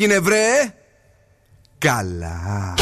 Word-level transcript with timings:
έγινε 0.00 0.18
βρε; 0.18 0.74
Καλά. 1.78 2.74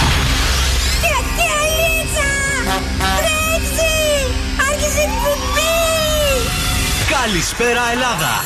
Καλησπέρα 7.10 7.80
Ελλάδα. 7.92 8.42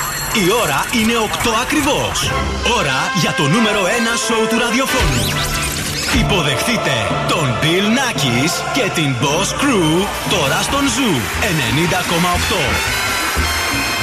Η 0.46 0.53
ώρα 0.62 0.84
είναι 1.00 1.12
8 1.45 1.48
ακριβώς. 1.62 2.30
Ώρα 2.79 2.98
για 3.21 3.32
το 3.32 3.43
νούμερο 3.43 3.82
1 3.82 3.89
σοου 4.27 4.46
του 4.48 4.59
ραδιοφώνου 4.59 5.62
Υποδεχτείτε 6.21 6.97
τον 7.29 7.59
Bill 7.63 7.87
Nackis 7.99 8.53
και 8.73 8.91
την 8.95 9.15
Boss 9.20 9.48
Crew 9.62 10.07
τώρα 10.30 10.62
στον 10.62 10.80
Zoo 10.80 11.16
90,8 11.43 11.47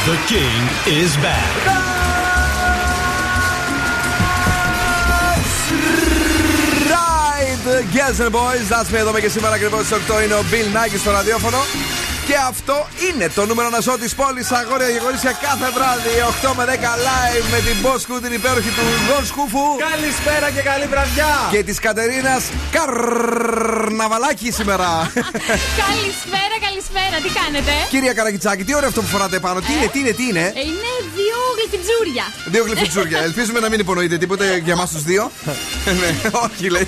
The 0.07 0.17
King 0.31 0.61
is 1.01 1.11
back 1.25 1.51
Yes 7.93 8.19
and 8.19 8.31
boys, 8.31 8.67
that's 8.69 8.91
me 8.91 8.97
εδώ 8.97 9.19
και 9.19 9.29
σήμερα 9.29 9.55
ακριβώς 9.55 9.85
στις 9.85 9.97
8 10.09 10.23
είναι 10.23 10.33
ο 10.33 10.43
Bill 10.51 10.77
Nike 10.77 10.97
στο 10.97 11.11
ραδιόφωνο. 11.11 11.57
Και 12.29 12.41
αυτό 12.53 12.87
είναι 13.07 13.25
το 13.37 13.45
νούμερο 13.45 13.67
ένα 13.67 13.81
σώτη 13.81 13.99
της 13.99 14.15
πόλης. 14.15 14.51
Αγόρια 14.51 14.89
και 14.91 14.99
κορίτσια 15.05 15.31
κάθε 15.45 15.69
βράδυ 15.75 16.13
8 16.49 16.53
με 16.57 16.63
10 16.65 16.69
live 17.07 17.45
με 17.53 17.59
την 17.67 17.75
Boss 17.83 18.01
την 18.23 18.33
υπέροχη 18.39 18.69
του 18.77 18.85
Δον 19.07 19.25
Σκούφου. 19.25 19.65
Καλησπέρα 19.89 20.47
και 20.55 20.61
καλή 20.69 20.85
βραδιά. 20.93 21.31
Και 21.51 21.63
της 21.63 21.79
Κατερίνας 21.79 22.43
Καρναβαλάκης 22.75 24.55
σήμερα. 24.55 24.89
καλησπέρα, 25.85 26.55
καλησπέρα, 26.67 27.15
τι 27.23 27.29
κάνετε; 27.39 27.73
Κυρία 27.93 28.13
Καραγκιτσάκη, 28.13 28.63
τι 28.63 28.75
ωραίο 28.75 28.89
αυτό 28.91 29.01
που 29.01 29.07
φοράτε 29.07 29.39
πάνω. 29.39 29.59
Τι 29.59 29.71
είναι, 29.73 29.87
τι 29.93 29.99
είναι, 29.99 30.11
τι 30.19 30.25
είναι; 30.29 30.45
Ε, 30.59 30.61
είναι 30.71 30.91
δύο 31.17 31.28
γλυφιτζούρια. 31.59 32.25
Δύο 32.45 32.63
γλυφιτζούρια. 32.67 33.19
Ελπίζουμε 33.29 33.59
να 33.59 33.69
μην 33.69 33.79
υπονοείτε 33.79 34.17
τίποτε 34.17 34.61
για 34.63 34.73
εμάς 34.73 34.91
τους 34.91 35.03
δύο. 35.03 35.31
ναι, 35.99 36.09
όχι 36.45 36.69
λέει. 36.69 36.87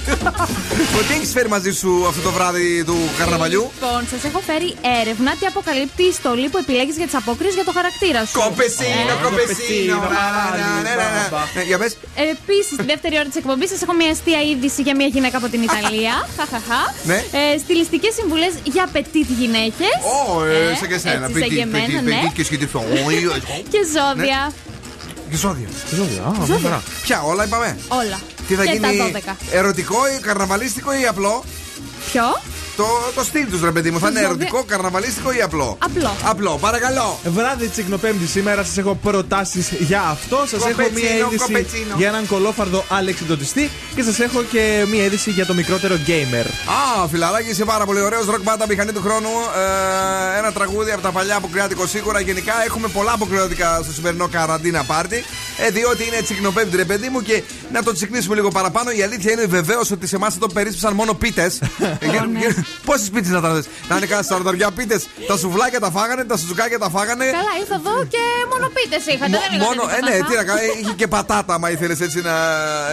Τι 1.07 1.13
έχει 1.17 1.25
φέρει 1.25 1.49
μαζί 1.49 1.71
σου 1.71 2.05
αυτό 2.07 2.21
το 2.21 2.31
βράδυ 2.31 2.83
του 2.83 2.97
καρναβαλιού; 3.17 3.71
Λοιπόν, 3.73 4.01
σας 4.11 4.23
έχω 4.29 4.39
φέρει 4.49 4.69
έρευνα 5.01 5.31
τι 5.39 5.45
αποκαλύπτει 5.45 6.03
η 6.03 6.11
στολή 6.11 6.49
που 6.49 6.57
επιλέγεις 6.57 6.95
για 6.97 7.05
τις 7.05 7.15
απόκριες 7.15 7.53
για 7.53 7.63
το 7.63 7.71
χαρακτήρα 7.77 8.25
σου. 8.25 8.39
Κοπεσίνο, 8.39 9.13
κοπεσίνο. 9.23 9.97
Για 11.67 11.77
πες. 11.77 11.97
Επίσης, 12.35 12.73
στη 12.73 12.83
δεύτερη 12.83 13.15
ώρα 13.15 13.25
της 13.31 13.35
εκπομπής 13.35 13.69
σας 13.69 13.81
έχω 13.81 13.93
μια 13.93 14.11
αστεία 14.11 14.41
είδηση 14.49 14.81
για 14.81 14.95
μια 14.95 15.07
γυναίκα 15.15 15.37
από 15.37 15.47
την 15.53 15.61
Ιταλία. 15.67 16.13
Χαχαχά. 16.37 16.81
Στιλιστικές 17.63 18.13
συμβουλές 18.19 18.53
για 18.63 18.85
πετίτ 18.93 19.27
γυναίκες. 19.39 19.93
Ω, 20.13 20.41
σε 20.79 20.87
και 20.87 20.93
εσένα. 20.93 21.29
Πετίτ 21.31 21.49
και 21.61 21.67
ζώδια. 23.07 23.61
Και 23.69 23.79
ζώδια. 23.93 24.53
Ζώδια. 25.31 25.67
Ποια, 27.01 27.21
όλα 27.23 27.45
είπαμε; 27.45 27.77
Όλα. 27.87 28.19
Τι 28.47 28.55
θα 28.55 28.63
γίνει. 28.63 29.13
Ερωτικό 29.51 29.97
ή 30.17 30.19
καρναβαλίστικο 30.19 30.93
ή 30.93 31.05
απλό; 31.05 31.43
Ποιο; 32.11 32.23
Το, 32.81 33.11
το 33.15 33.23
στυλ 33.23 33.49
τους, 33.49 33.61
ρε 33.61 33.71
παιδί 33.71 33.91
μου. 33.91 33.99
Θα 33.99 34.09
είναι 34.09 34.19
ερωτικό, 34.19 34.63
καρναβαλίστικο 34.63 35.31
ή 35.31 35.41
απλό; 35.41 35.77
Απλό. 35.79 36.15
Απλό, 36.23 36.57
παρακαλώ. 36.61 37.19
Βράδυ 37.25 37.67
Τσικνοπέμπτη 37.67 38.27
σήμερα 38.27 38.63
σας 38.63 38.77
έχω 38.77 38.95
προτάσεις 38.95 39.71
για 39.79 40.01
αυτό. 40.01 40.43
Σας 40.47 40.65
έχω 40.65 40.81
μία 40.93 41.15
είδηση 41.15 41.65
για 41.97 42.07
έναν 42.07 42.27
κολόφαρδο 42.27 42.85
αλεξιδοτιστή 42.89 43.69
και 43.95 44.03
σας 44.03 44.19
έχω 44.19 44.43
και 44.43 44.85
μία 44.91 45.03
είδηση 45.03 45.31
για 45.31 45.45
το 45.45 45.53
μικρότερο 45.53 45.95
gamer. 46.07 46.45
Α, 46.45 47.07
φιλαράκι, 47.07 47.49
είσαι 47.49 47.65
πάρα 47.65 47.85
πολύ 47.85 48.01
ωραίος. 48.01 48.25
Ροκ 48.25 48.41
μπάντα 48.41 48.65
μηχανή 48.67 48.91
του 48.91 49.01
χρόνου. 49.01 49.29
Ε, 50.35 50.37
ένα 50.37 50.51
τραγούδι 50.51 50.91
από 50.91 51.01
τα 51.01 51.11
παλιά 51.11 51.35
αποκριάτικο 51.35 51.87
σίγουρα. 51.87 52.19
Γενικά 52.19 52.53
έχουμε 52.65 52.87
πολλά 52.87 53.11
αποκριάτικα 53.11 53.79
στο 53.83 53.91
σημερινό 53.91 54.27
καραντίνα 54.27 54.83
πάρτι. 54.83 55.23
Ε, 55.57 55.69
διότι 55.69 56.03
είναι 56.07 56.21
τσικνοπέμπτη, 56.21 56.75
ρε 56.77 56.85
παιδί 56.85 57.09
μου, 57.09 57.21
και 57.21 57.43
να 57.71 57.83
το 57.83 57.93
τσικνίσουμε 57.93 58.35
λίγο 58.35 58.49
παραπάνω. 58.49 58.91
Η 58.91 59.03
αλήθεια 59.03 59.31
είναι 59.31 59.45
βεβαίως 59.45 59.91
ότι 59.91 60.07
σε 60.07 60.15
εμάς 60.15 60.35
εδώ 60.35 60.47
περίσπισαν 60.47 60.93
μόνο 60.93 61.13
πίτες. 61.13 61.59
Πόσες 62.85 63.09
πίτσες 63.09 63.33
να 63.33 63.41
τα 63.41 63.49
Να 63.89 63.95
είναι 63.97 64.05
κανένα 64.11 64.27
σαρδαριά 64.29 64.71
πίτες. 64.71 65.07
Τα 65.27 65.37
σουβλάκια 65.37 65.79
τα 65.79 65.91
φάγανε, 65.91 66.23
τα 66.23 66.37
σουζουκάκια 66.37 66.79
τα 66.79 66.89
φάγανε. 66.89 67.25
Καλά, 67.25 67.53
ήρθα 67.61 67.75
εδώ 67.81 67.95
και 68.13 68.23
μόνο 68.51 68.65
πίτες 68.75 69.03
είχατε. 69.13 69.37
μόνο, 69.67 69.81
ε, 69.95 69.99
ναι, 70.07 70.15
τι 70.27 70.33
να 70.35 70.43
κάνει. 70.43 70.61
Είχε 70.81 70.93
και 71.01 71.07
πατάτα, 71.07 71.59
μα 71.59 71.69
ήθελες 71.69 71.99
έτσι 72.01 72.21
να 72.21 72.35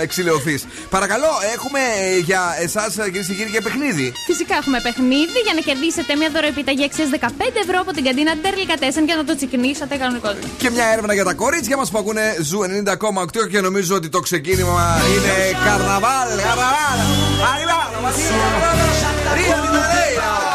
εξιλεωθείς. 0.05 0.61
Παρακαλώ, 0.91 1.31
έχουμε 1.55 1.81
για 2.29 2.43
εσάς, 2.61 2.95
κυρίες 3.05 3.27
και 3.27 3.35
κύριοι, 3.35 3.51
και 3.51 3.61
παιχνίδι. 3.61 4.13
Φυσικά 4.27 4.55
έχουμε 4.57 4.81
παιχνίδι 4.87 5.39
για 5.47 5.55
να 5.59 5.61
κερδίσετε 5.69 6.17
μια 6.17 6.31
δωροεπιταγή 6.35 6.85
αξίας 6.85 7.07
15 7.13 7.59
ευρώ 7.65 7.77
από 7.85 7.93
την 7.97 8.05
καντίνα 8.05 8.33
Ντέρλικα 8.41 8.75
4 8.75 9.05
και 9.09 9.15
να 9.21 9.25
το 9.25 9.37
τσικνίσετε 9.37 9.95
κανονικότατα. 9.97 10.47
Και 10.63 10.71
μια 10.71 10.87
έρευνα 10.93 11.13
για 11.19 11.25
τα 11.25 11.35
κορίτσια 11.43 11.77
μας 11.77 11.91
που 11.91 11.99
ακούνε 11.99 12.37
Zoo 12.41 12.61
90,8 12.61 13.49
και 13.51 13.61
νομίζω 13.61 13.95
ότι 13.95 14.09
το 14.09 14.21
ξεκίνημα 14.21 14.87
είναι 15.13 15.35
καρναβάλ. 15.65 16.29
Καρναβάλ. 16.47 16.99
Ria 17.41 19.08
Rio 19.35 19.61
de 19.63 19.69
Janeiro 19.69 20.48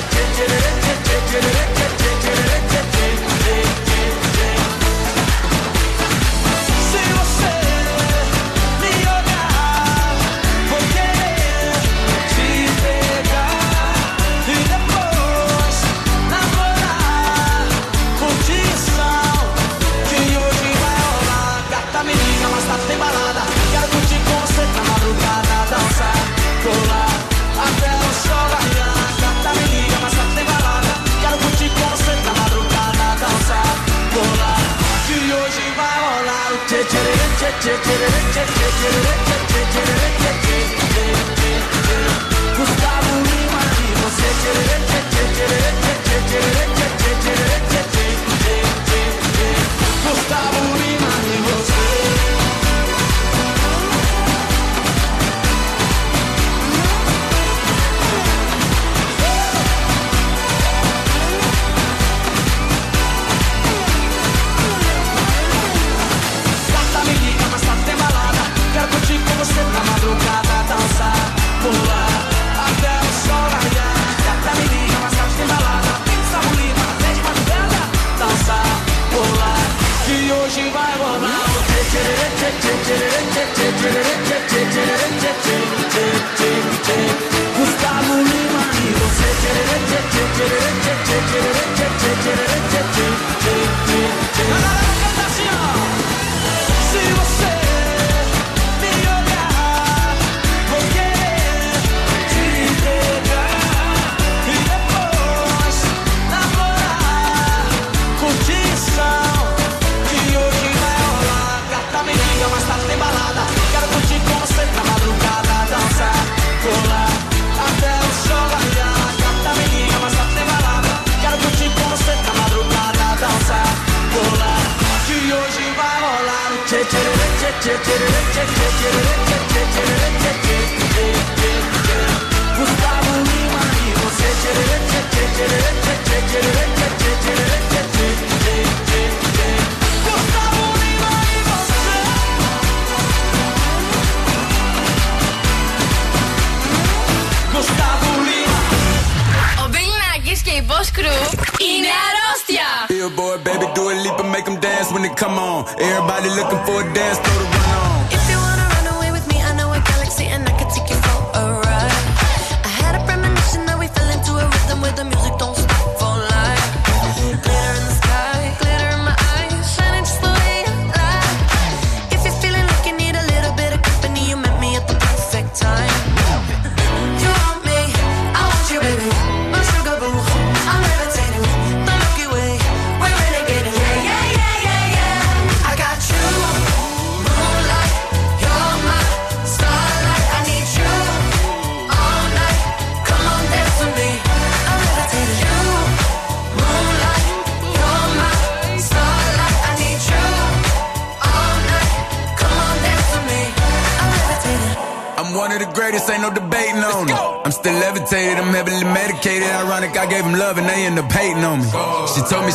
çe 0.00 0.22
çe 0.36 0.46
çe 0.46 0.94
çe 1.04 1.16
çe 1.30 1.40
çe 1.40 1.77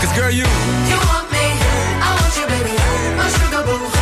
Cause 0.00 0.16
girl, 0.16 0.30
you. 0.30 0.44
You 0.44 0.96
want 1.12 1.30
me, 1.30 1.44
I 2.00 2.16
want 2.18 2.34
you, 2.34 2.46
baby. 2.46 2.74
My 3.18 3.28
sugar 3.28 3.62
boo. 3.66 3.99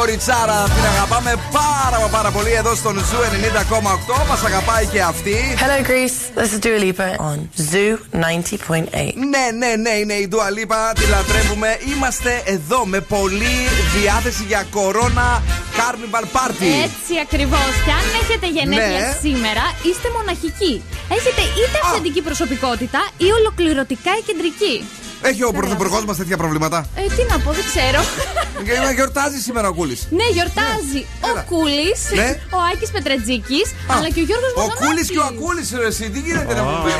Κοριτσάρα. 0.00 0.58
Την 0.76 0.84
αγαπάμε 0.94 1.32
πάρα 1.52 1.98
πάρα 2.16 2.30
πολύ 2.30 2.52
εδώ 2.52 2.74
στον 2.74 2.94
Zoo 3.08 3.20
90,8. 4.22 4.28
Μας 4.28 4.42
αγαπάει 4.44 4.86
και 4.86 5.00
αυτή. 5.02 5.36
Hello 5.62 5.78
Greece, 5.88 6.18
this 6.38 6.50
is 6.54 6.58
Dua 6.64 6.78
Lipa 6.84 7.08
on 7.30 7.38
Zoo 7.70 7.92
90.8. 8.20 9.12
Ναι, 9.32 9.44
ναι, 9.60 9.70
ναι, 9.84 9.90
είναι 10.00 10.12
η 10.12 10.28
Dua 10.32 10.48
Lipa. 10.56 10.80
Τη 10.94 11.04
λατρεύουμε. 11.14 11.78
Είμαστε 11.94 12.42
εδώ 12.44 12.86
με 12.86 13.00
πολλή 13.00 13.56
διάθεση 13.96 14.44
για 14.44 14.66
corona 14.70 15.42
Carnival 15.78 16.24
Party. 16.36 16.70
Έτσι 16.88 17.12
ακριβώς. 17.22 17.70
Και 17.84 17.92
αν 18.00 18.06
έχετε 18.22 18.46
γενέθλια 18.46 19.06
ναι. 19.06 19.18
σήμερα, 19.20 19.64
είστε 19.88 20.08
μοναχικοί. 20.16 20.82
Έχετε 21.16 21.42
είτε 21.58 21.78
αυθεντική 21.84 22.22
προσωπικότητα 22.22 23.00
ή 23.16 23.28
ολοκληρωτικά 23.38 24.10
εκκεντρική. 24.20 24.76
Έχει 25.22 25.44
ο 25.44 25.52
πρωθυπουργός 25.52 26.04
μας 26.04 26.16
τέτοια 26.16 26.36
προβλήματα; 26.36 26.86
Ε, 26.94 27.00
τι 27.00 27.22
να 27.28 27.38
πω, 27.38 27.50
δεν 27.52 27.64
ξέρω. 27.64 28.00
Και 28.66 28.94
γιορτάζει 28.94 29.38
σήμερα 29.38 29.68
ο 29.68 29.72
Κούλης. 29.72 30.06
Ναι, 30.10 30.24
γιορτάζει 30.32 31.00
ναι. 31.20 31.40
ο 31.40 31.44
Κούλης, 31.48 32.00
ναι. 32.14 32.28
ο 32.56 32.58
Άκης 32.72 32.90
Πετρατζίκη, 32.90 33.60
αλλά 33.94 34.08
και 34.10 34.20
ο 34.20 34.24
Γιώργος 34.24 34.52
Μαζονάκη. 34.56 34.82
Ο 34.82 34.86
Κούλης 34.86 35.10
και 35.10 35.18
ο 35.18 35.24
Ακούλης, 35.24 35.72
εσύ, 35.72 36.10
τι 36.10 36.20
γίνεται 36.20 36.54
να 36.54 36.62
μου 36.62 36.76
πει. 36.84 36.92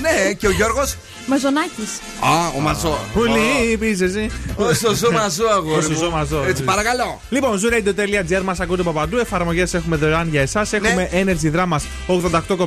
Ναι, 0.00 0.32
και 0.32 0.46
ο 0.46 0.50
Γιώργος. 0.50 0.96
Μαζονάκης. 1.26 1.90
Α, 2.20 2.48
ο 2.56 2.60
Μαζό. 2.60 2.98
Πολύ 3.14 3.70
είπε 3.72 3.86
εσύ. 3.86 4.30
Όσο 4.56 4.94
ζω 4.94 5.10
μαζό, 5.12 5.46
αγόρι. 5.56 5.84
Όσο 5.84 5.94
ζω. 5.94 6.44
Έτσι, 6.48 6.62
ναι. 6.62 6.66
παρακαλώ. 6.68 7.20
Λοιπόν, 7.28 7.60
zooradio.gr 7.60 8.42
μας 8.44 8.60
ακούτε 8.60 8.82
παπαντού. 8.82 9.18
Εφαρμογές 9.18 9.74
έχουμε 9.74 9.96
δωρεάν 9.96 10.28
για 10.28 10.40
εσάς. 10.40 10.70
Ναι. 10.70 10.88
Έχουμε 10.88 11.08
Energy 11.12 11.56
Drama 11.56 11.76
88,9. 12.06 12.66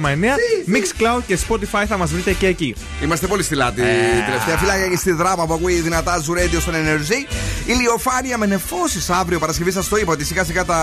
Mix 0.74 1.01
Cloud 1.01 1.22
και 1.28 1.38
Spotify 1.48 1.84
θα 1.88 1.98
μας 1.98 2.12
βρείτε 2.12 2.34
και 2.34 2.48
εκεί. 2.48 2.75
Είμαστε 3.04 3.28
πολύ 3.28 3.44
στυλά 3.44 3.72
την 3.72 3.84
ε. 3.84 3.88
τελευταία 4.25 4.58
φυλάκια 4.58 4.88
και 4.88 4.98
στη 4.98 5.12
δράμα 5.12 5.46
που 5.46 5.54
ακούει 5.54 5.74
δυνατά 5.74 6.24
Zoo 6.24 6.38
Radio 6.39 6.58
στον 6.62 6.74
Energy. 6.74 7.34
Ηλιοφάνεια 7.66 8.38
με 8.38 8.46
νεφώσεις 8.46 9.10
αύριο 9.10 9.39
Παρασκευή. 9.39 9.72
Σας 9.72 9.88
το 9.88 9.98
είπα 9.98 10.12
ότι 10.12 10.25
σιγά 10.25 10.44
σιγά 10.44 10.66
τα 10.66 10.80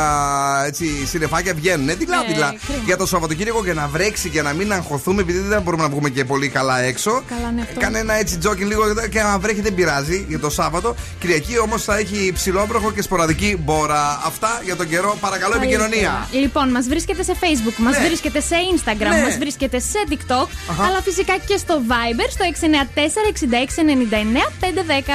συνεφάκια 1.05 1.55
βγαίνουν. 1.55 1.89
έτσι 1.89 2.07
δειλά. 2.29 2.49
Ε, 2.53 2.81
για 2.85 2.97
το 2.97 3.07
Σαββατοκύριακο 3.07 3.65
και 3.65 3.73
να 3.73 3.89
βρέξει 3.89 4.29
και 4.29 4.43
να 4.43 4.53
μην 4.53 4.73
αγχωθούμε 4.73 5.21
επειδή 5.23 5.39
δεν 5.39 5.63
μπορούμε 5.63 5.83
να 5.83 5.89
βγούμε 5.89 6.09
και 6.09 6.25
πολύ 6.25 6.49
καλά 6.49 6.81
έξω. 6.81 7.23
Καλά, 7.29 7.51
ναι 7.51 7.66
αυτό. 7.69 7.81
Κάνε 7.81 7.99
ένα 7.99 8.15
έτσι 8.15 8.39
τζόκιν 8.39 8.67
λίγο 8.67 8.83
και 9.11 9.21
αν 9.21 9.41
βρέχει 9.41 9.61
δεν 9.61 9.75
πειράζει 9.75 10.25
για 10.29 10.39
το 10.39 10.51
Σάββατο. 10.51 10.95
Κυριακή 11.21 11.59
όμως 11.59 11.85
θα 11.85 11.99
έχει 11.99 12.33
ψηλόβροχο 12.35 12.93
και 12.93 13.03
σποραδική 13.03 13.57
μπόρα. 13.65 14.21
Αυτά 14.25 14.61
για 14.65 14.77
τον 14.77 14.89
καιρό. 14.89 15.17
Παρακαλώ 15.21 15.55
επικοινωνία. 15.57 16.29
Λοιπόν, 16.31 16.71
μας 16.71 16.87
βρίσκεται 16.87 17.23
σε 17.23 17.35
Facebook, 17.41 17.77
μας 17.77 17.99
ναι. 17.99 18.07
βρίσκεται 18.07 18.41
σε 18.41 18.55
Instagram, 18.75 19.15
ναι. 19.15 19.23
μας 19.23 19.39
βρίσκεται 19.39 19.79
σε 19.79 19.99
TikTok, 20.11 20.49
Αχα. 20.71 20.85
αλλά 20.85 21.03
φυσικά 21.03 21.39
και 21.47 21.57
στο 21.57 21.81
Viber 21.89 22.29
στο 22.31 22.45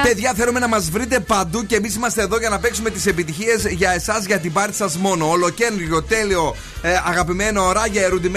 Παιδιά, 0.02 0.32
θέλουμε 0.36 0.58
να 0.58 0.68
μας 0.68 0.90
βρείτε 0.90 1.20
παντού 1.20 1.66
και 1.66 1.76
εμείς 1.76 1.94
είμαστε 1.94 2.22
εδώ 2.22 2.38
για 2.38 2.48
να 2.48 2.58
παίξουμε 2.58 2.90
τις 2.90 3.06
επιτυχίες 3.06 3.64
για 3.66 3.90
εσάς, 3.90 4.24
για 4.24 4.38
την 4.38 4.52
πάρτι 4.52 4.76
σας 4.76 4.96
μόνο. 4.96 5.30
Ολοκένριο, 5.30 6.02
τέλειο, 6.02 6.56
ε, 6.82 6.92
αγαπημένο 7.04 7.72
ράγια, 7.72 8.08
ρούντι 8.08 8.30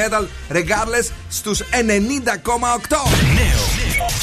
regardless 0.50 1.10
στους 1.30 1.62
90,8. 1.72 2.98
Νέο 3.36 3.75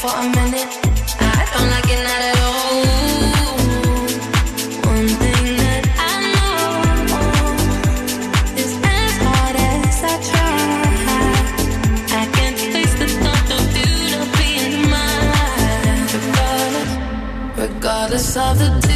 for 0.00 0.14
a 0.14 0.22
minute. 0.22 0.70
I 1.18 1.44
don't 1.52 1.70
like 1.74 1.90
it 1.94 2.00
not 2.08 2.22
at 2.30 2.38
all. 2.46 2.84
One 4.94 5.08
thing 5.22 5.44
that 5.62 5.84
I 6.10 6.14
know 6.34 6.66
is 8.62 8.72
as 8.98 9.14
hard 9.26 9.56
as 9.74 9.98
I 10.12 10.14
try, 10.30 10.70
I 12.20 12.24
can't 12.36 12.58
face 12.72 12.94
the 13.00 13.08
thought 13.22 13.50
of 13.58 13.64
you 13.78 13.92
not 14.14 14.28
being 14.38 14.78
mine. 14.94 16.06
Regardless, 17.56 18.36
of 18.36 18.58
the. 18.58 18.87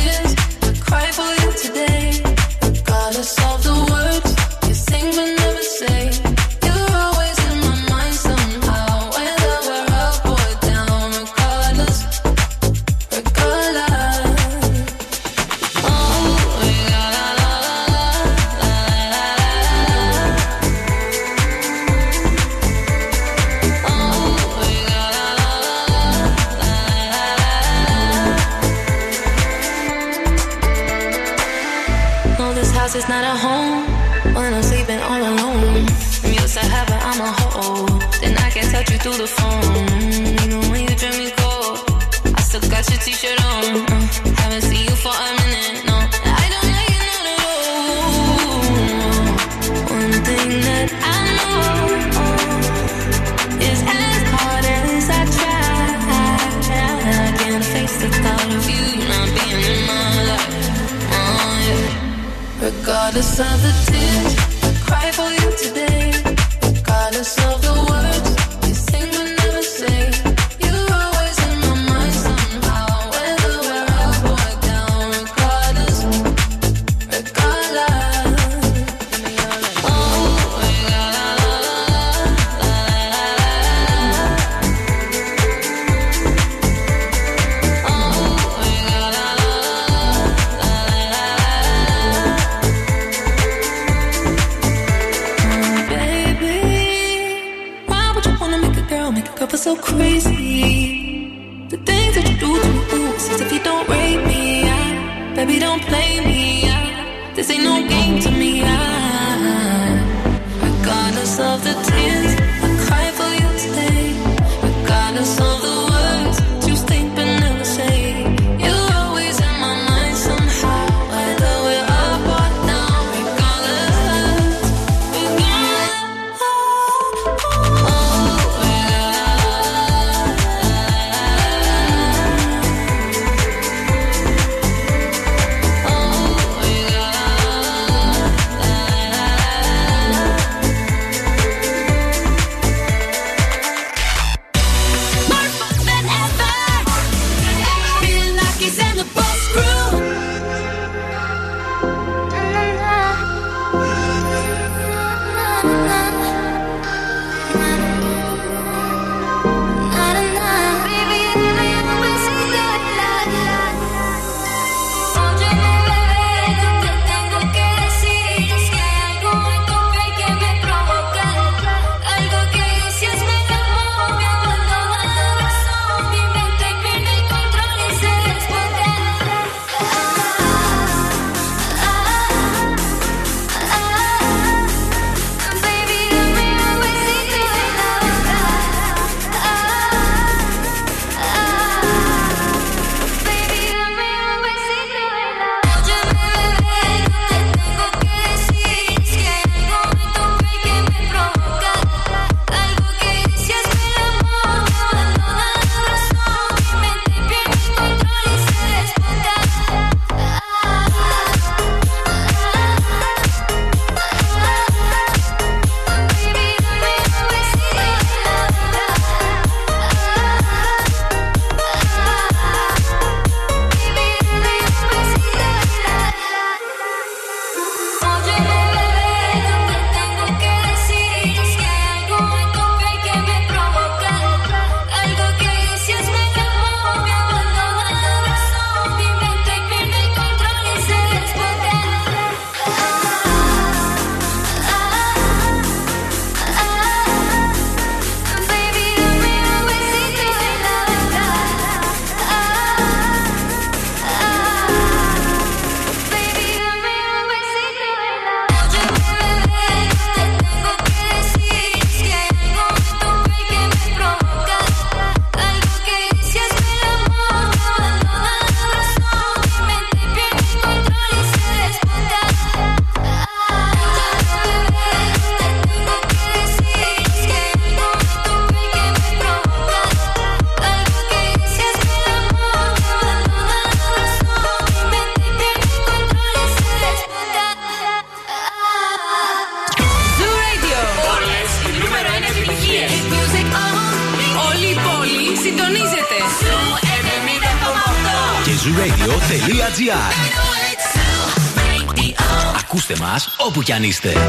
Κι 303.72 303.78
αν 303.78 303.84
είστε. 303.84 304.21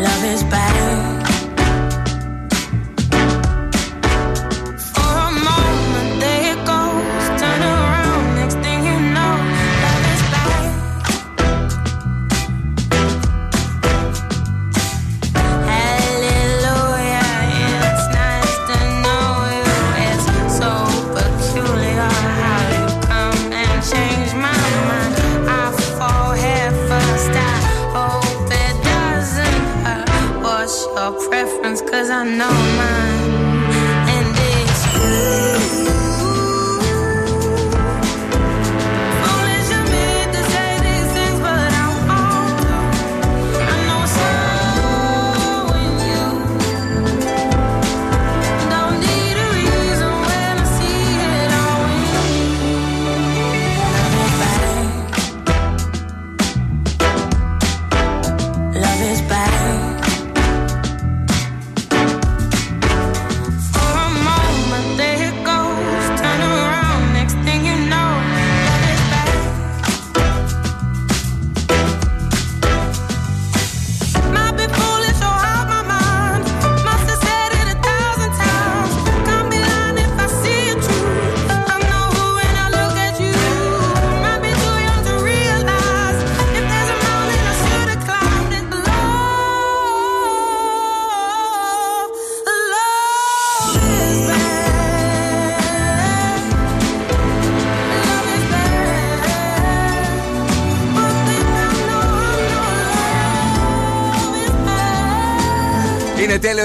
Love 0.00 0.24
is 0.26 0.44
bad. 0.44 1.17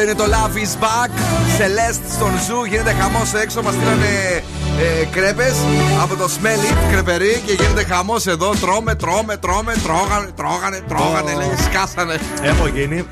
Είναι 0.03 0.13
τέλειο, 0.13 0.13
είναι 0.13 0.13
το 0.13 0.25
Love 0.35 0.55
is 0.57 0.83
Back. 0.83 1.09
Celeste 1.57 2.03
στον 2.15 2.31
Zoo, 2.47 2.63
γίνεται 2.63 2.93
χαμός 2.93 3.33
έξω. 3.33 3.61
Μας 3.61 3.73
στείλανε 3.73 4.43
ε, 4.79 5.05
κρέπες 5.05 5.55
από 6.01 6.15
το 6.15 6.29
Smelly 6.35 6.91
κρεπερί 6.91 7.41
και 7.45 7.53
γίνεται 7.53 7.83
χαμός 7.83 8.27
εδώ. 8.27 8.49
Τρώμε, 8.49 8.95
τρώμε, 8.95 9.37
τρώμε, 9.37 9.73
τρώγανε, 9.83 10.31
τρώγανε, 10.35 10.83
τρώγανε. 10.87 11.33
Λέει, 11.33 11.55
σκάσανε. 11.63 12.19
Έχω 12.41 12.67
γίνει. 12.67 13.07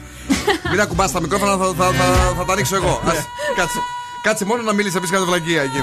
Μην 0.71 0.81
ακουμπάς 0.81 1.11
τα 1.11 1.21
μικρόφωνα, 1.21 1.57
θα, 1.57 1.65
θα, 1.77 1.85
θα, 1.85 2.33
θα 2.37 2.45
τα 2.45 2.53
ανοίξω 2.53 2.75
εγώ. 2.75 3.01
Ας, 3.05 3.15
κάτσε. 3.55 3.79
Κάτσε 4.21 4.45
μόνο 4.45 4.61
να 4.61 4.73
μιλήσεις, 4.73 4.95
να 4.95 5.01
πεις 5.01 5.09
κάτι 5.09 5.23
βλακεία 5.23 5.61
εκεί. 5.61 5.77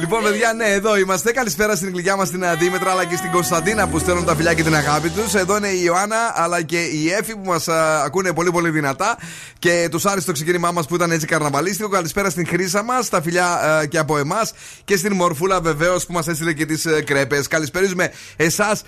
λοιπόν, 0.00 0.22
παιδιά, 0.22 0.52
ναι, 0.52 0.64
εδώ 0.64 0.98
είμαστε. 0.98 1.32
Καλησπέρα 1.32 1.76
στην 1.76 1.88
γλυκιά 1.88 2.16
μας 2.16 2.30
την 2.30 2.44
Δήμητρα 2.58 2.90
αλλά 2.90 3.04
και 3.04 3.16
στην 3.16 3.30
Κωνσταντίνα 3.30 3.88
που 3.88 3.98
στέλνουν 3.98 4.24
τα 4.24 4.34
φιλιά 4.34 4.54
και 4.54 4.62
την 4.62 4.74
αγάπη 4.74 5.08
τους. 5.08 5.34
Εδώ 5.34 5.56
είναι 5.56 5.68
η 5.68 5.80
Ιωάννα 5.84 6.32
αλλά 6.34 6.62
και 6.62 6.78
η 6.78 7.12
Έφη 7.12 7.36
που 7.36 7.50
μας 7.50 7.68
ακούνε 8.04 8.32
πολύ 8.32 8.50
πολύ 8.50 8.70
δυνατά 8.70 9.16
και 9.62 9.88
τους 9.90 10.04
άρεσε 10.06 10.26
το 10.26 10.32
ξεκίνημά 10.32 10.70
μας 10.70 10.86
που 10.86 10.94
ήταν 10.94 11.10
έτσι 11.10 11.26
καρναβαλίστικο. 11.26 11.88
Καλησπέρα 11.88 12.30
στην 12.30 12.46
Χρήσα 12.46 12.82
μας, 12.82 13.08
τα 13.08 13.22
φιλιά 13.22 13.78
ε, 13.82 13.86
και 13.86 13.98
από 13.98 14.18
εμάς 14.18 14.52
και 14.84 14.96
στην 14.96 15.12
Μορφούλα 15.14 15.60
βεβαίως 15.60 16.06
που 16.06 16.12
μας 16.12 16.28
έστειλε 16.28 16.52
και 16.52 16.66
τις 16.66 16.84
ε, 16.86 17.02
κρέπες. 17.02 17.46
Καλησπέριζουμε 17.48 18.12
εσάς 18.36 18.82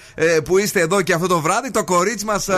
που 0.44 0.58
είστε 0.58 0.80
εδώ 0.80 1.02
και 1.02 1.12
αυτό 1.12 1.26
το 1.26 1.40
βράδυ. 1.40 1.70
Το 1.70 1.84
κορίτσι 1.84 2.24
μας 2.24 2.48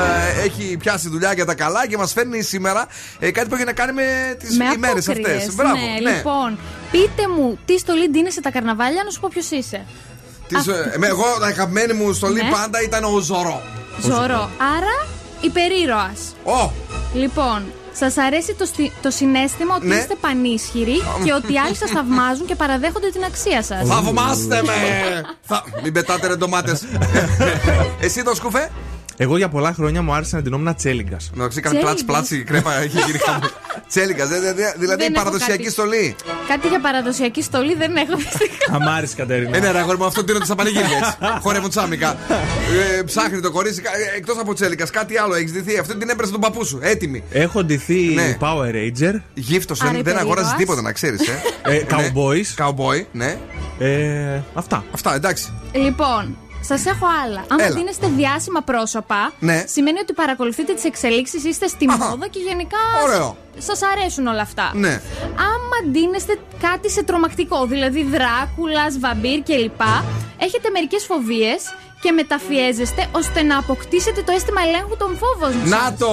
έχει 0.44 0.76
πιάσει 0.76 1.08
δουλειά 1.08 1.32
για 1.32 1.44
τα 1.44 1.54
καλά 1.54 1.86
και 1.88 1.96
μας 1.96 2.12
φέρνει 2.12 2.42
σήμερα 2.42 2.86
ε, 3.18 3.30
κάτι 3.30 3.48
που 3.48 3.54
έχει 3.54 3.64
να 3.64 3.72
κάνει 3.72 3.92
με 3.92 4.36
τις 4.38 4.56
Με 4.56 4.64
ημέρες 4.74 5.08
αυτές. 5.08 5.16
απόκριες, 5.26 5.54
Μπράβο. 5.54 5.74
Ναι, 5.76 6.10
λοιπόν, 6.10 6.58
πείτε 6.90 7.28
μου 7.36 7.58
τι 7.64 7.78
στολή 7.78 8.08
ντύνεσαι 8.10 8.40
τα 8.40 8.50
καρναβάλια, 8.50 9.02
να 9.04 9.10
σου 9.10 9.20
πω 9.20 9.28
ποιος 9.32 9.50
είσαι. 9.50 9.84
Τις, 10.48 10.66
ε, 10.66 10.94
με- 10.98 11.06
εγώ, 11.06 11.24
η 11.40 11.44
αγαπημένη 11.44 11.92
μου 11.92 12.12
στολή 12.12 12.42
Ναι. 12.42 12.50
πάντα 12.50 12.82
ήταν 12.82 13.04
ο 13.04 13.18
Ζωρό. 13.18 13.62
Ζωρό. 14.00 14.50
Άρα, 14.76 15.06
υπερήρωας. 15.40 16.18
Ω! 16.44 16.70
Λοιπόν, 17.14 17.62
σας 17.98 18.16
αρέσει 18.16 18.54
το, 18.54 18.64
στι- 18.64 18.92
το 19.02 19.10
συνέστημα 19.10 19.74
ότι 19.74 19.86
Ναι. 19.86 19.94
είστε 19.94 20.14
πανίσχυροι 20.20 20.96
και 21.24 21.32
ότι 21.32 21.58
άλλοι 21.58 21.74
σας 21.76 21.90
θαυμάζουν 21.90 22.46
και 22.46 22.54
παραδέχονται 22.54 23.10
την 23.10 23.24
αξία 23.24 23.62
σας; 23.62 23.88
Θαυμάστε 23.88 24.62
με! 24.62 24.72
Θα... 25.42 25.64
Μην 25.82 25.92
πετάτε 25.92 26.26
ρε 26.26 26.36
ντομάτες. 26.36 26.84
Εσύ 28.00 28.22
το 28.22 28.34
σκουφέ; 28.34 28.70
Εγώ 29.16 29.36
για 29.36 29.48
πολλά 29.48 29.72
χρόνια 29.72 30.02
μου 30.02 30.12
άρεσε 30.14 30.36
να 30.36 30.42
ντυνόμουν 30.42 30.74
τσέλιγκας. 30.74 31.30
Να 31.34 31.48
ξέρει, 31.48 31.64
κάνει 31.64 31.78
πλάτσι 31.78 32.04
Τσέλιγκας; 32.04 32.26
πλάτσι 32.28 32.44
κρέπα. 32.44 32.80
Έχει 32.82 32.98
γίνει 33.06 33.18
χαμό. 33.18 33.38
Τσέλιγκας, 33.88 34.28
δηλαδή 34.28 34.86
Δεν 34.86 35.00
έχω 35.00 35.12
παραδοσιακή 35.24 35.58
κάτι. 35.62 35.70
στολή. 35.70 36.16
Κάτι 36.48 36.68
για 36.68 36.80
παραδοσιακή 36.80 37.42
στολή 37.42 37.74
δεν 37.74 37.96
έχω 37.96 38.16
δυστυχώς. 38.16 38.68
Αμ' 38.70 38.88
άρεσε 38.88 39.14
Κατερίνα. 39.16 39.56
Ε, 39.56 39.60
ναι, 39.60 39.70
ρε 39.70 39.78
αγόρι 39.78 39.98
μου, 39.98 40.04
αυτό 40.04 40.24
τίνονται 40.24 40.44
στα 40.44 40.54
πανηγύρια 40.54 40.86
έτσι. 40.96 41.16
Χορεύουν 41.44 41.70
τσάμικα. 41.70 42.16
Ε, 42.98 43.02
ψάχνει 43.02 43.40
το 43.40 43.50
κορίτσι, 43.50 43.82
εκτός 44.16 44.38
από 44.38 44.54
τσέλικα, 44.54 44.86
κάτι 44.90 45.18
άλλο 45.18 45.34
έχεις 45.34 45.52
δυθεί. 45.52 45.78
Αυτή 45.78 45.96
την 45.96 46.10
έμπρεσε 46.10 46.32
τον 46.32 46.40
παππού 46.40 46.64
σου. 46.64 46.78
Έτοιμη. 46.82 47.22
Έχω 47.30 47.64
ντυθεί 47.64 48.00
Ναι. 48.14 48.36
Power 48.40 48.74
Ranger, 48.74 49.14
Γύφτος, 49.34 49.80
Άρα 49.80 49.90
δεν 49.90 50.00
υπερήρωας. 50.00 50.24
αγόραζε 50.26 50.54
τίποτα, 50.58 50.82
να 50.82 50.92
ξέρεις. 50.92 51.20
Ε. 51.28 51.74
ε, 51.74 51.82
Cowboys. 51.90 52.46
Καουμπόι, 52.54 53.06
ναι. 53.12 53.36
Ε, 53.78 54.40
αυτά. 54.54 54.84
Αυτά, 54.92 55.14
εντάξει. 55.14 55.52
Λοιπόν, 55.72 56.36
σας 56.66 56.86
έχω 56.86 57.06
άλλα. 57.24 57.44
Αν 57.48 57.58
Έλα. 57.60 57.70
δίνεστε 57.74 58.06
διάσημα 58.16 58.60
πρόσωπα, 58.62 59.32
Ναι. 59.38 59.64
σημαίνει 59.66 59.98
ότι 59.98 60.12
παρακολουθείτε 60.12 60.72
τις 60.74 60.84
εξελίξεις, 60.84 61.44
είστε 61.44 61.66
στη 61.66 61.86
Αχα. 61.90 62.08
μόδα 62.08 62.28
και 62.28 62.38
γενικά 62.38 62.76
Ωραίο. 63.04 63.36
σας 63.58 63.80
αρέσουν 63.82 64.26
όλα 64.26 64.40
αυτά. 64.42 64.70
Ναι. 64.74 65.00
Άμα 65.50 65.90
ντύνεστε 65.90 66.38
κάτι 66.60 66.90
σε 66.90 67.02
τρομακτικό, 67.04 67.66
δηλαδή 67.66 68.02
δράκουλα, 68.04 68.84
βαμπύρ 69.00 69.42
κλπ. 69.42 69.80
έχετε 70.38 70.70
μερικές 70.70 71.04
φοβίες 71.04 71.62
και 72.00 72.12
μεταφιέζεστε 72.12 73.06
ώστε 73.12 73.42
να 73.42 73.58
αποκτήσετε 73.58 74.22
το 74.22 74.32
αίσθημα 74.32 74.60
ελέγχου 74.66 74.96
των 74.96 75.18
φόβων 75.20 75.52
σας. 75.60 75.68
Να 75.70 75.94
το! 75.98 76.12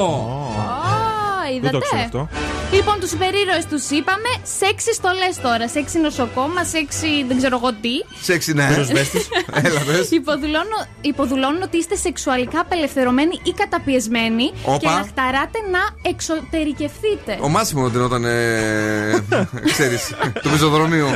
Α, 1.57 1.59
Δεν 1.61 1.71
είδατε; 1.71 1.77
το 1.77 1.79
ξέρω 1.79 2.01
αυτό; 2.03 2.29
Λοιπόν, 2.71 2.99
τους 2.99 3.11
υπερήρωες 3.11 3.65
τους 3.65 3.89
είπαμε. 3.89 4.29
Σεξι 4.59 4.93
στολέ 4.93 5.29
τώρα. 5.41 5.67
Σεξι 5.69 5.99
νοσοκόμα, 5.99 6.63
σεξι 6.63 7.23
δεν 7.27 7.37
ξέρω 7.37 7.55
εγώ 7.61 7.71
τι. 7.81 7.95
Σεξι, 8.21 8.53
ναι. 8.53 8.67
Πυροσβέστης. 8.67 9.27
Έλα, 9.65 9.79
πες. 9.79 10.11
Υποδηλώνω, 10.11 10.77
υποδηλώνουν 11.01 11.61
ότι 11.61 11.77
είστε 11.77 11.95
σεξουαλικά 11.95 12.59
απελευθερωμένοι 12.59 13.39
ή 13.43 13.51
καταπιεσμένοι 13.51 14.51
Όπα. 14.65 14.77
και 14.77 14.87
να 14.87 15.03
χταράτε 15.07 15.59
να 15.71 15.79
εξωτερικευθείτε. 16.09 17.37
Ο 17.41 17.47
Μάσιμο 17.49 17.87
δινόταν. 17.89 18.25
Ε, 18.25 19.23
Ξέρεις, 19.71 20.13
του 20.41 20.49
πεζοδρομίου. 20.49 21.07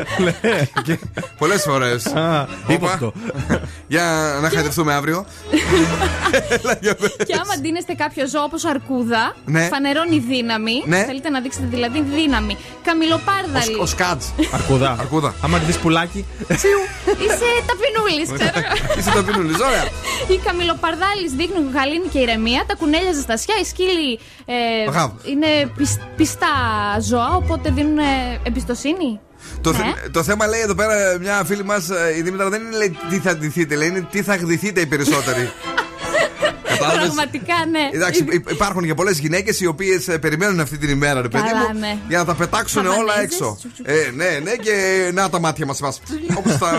Και 0.86 0.98
Πολλές 1.38 1.62
φορές. 1.62 2.06
Α, 2.06 2.48
ύποπτο. 2.68 3.14
Για 3.88 4.38
να 4.42 4.50
χαϊδευτούμε 4.50 4.94
αύριο. 4.94 5.26
Έλα, 6.50 6.78
για 6.82 6.96
πες. 6.96 7.16
Και 7.26 7.34
άμα 7.34 7.54
ντύνεστε 7.62 7.94
κάποιο 7.94 8.28
ζώο 8.28 8.44
όπως 8.44 8.66
αρκούδα, 8.66 9.36
Ναι. 9.46 9.62
φανερώνει 9.68 10.20
δύναμη. 10.30 10.84
Ναι. 10.86 11.04
Θέλετε 11.04 11.30
να 11.30 11.40
δείξετε 11.42 11.66
δηλαδή 11.70 12.02
δύναμη. 12.02 12.58
Καμιλοπάρδαλη. 12.84 13.76
Ο 13.80 13.86
Σκάτ. 13.86 14.22
Αρκούδα. 14.52 14.96
Αρκούδα. 15.00 15.34
Άμα 15.42 15.58
δεις 15.58 15.78
πουλάκι. 15.78 16.26
Είσαι 17.26 17.50
ταπεινούλης, 17.70 18.30
ξέρω. 18.34 18.66
Είσαι 18.98 19.12
το 19.12 19.24
πίνουλη, 19.24 19.54
ωραία. 19.70 19.84
Οι 20.28 20.38
καμιλοπαρδάλει 20.46 21.28
δείχνουν 21.38 21.72
γαλήνη 21.74 22.08
και 22.08 22.20
ηρεμία. 22.20 22.64
Τα 22.68 22.76
κουνέλια 22.76 23.12
ζεστασιά. 23.14 23.56
Οι 23.62 23.66
σκύλοι 23.66 24.20
ε, 24.46 24.90
Γαβ. 24.92 25.12
είναι 25.24 25.48
πισ- 25.78 26.02
πιστά 26.16 26.48
ζώα, 27.02 27.36
οπότε 27.36 27.70
δίνουν 27.70 27.98
ε, 27.98 28.04
εμπιστοσύνη. 28.44 29.20
Το, 29.62 29.72
Ναι. 29.72 29.78
θε- 29.78 30.12
το 30.12 30.24
θέμα 30.24 30.48
λέει 30.48 30.60
εδώ 30.60 30.76
πέρα 30.76 31.18
μια 31.20 31.44
φίλη 31.46 31.64
μας, 31.64 31.88
η 32.18 32.22
Δήμητρα, 32.22 32.50
δεν 32.50 32.62
είναι 32.62 32.78
λέει, 32.78 32.98
τι 33.10 33.20
θα 33.20 33.36
ντυθείτε, 33.38 33.76
λέει 33.76 33.88
είναι 33.88 34.08
τι 34.12 34.22
θα 34.24 34.36
γδυθείτε 34.36 34.82
οι 34.82 34.86
περισσότεροι. 34.86 35.50
Κατάλαβες; 36.80 37.06
Πραγματικά, 37.06 37.56
ναι. 37.72 37.90
Εντάξει, 37.94 38.26
υ- 38.30 38.52
υπάρχουν 38.52 38.86
και 38.86 38.94
πολλές 38.94 39.20
γυναίκες 39.20 39.60
οι 39.62 39.66
οποίες 39.66 40.06
περιμένουν 40.22 40.60
αυτή 40.60 40.78
την 40.78 40.90
ημέρα, 40.90 41.22
ρε 41.22 41.28
παιδί 41.28 41.48
Καλά, 41.48 41.74
μου, 41.74 41.80
ναι. 41.80 41.98
για 42.08 42.18
να 42.18 42.26
τα 42.26 42.34
πετάξουν 42.34 42.86
όλα 42.86 42.94
Χαβανέζες, 42.96 43.24
έξω. 43.24 43.56
τσουκ, 43.60 43.72
τσουκ. 43.74 43.88
Ε, 43.88 44.12
ναι, 44.16 44.40
ναι, 44.44 44.52
και 44.52 44.76
να 45.14 45.30
τα 45.30 45.40
μάτια 45.40 45.66
μας 45.66 45.80
Όπως 46.38 46.58
τα 46.58 46.72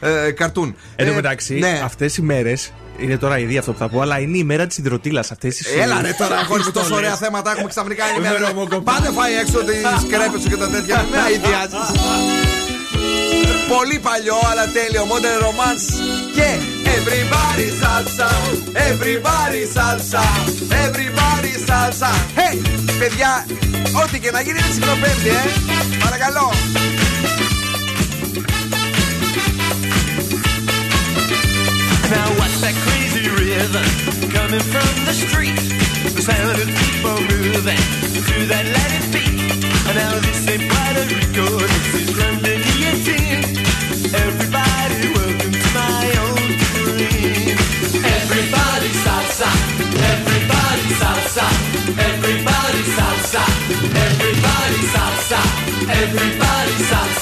ε, 0.00 0.30
καρτούν. 0.30 0.76
Εν 0.96 1.06
τω 1.06 1.12
Ε, 1.12 1.14
μεταξύ, 1.14 1.54
ναι. 1.54 1.80
αυτές 1.84 2.16
οι 2.16 2.22
μέρες. 2.22 2.72
Είναι 2.98 3.18
τώρα 3.18 3.38
ήδη 3.38 3.58
αυτό 3.58 3.72
που 3.72 3.78
θα 3.78 3.88
πω, 3.88 4.00
αλλά 4.00 4.18
είναι 4.18 4.38
η 4.38 4.44
μέρα 4.44 4.66
της 4.66 4.78
υδροτήλας. 4.78 5.30
Αυτές 5.30 5.56
τις 5.56 5.66
Έλα 5.82 6.00
ρε 6.02 6.14
τώρα, 6.18 6.36
αγόρι 6.36 6.62
μου, 6.64 6.70
τόσο 6.70 6.94
ωραία 6.94 7.16
θέματα 7.16 7.50
έχουμε 7.50 7.68
ξαφνικά 7.68 8.04
είναι 8.08 8.28
Βέβαια, 8.28 8.40
μέρα. 8.40 8.54
μου 8.54 8.68
κοπά. 8.68 8.92
Πάτε 8.92 9.10
φάει 9.12 9.34
έξω 9.34 9.58
τις 9.64 10.06
κρέπες 10.10 10.40
σου 10.42 10.48
και 10.48 10.56
τα 10.56 10.68
τέτοια. 10.68 11.06
Με 11.10 11.18
αειδιάζεις. 11.26 11.86
Πολύ 13.76 13.98
παλιό, 13.98 14.38
αλλά 14.50 14.64
τέλειο. 14.76 15.02
Modern 15.12 15.40
romance. 15.46 15.86
Και 16.36 16.48
everybody 16.97 17.67
salsa, 17.81 18.29
everybody 18.89 19.63
salsa, 19.75 20.23
everybody 20.85 21.53
salsa. 21.67 22.11
Hey, 22.39 22.55
παιδιά, 22.99 23.45
ό,τι 24.03 24.19
και 24.19 24.31
να 24.31 24.41
γίνει 24.41 24.59
είναι 24.59 24.73
συγκροπέμπτη, 24.73 25.29
ε. 25.29 25.43
Παρακαλώ. 26.03 26.51
Now 32.15 32.27
what's 32.39 32.59
that 32.63 32.75
crazy 32.85 33.25
rhythm 33.37 33.87
coming 34.37 34.65
from 34.73 34.93
the 35.07 35.15
street? 35.23 35.61
The 36.15 36.23
sound 36.29 36.57
of 36.63 36.69
people 36.83 37.17
moving 37.31 37.83
to 38.29 38.41
that 38.51 38.65
Latin 38.75 39.03
beat. 39.13 39.39
And 39.87 39.95
now 40.01 40.13
this 40.25 40.47
ain't 40.51 40.63
Puerto 40.71 41.03
Rico, 41.13 41.45
this 41.71 41.87
is 42.01 42.09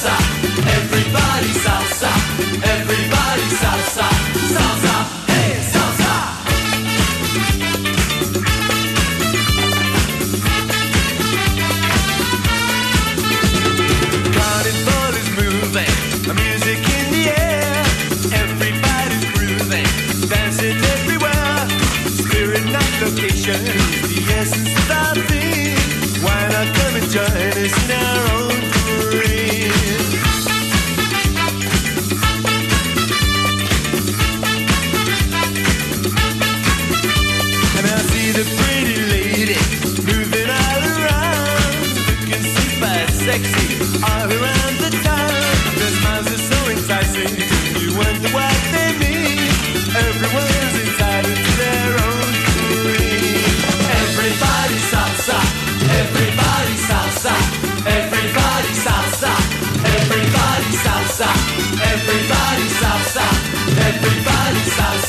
salsa, 0.03 0.17
everybody 0.79 1.53
salsa, 1.65 2.11
everybody 2.65 2.82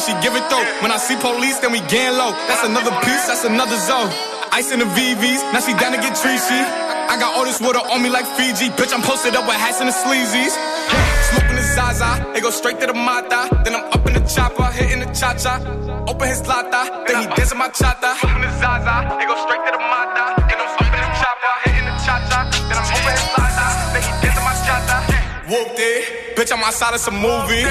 she 0.00 0.12
give 0.24 0.34
it 0.34 0.46
though. 0.50 0.64
When 0.82 0.90
I 0.90 0.98
see 0.98 1.16
police, 1.16 1.58
then 1.60 1.70
we 1.70 1.80
gang 1.86 2.16
low. 2.18 2.32
That's 2.48 2.64
another 2.64 2.90
piece, 3.04 3.26
that's 3.26 3.44
another 3.44 3.76
zone. 3.76 4.10
Ice 4.52 4.70
in 4.70 4.78
the 4.78 4.86
VVs, 4.86 5.42
now 5.52 5.60
she 5.60 5.74
down 5.74 5.92
to 5.92 5.98
get 5.98 6.14
treachy. 6.14 6.62
I 7.10 7.18
got 7.18 7.36
all 7.36 7.44
this 7.44 7.60
water 7.60 7.78
on 7.78 8.02
me 8.02 8.08
like 8.08 8.26
Fiji. 8.38 8.70
Bitch, 8.74 8.94
I'm 8.94 9.02
posted 9.02 9.34
up 9.36 9.46
with 9.46 9.56
hats 9.56 9.80
and 9.80 9.88
the 9.88 9.94
sleazies. 9.94 10.54
Smoking 11.30 11.56
the 11.56 11.66
Zaza, 11.74 12.22
it 12.34 12.42
go 12.42 12.50
straight 12.50 12.80
to 12.80 12.86
the 12.86 12.94
Mata. 12.94 13.50
Then 13.64 13.74
I'm 13.74 13.84
up 13.92 14.06
in 14.06 14.14
the 14.14 14.24
chopper, 14.26 14.66
hitting 14.72 15.00
the 15.00 15.10
cha 15.12 15.34
cha. 15.34 15.58
Open 16.08 16.28
his 16.28 16.46
lata, 16.46 17.04
then 17.06 17.22
he 17.22 17.26
dancing 17.34 17.58
my 17.58 17.68
chata. 17.68 18.14
Smoking 18.18 18.42
the 18.42 18.50
Zaza, 18.58 18.94
it 19.20 19.26
go 19.26 19.36
straight 19.46 19.62
to 19.66 19.72
the 19.74 19.82
Mata. 19.82 20.38
Then 20.48 20.58
I'm 20.58 20.70
up 20.74 20.90
in 20.90 21.02
the 21.02 21.12
chopper, 21.18 21.54
hitting 21.66 21.86
the 21.86 21.94
cha 22.02 22.14
cha. 22.30 22.40
Then 22.70 22.76
I'm 22.78 22.86
open 22.94 23.12
his 23.14 23.26
lata, 23.36 23.66
then 23.92 24.02
he 24.06 24.10
dancing 24.22 24.46
my 24.46 24.54
chata. 24.64 24.96
Whooped 25.50 25.78
it, 25.78 26.36
bitch, 26.36 26.50
I'm 26.52 26.62
outside 26.64 26.94
of 26.94 27.00
some 27.00 27.18
movie. 27.20 27.66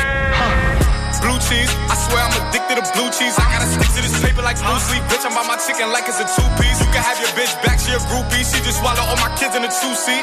Blue 1.24 1.40
cheese, 1.40 1.72
swear 2.14 2.30
I'm 2.30 2.38
addicted 2.46 2.78
to 2.78 2.86
blue 2.94 3.10
cheese. 3.10 3.34
I 3.42 3.46
gotta 3.50 3.66
stick 3.66 3.90
to 3.98 4.02
this 4.06 4.14
paper 4.22 4.46
like 4.46 4.62
blue 4.62 4.78
sleep. 4.78 5.02
Bitch, 5.10 5.26
I'm 5.26 5.34
by 5.34 5.42
my 5.50 5.58
chicken 5.58 5.90
like 5.90 6.06
it's 6.06 6.22
a 6.22 6.28
two 6.30 6.46
piece. 6.62 6.78
You 6.78 6.90
can 6.94 7.02
have 7.02 7.18
your 7.18 7.34
bitch 7.34 7.50
back, 7.66 7.82
she 7.82 7.90
a 7.98 8.02
groupie. 8.14 8.46
She 8.46 8.62
just 8.62 8.78
swallow 8.78 9.02
all 9.02 9.18
my 9.18 9.34
kids 9.42 9.58
in 9.58 9.66
a 9.66 9.72
two 9.74 9.94
seat. 9.98 10.22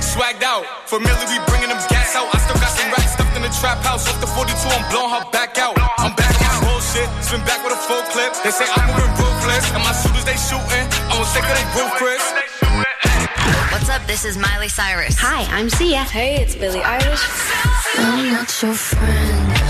Swagged 0.00 0.42
out, 0.42 0.64
familiar, 0.88 1.28
we 1.28 1.36
bringing 1.52 1.68
them 1.68 1.80
gas 1.92 2.16
out. 2.16 2.32
I 2.32 2.40
still 2.40 2.56
got 2.56 2.72
some 2.72 2.88
racks 2.96 3.12
stuffed 3.12 3.36
in 3.36 3.44
the 3.44 3.52
trap 3.60 3.84
house. 3.84 4.08
Off 4.08 4.18
the 4.24 4.26
42, 4.26 4.56
I'm 4.56 4.84
blowing 4.88 5.12
her 5.12 5.24
back 5.30 5.60
out. 5.60 5.76
I'm 6.00 6.16
back 6.16 6.32
on 6.40 6.48
my 6.48 6.72
bullshit, 6.72 7.08
spin 7.20 7.44
back 7.44 7.60
with 7.60 7.76
a 7.76 7.80
full 7.84 8.02
clip. 8.16 8.32
They 8.40 8.50
say 8.50 8.64
I'm 8.64 8.88
moving 8.88 9.12
ruthless, 9.20 9.68
and 9.76 9.84
my 9.84 9.92
shooters 10.00 10.24
they 10.24 10.38
shooting. 10.40 10.86
I 11.06 11.20
won't 11.20 11.28
take 11.36 11.44
of 11.44 11.54
they 11.60 11.66
roof, 11.76 11.92
Chris. 12.00 12.24
What's 13.70 13.88
up? 13.92 14.02
This 14.08 14.24
is 14.24 14.36
Miley 14.36 14.68
Cyrus. 14.68 15.14
Hi, 15.20 15.44
I'm 15.52 15.68
Sia. 15.68 16.02
Hey, 16.08 16.40
it's 16.42 16.56
Billie 16.56 16.80
Eilish. 16.80 17.24
I'm 18.00 18.32
not 18.32 18.50
your 18.62 18.74
friend 18.74 19.69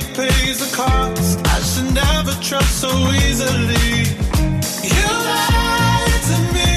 That 0.00 0.16
pays 0.16 0.58
the 0.64 0.70
cost. 0.74 1.38
I 1.44 1.60
should 1.60 1.92
never 1.92 2.32
trust 2.40 2.80
so 2.80 2.88
easily. 3.20 4.08
You 4.80 5.08
lied 5.28 6.22
to 6.30 6.38
me, 6.56 6.72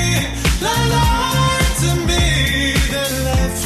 lied, 0.60 1.72
to 1.84 1.92
me, 2.10 2.26
then 2.92 3.14
left 3.24 3.64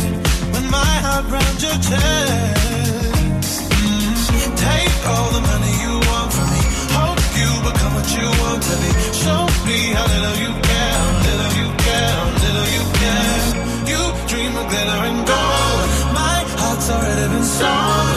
when 0.54 0.66
my 0.70 0.94
heart 1.06 1.26
round 1.34 1.58
your 1.58 1.78
chest. 1.90 3.66
Mm. 3.82 4.14
Take 4.62 4.98
all 5.10 5.30
the 5.34 5.42
money 5.42 5.74
you 5.82 5.94
want 6.06 6.30
from 6.38 6.48
me. 6.54 6.64
Hope 6.94 7.24
you 7.42 7.50
become 7.66 7.94
what 7.98 8.10
you 8.14 8.28
want 8.46 8.62
to 8.62 8.76
be. 8.78 8.92
Show 9.10 9.42
me 9.66 9.80
how 9.98 10.06
little 10.06 10.38
you 10.38 10.52
care, 10.70 11.02
little 11.26 11.54
you 11.58 11.70
care, 11.82 12.20
little 12.46 12.70
you 12.78 12.84
care. 13.02 13.42
You 13.90 14.02
dream 14.30 14.54
of 14.54 14.70
glitter 14.70 15.02
and 15.10 15.20
gold. 15.26 15.86
My 16.14 16.46
heart's 16.62 16.90
already 16.94 17.26
been 17.34 17.48
sold. 17.58 18.17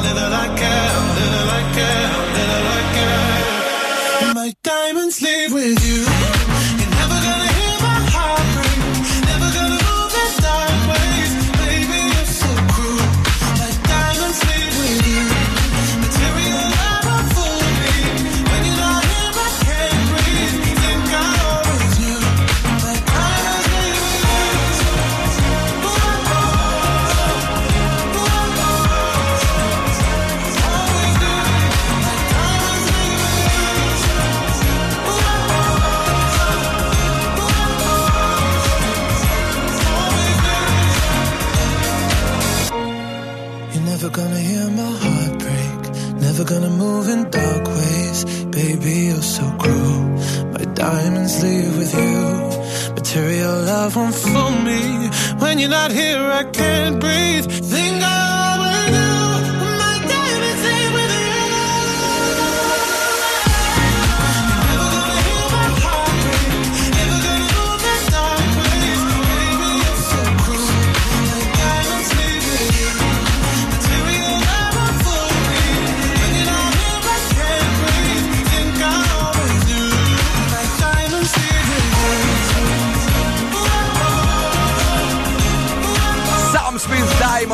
Little 0.00 0.32
I 0.32 0.46
care, 0.56 0.94
little 1.18 1.50
I 1.50 1.62
care, 1.74 2.27
Material 53.18 53.62
love 53.64 53.96
won't 53.96 54.14
fool 54.14 54.52
me. 54.62 55.08
When 55.40 55.58
you're 55.58 55.68
not 55.68 55.90
here, 55.90 56.22
I 56.22 56.44
can't 56.44 57.00
breathe. 57.00 57.46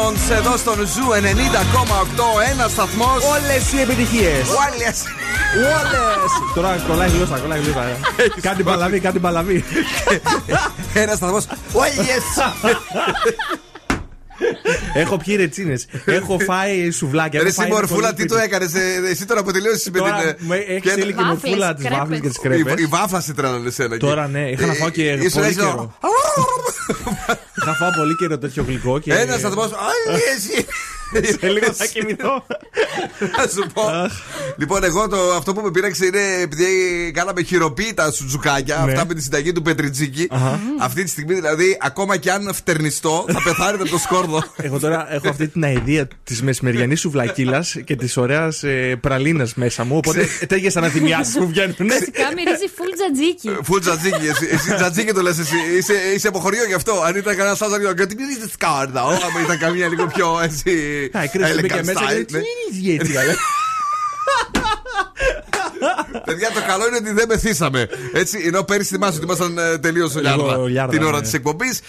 Diamonds 0.04 0.30
εδώ 0.36 0.56
στον 0.56 0.74
Ζου 0.76 1.10
90,8. 1.12 2.50
Ένας 2.52 2.70
σταθμός. 2.70 3.22
Όλες 3.24 3.72
οι 3.72 3.80
επιτυχίες. 3.80 4.46
Όλες. 4.48 5.02
Wallace. 5.56 6.54
Τώρα 6.54 6.76
κολλάει 6.88 7.08
γλώσσα, 7.10 7.38
κολλάει 7.38 7.60
γλώσσα. 7.60 7.86
Κάτι 8.40 8.62
παλαβή, 8.62 9.00
κάτι 9.00 9.18
παλαβή. 9.18 9.64
Ένας 10.94 11.16
σταθμός. 11.16 11.46
Wallace. 11.72 12.74
Έχω 14.94 15.16
πιει 15.16 15.36
ρετσίνες. 15.36 15.86
Έχω 16.04 16.38
φάει 16.46 16.90
σουβλάκια. 16.90 17.40
Ρε 17.42 17.46
έχω 17.46 17.54
φάει 17.54 17.66
εσύ 17.66 17.74
μορφούλα, 17.76 18.08
ένα 18.08 18.16
τι 18.16 18.24
το 18.24 18.36
έκανες. 18.36 18.72
Εσύ 19.10 19.24
τώρα 19.26 19.40
αποτελείωσε 19.40 19.90
με 19.92 19.98
Τώρα 19.98 20.34
την. 20.34 20.46
με 20.46 20.56
έχεις 20.56 20.80
ποια- 20.80 20.92
στείλει 20.92 21.12
και 21.12 21.22
μορφούλα 21.22 21.74
τι 21.74 21.82
κρέπες. 21.82 21.98
βάφλες 21.98 22.20
και 22.20 22.28
τις 22.28 22.36
Η, 22.36 22.40
κρέπε. 22.40 22.74
η 22.82 22.86
βάφλα 22.86 23.20
σε 23.20 23.34
τρέλανε 23.34 23.68
εσένα. 23.68 23.94
εκεί. 23.94 24.06
Τώρα 24.06 24.28
ναι, 24.28 24.50
είχα 24.50 24.66
να 24.66 24.72
φάω 24.72 24.88
και 24.90 25.08
Ε, 25.10 25.12
ήσουν 25.12 25.30
πολύ 25.32 25.46
έτσι, 25.46 25.58
καιρό. 25.58 25.94
Είχα 27.64 27.74
φάω 27.74 27.90
πολύ 27.90 28.14
καιρό 28.14 28.38
τέτοιο 28.38 28.64
γλυκό 28.66 28.98
και. 28.98 29.12
Ένας 29.12 29.38
σταθμό. 29.38 29.62
Άι, 29.62 30.22
εσύ. 30.36 30.66
Σε 31.40 31.48
λίγο 31.48 31.72
θα 31.72 31.86
κοιμηθώ. 31.86 32.46
Να 33.36 33.46
σου 33.46 33.66
πω. 33.72 33.82
Λοιπόν, 34.56 34.84
εγώ 34.84 35.08
το, 35.08 35.16
αυτό 35.36 35.54
που 35.54 35.60
με 35.60 35.70
πείραξε 35.70 36.06
είναι 36.06 36.40
επειδή 36.42 36.66
κάναμε 37.14 37.42
χειροποίητα 37.42 38.10
σουτζουκάκια, 38.10 38.82
Ναι. 38.84 38.92
αυτά 38.92 39.06
με 39.06 39.14
τη 39.14 39.22
συνταγή 39.22 39.52
του 39.52 39.62
Πετριτζίκη. 39.62 40.28
Αυτή 40.80 41.02
τη 41.04 41.10
στιγμή 41.10 41.34
δηλαδή, 41.34 41.78
ακόμα 41.80 42.16
και 42.16 42.30
αν 42.30 42.54
φτερνιστώ, 42.54 43.24
θα 43.32 43.42
πεθάνετε 43.44 43.82
από 43.82 43.90
το 43.92 43.98
σκόρδο. 43.98 44.44
Εγώ 44.56 44.78
τώρα 44.78 45.14
έχω 45.14 45.28
αυτή 45.28 45.48
την 45.48 45.64
αηδία 45.64 46.08
της 46.24 46.42
μεσημεριανής 46.42 47.00
σουβλακίλα 47.00 47.64
και 47.84 47.96
της 47.96 48.16
ωραίας 48.16 48.64
πραλίνας 49.00 49.54
μέσα 49.54 49.84
μου. 49.84 49.96
Οπότε 49.96 50.26
τέτοιε 50.46 50.70
αναδημιάσει 50.74 51.38
που 51.38 51.46
βγαίνουν. 51.46 51.74
ναι. 51.78 51.94
Φυσικά 51.94 52.22
μυρίζει 52.36 52.66
full 52.76 52.92
τζατζίκι. 52.96 53.56
Φουλ 53.62 53.80
τζατζίκι, 53.80 54.26
εσύ, 54.26 54.48
εσύ 54.50 54.74
τζατζίκι 54.74 55.12
το 55.12 55.22
λες 55.22 55.38
εσύ. 55.38 55.54
Είσαι, 55.78 55.92
είσαι 56.14 56.28
από 56.28 56.38
χωριό 56.38 56.64
γι' 56.66 56.74
αυτό. 56.74 57.02
Αν 57.06 57.16
ήταν 57.16 57.36
κανένα 57.36 57.56
άλλο, 57.60 57.92
γιατί 57.96 58.14
μυρίζεις 58.14 58.52
σκάρδα. 58.52 59.00
Άμα 59.00 59.40
ήταν 59.44 59.58
καμία 59.58 59.88
λίγο 59.88 60.06
πιο 60.06 60.40
έτσι. 60.42 60.70
Α, 61.12 61.24
η 61.24 61.28
κρίση 61.28 61.60
μπήκε 61.60 61.74
elegant 61.74 61.84
μέσα 61.84 62.00
style, 62.00 62.24
και 62.26 62.36
ναι. 62.36 62.42
τι 62.70 62.90
είναι 62.90 63.02
έτσι, 63.02 63.16
αλλά. 63.16 63.34
Παιδιά, 66.24 66.50
το 66.54 66.60
καλό 66.66 66.86
είναι 66.86 66.96
ότι 66.96 67.12
δεν 67.12 67.24
μεθύσαμε. 67.28 67.88
Έτσι, 68.12 68.42
ενώ 68.46 68.62
πέρυσι 68.62 68.88
θυμάσαι 68.94 69.16
ότι 69.16 69.24
ήμασταν 69.24 69.58
τελείως 69.80 70.14
λιάρδα, 70.20 70.56
λιάρδα 70.68 70.92
την 70.92 71.02
ώρα 71.02 71.16
ναι. 71.16 71.22
της 71.22 71.32
εκπομπής. 71.32 71.80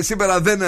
σήμερα 0.00 0.40
δεν 0.40 0.62
ε, 0.62 0.66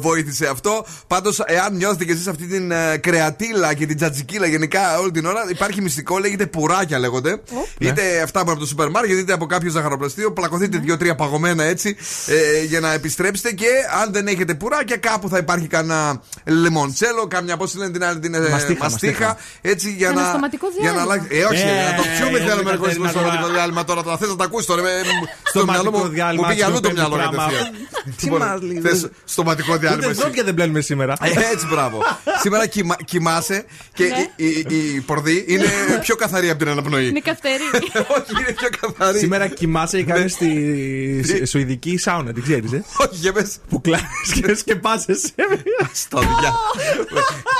βοήθησε 0.00 0.46
αυτό. 0.46 0.86
Πάντως, 1.06 1.40
εάν 1.46 1.74
νιώθετε 1.76 2.04
κι 2.04 2.10
εσείς 2.10 2.26
αυτή 2.26 2.46
την 2.46 2.70
ε, 2.70 2.96
κρεατίλα 2.96 3.74
και 3.74 3.86
την 3.86 3.96
τζατζικίλα 3.96 4.46
γενικά 4.46 4.98
όλη 4.98 5.10
την 5.10 5.26
ώρα, 5.26 5.44
υπάρχει 5.50 5.82
μυστικό, 5.82 6.18
λέγεται 6.18 6.46
πουράκια 6.46 6.98
λέγονται. 6.98 7.40
Είτε 7.78 8.20
αυτά 8.22 8.40
από 8.40 8.56
το 8.56 8.66
σούπερ 8.66 8.90
μάρκετ, 8.90 9.18
είτε 9.18 9.32
από 9.32 9.46
κάποιο 9.46 9.70
ζαχαροπλαστείο. 9.70 10.32
Πλακωθείτε 10.32 10.78
δύο-τρία 10.78 11.14
παγωμένα 11.14 11.64
έτσι 11.64 11.96
ε, 12.26 12.64
για 12.64 12.80
να 12.80 12.92
επιστρέψετε. 12.92 13.52
Και 13.52 13.66
αν 14.02 14.12
δεν 14.12 14.26
έχετε 14.26 14.54
πουράκια, 14.54 14.96
κάπου 14.96 15.28
θα 15.28 15.38
υπάρχει 15.38 15.66
κανένα 15.66 16.22
λεμοντσέλο, 16.44 17.26
κάμια 17.28 17.56
πώς 17.56 17.74
λένε 17.74 17.90
την 17.90 18.04
άλλη 18.04 18.18
την 18.18 18.34
ε, 18.34 18.38
Μαστίχα, 18.38 18.82
μαστίχα. 18.84 18.84
μαστίχα. 18.84 19.36
Έτσι 19.60 19.90
για 19.92 20.08
Ένα 20.08 20.22
να. 20.22 20.28
στοματικό 20.28 20.66
για 20.80 20.92
να 20.92 20.96
διάλειμμα. 20.96 21.12
αλλάξει. 21.14 21.38
Ε, 21.38 21.44
όχι, 21.44 21.62
Ε, 21.62 21.90
να 21.90 21.96
το 21.96 22.02
πιούμε 22.18 22.38
ε, 22.52 22.54
θέλουμε 22.54 22.70
ε, 22.70 22.74
εγώ 22.74 22.84
στο 22.90 23.00
Κατερίνα, 23.02 23.10
σωματικό 23.20 23.42
τώρα. 23.42 23.52
διάλειμμα 23.54 23.84
τώρα. 23.84 24.02
Θα 24.02 24.16
θες 24.16 24.28
να 24.28 24.36
τα 24.36 24.44
ακούσει 24.44 24.66
τώρα. 24.66 24.88
ε, 24.88 25.02
Στο 25.02 25.58
Στοματικό 25.58 25.82
μυαλό 25.90 25.98
μου 25.98 26.08
διάλειμμα, 26.08 26.42
μου 26.46 26.52
πήγε 26.52 26.64
αλλού 26.64 26.80
το 26.80 26.88
στο 26.88 26.92
μυαλό 26.96 27.14
πράγμα. 27.16 27.42
κατευθείαν. 27.42 27.70
Τι 28.16 28.24
Λοιπόν, 28.24 28.38
μας 28.40 28.60
λέει, 28.62 28.80
θες 28.80 29.00
δεν- 29.00 29.12
Στοματικό 29.24 29.76
διάλειμμα. 29.76 30.02
Ούτε 30.06 30.12
εσύ. 30.12 30.20
ζώδια 30.22 30.42
δεν 30.44 30.54
πλένουμε 30.54 30.80
σήμερα. 30.80 31.14
Ε, 31.22 31.28
Έτσι, 31.52 31.66
μπράβο. 31.70 31.98
Σήμερα 32.42 32.66
κοιμα- 32.66 32.96
κοιμάσαι 33.04 33.64
και 33.94 34.04
Ναι. 34.04 34.26
η- 34.46 34.48
η- 34.68 34.94
η 34.94 35.00
πορδί 35.00 35.44
είναι 35.48 35.64
πιο 36.04 36.14
καθαρή 36.16 36.48
από 36.50 36.58
την 36.58 36.68
αναπνοή. 36.68 37.06
Είναι 37.08 37.20
καυτερή. 37.20 37.62
Όχι, 38.16 38.32
είναι 38.40 38.52
πιο 38.56 38.68
καθαρή. 38.80 39.18
Σήμερα 39.18 39.46
κοιμάσαι 39.48 39.96
και 39.96 40.04
κάνεις 40.12 40.32
στη 40.32 40.46
Ναι. 41.40 41.44
Σουηδική 41.46 41.96
σάουνα, 41.98 42.32
την 42.32 42.42
ξέρεις, 42.42 42.72
ε; 42.72 42.84
Όχι, 42.96 43.08
για 43.12 43.32
πες. 43.32 43.56
Που 43.68 43.80
κλάνει 43.80 44.02
και 44.40 44.54
σκεπάζεσαι. 44.54 45.30
Στο 45.92 46.18
διά. 46.18 46.52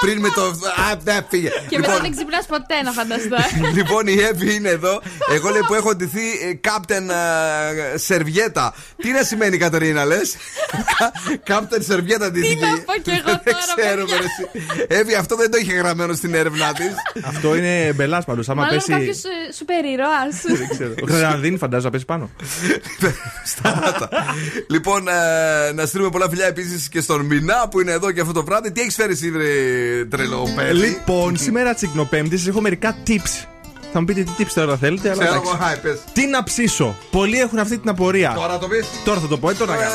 Πριν 0.01 0.19
με 0.21 0.29
το. 0.35 0.43
Α, 0.45 0.95
ναι, 1.05 1.19
φύγε. 1.31 1.51
Και 1.69 1.79
μετά 1.79 1.99
δεν 2.01 2.11
ξυπνάς 2.11 2.47
ποτέ 2.47 2.83
να 2.85 2.91
φανταστώ. 2.93 3.37
Λοιπόν, 3.75 4.07
η 4.07 4.21
Εύη 4.21 4.55
είναι 4.55 4.77
εδώ. 4.87 5.03
Εγώ 5.35 5.49
λέει 5.49 5.61
που 5.67 5.75
έχω 5.75 5.95
ντυθεί 5.97 6.21
ε, 6.21 6.61
Captain 6.65 7.09
ε, 7.95 7.99
Σερβιέτα. 7.99 8.75
Τι 8.97 9.11
να 9.11 9.23
σημαίνει, 9.23 9.57
Κατερίνα, 9.59 10.05
λες; 10.05 10.37
Captain 11.49 11.79
Σερβιέτα 11.79 12.31
ντύθηκε. 12.31 12.67
να 12.67 12.79
πω 12.81 12.93
κι 13.03 13.11
εγώ 13.11 13.21
Δεν 13.25 13.41
τώρα, 13.45 13.59
ξέρουμε, 13.77 14.05
παιδιά. 14.05 14.19
ρε, 14.19 14.25
εσύ. 14.25 14.97
Εύη, 15.01 15.15
αυτό 15.15 15.37
δεν 15.37 15.51
το 15.51 15.57
είχε 15.57 15.73
γραμμένο 15.73 16.15
στην 16.15 16.35
έρευνά 16.35 16.73
της. 16.73 16.93
Αυτό 17.25 17.57
είναι 17.57 17.93
μπελάς 17.95 18.25
πάντως. 18.25 18.49
Άμα 18.49 18.63
Μάλλον 18.63 18.77
πέσει. 18.77 18.91
κάποιος 18.91 19.21
σούπερ 19.57 19.85
ήρωα. 19.85 20.19
Δεν 20.57 20.69
ξέρω. 20.69 20.95
Ο 21.03 21.07
Χρυσανδίνη 21.07 21.57
φαντάζομαι 21.57 21.85
να 21.85 21.91
πέσει 21.91 22.05
πάνω. 22.05 22.31
Σταμάτα. 23.45 24.09
λοιπόν, 24.69 25.09
ε, 25.09 25.73
να 25.73 25.87
στείλουμε 25.87 26.11
πολλά 26.11 26.29
φιλιά 26.29 26.47
επίσης 26.47 26.89
και 26.89 27.01
στον 27.01 27.21
Μινά 27.27 27.69
που 27.69 27.81
είναι 27.81 27.93
εδώ 27.93 28.11
και 28.13 28.21
αυτό 28.21 28.33
το 28.33 28.45
βράδυ. 28.45 28.73
Τι 28.73 28.81
έχεις 28.81 28.95
φέρει, 28.95 29.13
εσύ, 29.13 29.31
βρε, 29.31 29.45
τρελό 30.11 30.53
παιδί. 30.57 30.73
Λοιπόν, 30.79 31.37
σήμερα 31.37 31.75
τσικνοπέμπτης 31.75 32.43
σα 32.43 32.49
έχω 32.49 32.61
μερικά 32.61 32.97
tips. 33.07 33.47
Θα 33.93 33.99
μου 34.01 34.05
πείτε 34.05 34.23
τι 34.23 34.31
tips 34.39 34.51
τώρα 34.55 34.77
θέλετε, 34.77 35.11
αλλά. 35.11 35.19
Ξέρω 35.23 35.35
εντάξει. 35.37 35.53
εγώ, 35.57 35.65
χάι, 35.65 35.77
πες. 35.77 35.99
Τι 36.13 36.27
να 36.27 36.43
ψήσω; 36.43 36.97
Πολλοί 37.11 37.39
έχουν 37.39 37.59
αυτή 37.59 37.79
την 37.79 37.89
απορία. 37.91 38.33
Τώρα 38.37 38.59
το 38.59 38.69
πεις. 38.69 38.87
Τώρα 39.05 39.21
θα 39.21 39.27
το 39.29 39.39
πω, 39.39 39.51
ε, 39.51 39.53
τώρα 39.55 39.73
να 39.75 39.79
κάνω. 39.81 39.93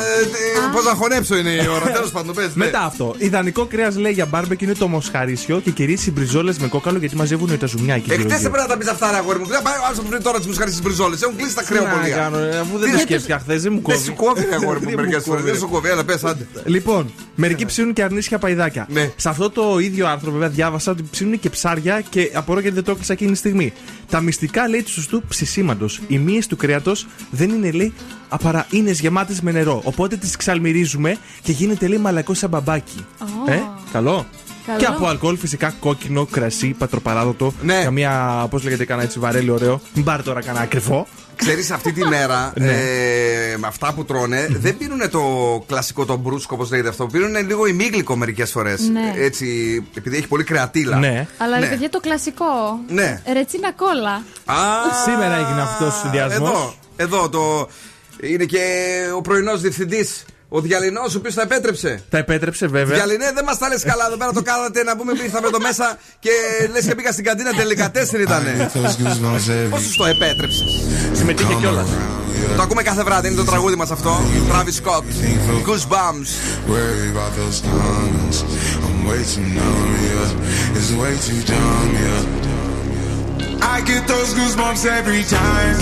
Πώς 0.72 0.84
να 0.84 0.90
χωνέψω 0.94 1.36
είναι 1.36 1.50
η 1.50 1.66
ώρα, 1.70 1.90
τέλος 1.98 2.10
πάντων, 2.10 2.34
πες, 2.34 2.44
ναι. 2.54 2.64
Μετά 2.64 2.80
αυτό. 2.80 3.14
Ιδανικό 3.18 3.64
κρέας 3.66 3.96
λέει 3.96 4.12
για 4.12 4.26
μπάρμπεκιου 4.26 4.60
είναι 4.60 4.74
το 4.74 4.88
μοσχαρίσιο 4.88 5.60
και 5.60 5.70
κυρίως 5.70 5.96
οι 6.06 6.10
μπριζόλες 6.10 6.58
με 6.58 6.66
κόκαλο 6.68 6.98
γιατί 6.98 7.16
μαζεύουν 7.16 7.58
τα 7.58 7.66
ζουμιά 7.66 7.94
εκεί. 7.94 8.10
Εχθές 8.10 8.22
γύρω-γύρω. 8.22 8.48
έπρεπε 8.48 8.66
να 8.66 8.72
τα 8.72 8.76
πεις 8.78 8.88
αυτά, 8.88 9.10
ρε 9.10 9.16
αγόρι 9.16 9.38
μου. 9.38 9.46
Δεν 9.46 9.62
πάει 9.62 9.74
άλλο 9.88 9.96
να 10.02 10.08
βρει 10.08 10.20
τώρα 10.22 10.38
τις 10.38 10.46
μοσχαρίσιες 10.46 10.74
τις 10.74 10.80
μπριζόλες. 10.82 11.22
Έχουν 11.22 11.36
κλείσει 11.36 11.54
τα 11.54 11.62
Τι 11.62 11.72
να 11.72 11.78
κρεοπωλεία. 11.80 12.16
κάνω, 12.16 12.38
ε, 12.38 12.58
αφού 12.58 12.78
δεν 12.78 12.84
Τι 12.86 12.90
το 12.90 12.96
να- 12.96 12.98
σκέφτηκα 13.02 13.38
χθες, 13.38 13.62
δεν 13.62 13.72
μου 13.72 13.82
Δεν 13.86 13.94
κόβει. 13.96 14.04
σου 14.04 14.14
κόβει, 14.14 14.44
ρε 14.50 14.54
αγόρι 14.54 14.78
μου, 14.82 14.84
Δεν 14.86 14.94
μερικές 14.94 15.16
μου 15.18 15.22
φορές. 15.24 15.40
κόβει, 15.40 15.42
Δεν 15.42 15.52
ρε. 15.52 15.58
σου 15.58 15.68
κόβει, 15.68 15.88
αλλά 15.88 16.04
πες 16.04 16.24
άντε. 16.24 16.46
Λοιπόν, 16.64 17.12
μερικοί 17.34 17.64
ψήνουν 17.66 17.92
και 17.92 18.02
αρνίσια 18.02 18.38
παϊδάκια. 18.38 18.86
Ναι. 18.90 19.10
Σε 19.16 19.28
αυτό 19.28 19.50
το 19.50 19.78
ίδιο 19.78 20.06
άρθρο, 20.08 20.30
βέβαια, 20.30 20.48
διάβασα 20.48 20.90
ότι 20.90 21.02
ψήνουν 21.10 21.40
και 21.40 21.50
ψάρια 21.50 22.00
και 22.10 22.30
απορώ 22.34 22.60
γιατί 22.60 22.74
δεν 22.74 22.84
το 22.84 22.90
έκλεισα 22.90 23.12
εκείνη 23.12 23.30
τη 23.30 23.36
στιγμή. 23.36 23.72
Τα 24.10 24.20
μυστικά 24.20 24.68
λέει 24.68 24.82
του 24.82 24.92
σωστού 24.92 25.22
ψησίματος. 25.28 26.00
Οι 26.08 26.18
μύες 26.18 26.46
του 26.46 26.56
κρέατος 26.56 27.06
δεν 27.30 27.50
είναι 27.50 27.70
λέει 27.70 27.92
απαρά 28.28 28.66
είναι 28.70 28.90
γεμάτες 28.90 29.40
με 29.40 29.52
νερό. 29.52 29.80
Οπότε 29.84 30.16
τις 30.16 30.36
ξαλμυρίζουμε 30.36 31.16
και 31.42 31.52
γίνεται 31.52 31.86
λέει 31.88 31.98
μαλακό 31.98 32.34
σαν 32.34 32.50
μπαμπάκι. 32.50 33.06
Ω. 33.20 33.52
Ε, 33.52 33.62
καλό. 33.92 34.26
Καλό. 34.66 34.78
Και 34.78 34.86
από 34.86 35.06
αλκοόλ 35.06 35.36
φυσικά 35.36 35.74
κόκκινο, 35.80 36.26
κρασί, 36.26 36.74
πατροπαράδοτο. 36.78 37.52
Ναι. 37.62 37.82
Καμία, 37.82 38.46
πώς 38.50 38.64
λέγεται, 38.64 38.84
κανένα 38.84 39.06
έτσι 39.06 39.18
βαρέλι 39.18 39.50
ωραίο. 39.50 39.80
Μην 39.94 40.04
πάρει 40.04 40.22
τώρα 40.22 40.42
κανένα 40.42 40.64
ακριβό. 40.64 41.06
Ξέρεις 41.38 41.70
αυτή 41.70 41.92
τη 41.92 42.04
μέρα 42.04 42.52
Ναι. 42.56 42.70
ε, 42.72 43.56
με 43.56 43.66
αυτά 43.66 43.92
που 43.94 44.04
τρώνε 44.04 44.46
δεν 44.50 44.76
πίνουν 44.76 45.10
το 45.10 45.22
κλασικό 45.66 46.04
το 46.04 46.16
μπρούσκο 46.16 46.54
όπως 46.54 46.70
λέγεται 46.70 46.88
αυτό. 46.88 47.06
Πίνουν 47.06 47.46
λίγο 47.46 47.66
ημίγλικο 47.66 48.16
μερικές 48.16 48.50
φορές. 48.50 48.80
Ναι. 48.88 49.12
Έτσι, 49.16 49.46
επειδή 49.96 50.16
έχει 50.16 50.26
πολύ 50.28 50.44
κρεατίλα. 50.44 50.96
Ναι. 50.96 51.26
Αλλά 51.38 51.54
ρε 51.58 51.64
Ναι. 51.64 51.70
παιδιά 51.70 51.88
το 51.90 52.00
κλασικό. 52.00 52.44
Ναι. 52.88 53.22
Ρετσίνα 53.32 53.72
κόλλα. 53.72 54.22
Α, 54.44 54.54
Σήμερα 55.04 55.34
έγινε 55.34 55.60
αυτός 55.62 55.94
ο 55.94 55.98
συνδυασμός. 56.00 56.48
Εδώ, 56.48 56.74
εδώ 56.96 57.28
το. 57.28 57.68
Είναι 58.22 58.44
και 58.44 58.62
ο 59.16 59.20
πρωινός 59.20 59.60
διευθυντής, 59.60 60.24
ο 60.48 60.60
Διαλυνός, 60.60 61.14
ο 61.14 61.18
οποίο 61.18 61.32
τα 61.32 61.42
επέτρεψε. 61.42 62.02
Τα 62.10 62.18
επέτρεψε 62.18 62.66
βέβαια. 62.66 62.96
Διαλυνέ, 62.96 63.30
δεν 63.34 63.44
μας 63.44 63.58
τα 63.58 63.68
λες 63.68 63.82
καλά 63.82 64.06
εδώ 64.06 64.16
πέρα 64.16 64.32
το 64.32 64.42
κάνατε 64.42 64.82
να 64.82 64.96
πούμε 64.96 65.12
ήρθαμε 65.22 65.46
εδώ 65.46 65.60
μέσα 65.60 65.98
και 66.18 66.30
λες 66.72 66.84
και 66.84 66.94
πήγα 66.94 67.12
στην 67.12 67.24
καντίνα 67.24 67.52
τελικά 67.52 67.90
τέσσερι 67.90 68.22
ήταν. 68.22 68.42
Πώς 69.70 69.82
σου 69.82 69.96
το 69.96 70.04
επέτρεψες; 70.04 70.80
Συμμετείχε 71.12 71.54
κιόλας. 71.54 71.88
Το 72.56 72.62
ακούμε 72.62 72.82
κάθε 72.82 73.02
βράδυ, 73.02 73.26
είναι 73.28 73.36
το 73.36 73.44
τραγούδι 73.44 73.76
μας 73.76 73.90
αυτό. 73.90 74.20
Travis 74.50 74.76
Scott, 74.82 75.04
Goosebumps. 75.66 76.30
Worry 76.72 77.08
about 77.14 77.32
those 77.40 77.58
tongues. 77.70 78.36
I'm 78.84 78.98
way 79.08 79.22
too 79.34 79.46
numb, 79.58 79.92
yeah. 80.08 80.76
It's 80.78 80.90
way 81.02 81.14
too 81.26 81.40
dumb, 81.52 81.90
yeah. 82.04 83.72
I 83.74 83.76
get 83.90 84.02
those 84.12 84.30
goosebumps 84.38 84.84
every 84.98 85.24
time. 85.38 85.76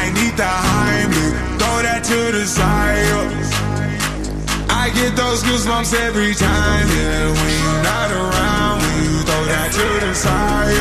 I 0.00 0.04
need 0.18 0.34
the 0.42 0.52
Heimlich, 0.68 1.47
throw 1.78 1.86
that 1.86 2.02
to 2.02 2.32
the 2.34 2.42
side. 2.42 3.06
I 4.66 4.90
get 4.90 5.14
those 5.14 5.46
goosebumps 5.46 5.94
every 5.94 6.34
time, 6.34 6.86
yeah. 6.90 7.30
When 7.30 7.52
you're 7.62 7.82
not 7.86 8.10
around, 8.10 8.82
when 8.82 8.98
you 9.06 9.22
throw 9.22 9.44
that 9.46 9.70
to 9.78 9.86
the 10.02 10.10
side. 10.10 10.74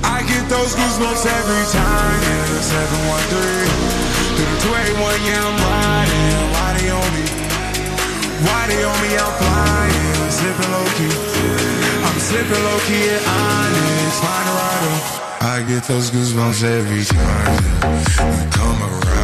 I 0.00 0.24
get 0.24 0.48
those 0.48 0.72
goosebumps 0.72 1.28
every 1.28 1.64
time, 1.76 2.18
yeah. 2.24 2.56
713 2.72 3.68
through 4.32 4.48
the 4.48 4.58
281, 4.64 5.12
yeah, 5.28 5.44
I'm 5.44 5.60
riding. 5.60 6.40
Why 6.56 6.68
they 6.80 6.88
on 6.88 7.08
me? 7.12 7.24
Why 8.48 8.60
they 8.64 8.80
on 8.80 8.96
me? 9.04 9.12
I'm 9.12 9.34
flying, 9.44 10.16
I'm 10.24 10.32
slipping 10.32 10.70
low 10.72 10.88
key. 10.96 11.12
I'm 12.00 12.16
slipping 12.16 12.62
low 12.64 12.80
key 12.88 13.12
at 13.12 13.22
honest. 13.28 14.24
Find 14.24 14.46
a 14.48 14.54
rider. 14.56 14.96
I 15.44 15.56
get 15.68 15.84
those 15.84 16.08
goosebumps 16.08 16.64
every 16.64 17.04
time 17.04 17.60
you 18.24 18.50
come 18.56 18.80
around. 18.80 19.13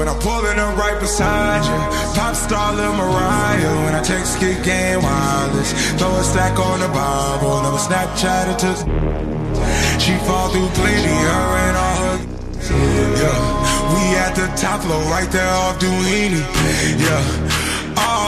When 0.00 0.08
I'm 0.08 0.18
pulling 0.18 0.58
up 0.58 0.78
right 0.78 0.98
beside 0.98 1.60
you, 1.60 1.76
pop 2.16 2.34
star 2.34 2.74
Lil 2.74 2.94
Mariah. 2.94 3.84
When 3.84 3.94
I 3.94 4.02
text, 4.02 4.40
get 4.40 4.64
game 4.64 5.02
wireless. 5.02 5.74
Throw 5.98 6.16
a 6.16 6.24
stack 6.24 6.58
on 6.58 6.80
the 6.80 6.88
Bible, 6.88 7.60
never 7.60 7.76
Snapchat 7.76 8.48
it 8.48 8.58
to. 8.64 8.72
She 10.00 10.16
fall 10.24 10.48
through 10.48 10.68
plenty, 10.68 11.12
her 11.28 11.48
and 11.68 11.76
all 11.76 11.96
her. 12.00 12.16
Yeah, 13.20 13.36
we 13.92 14.16
at 14.16 14.32
the 14.34 14.46
top 14.56 14.80
floor, 14.80 15.02
right 15.12 15.30
there 15.30 15.46
off 15.46 15.78
Duini. 15.78 16.40
Yeah. 16.98 17.79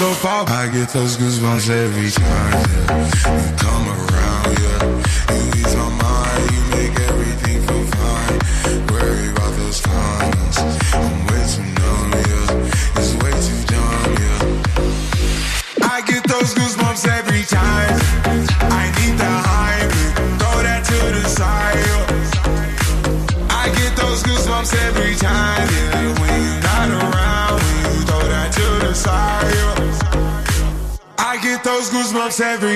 go 0.00 0.14
far. 0.14 0.48
I 0.48 0.66
get 0.68 0.88
those 0.88 1.18
goosebumps 1.18 1.68
every 1.68 2.10
time 2.10 2.52
yeah. 2.52 3.44
you 3.44 3.56
come 3.58 3.86
around. 3.86 4.58
Yeah, 4.58 5.34
you 5.36 5.60
ease 5.60 5.76
my 5.76 5.90
mind. 5.90 6.69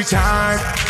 time. 0.04 0.83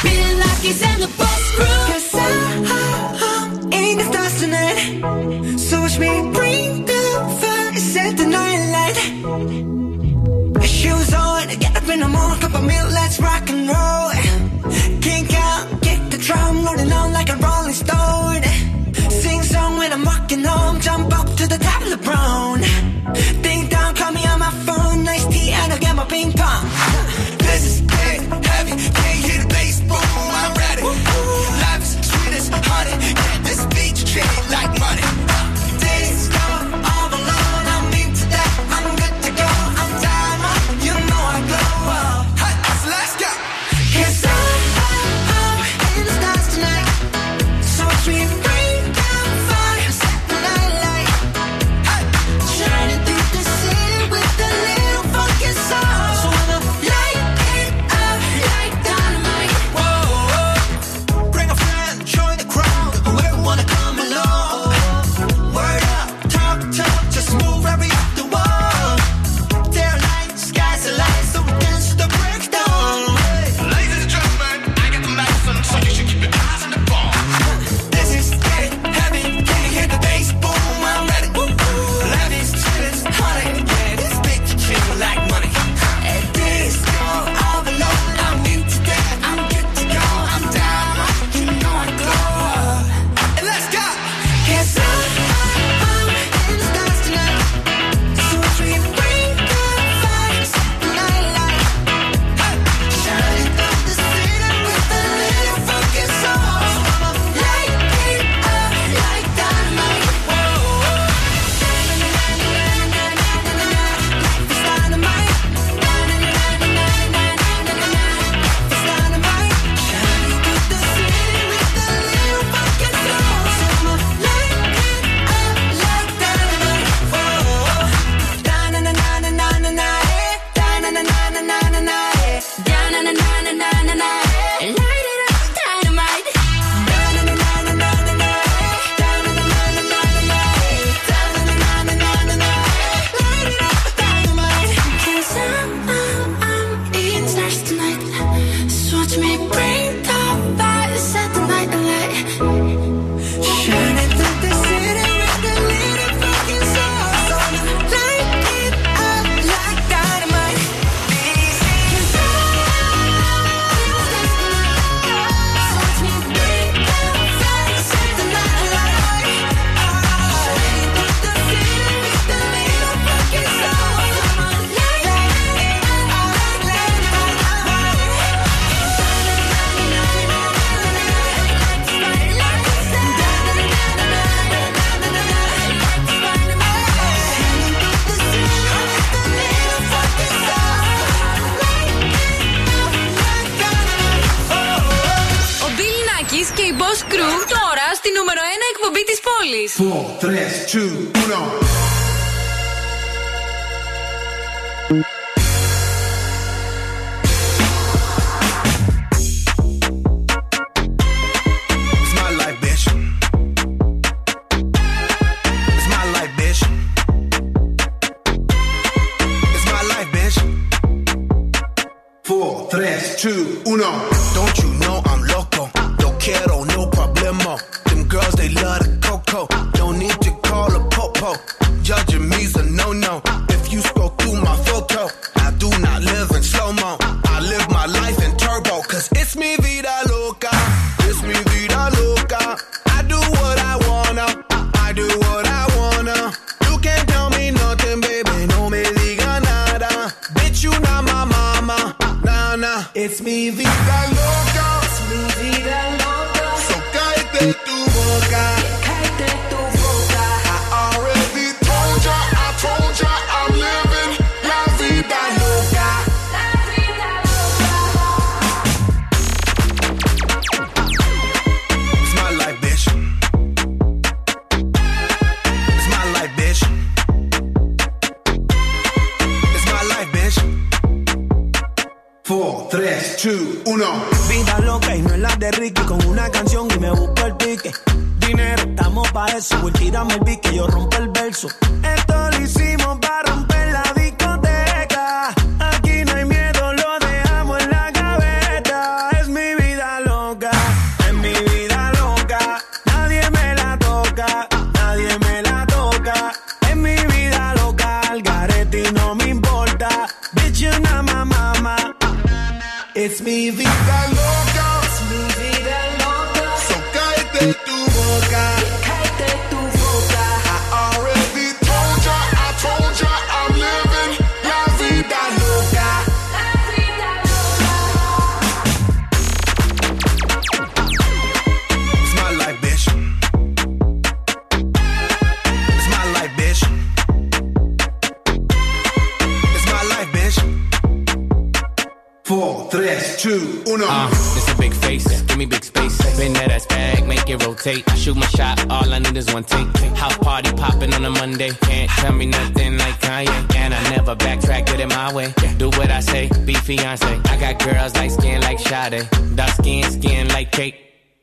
I 356.80 357.36
got 357.38 357.58
girls 357.62 357.94
like 357.94 358.10
skin 358.10 358.40
like 358.40 358.58
Sade. 358.58 359.08
Dark 359.36 359.50
skin, 359.50 359.84
skin 359.90 360.28
like 360.28 360.50
cake. 360.52 360.76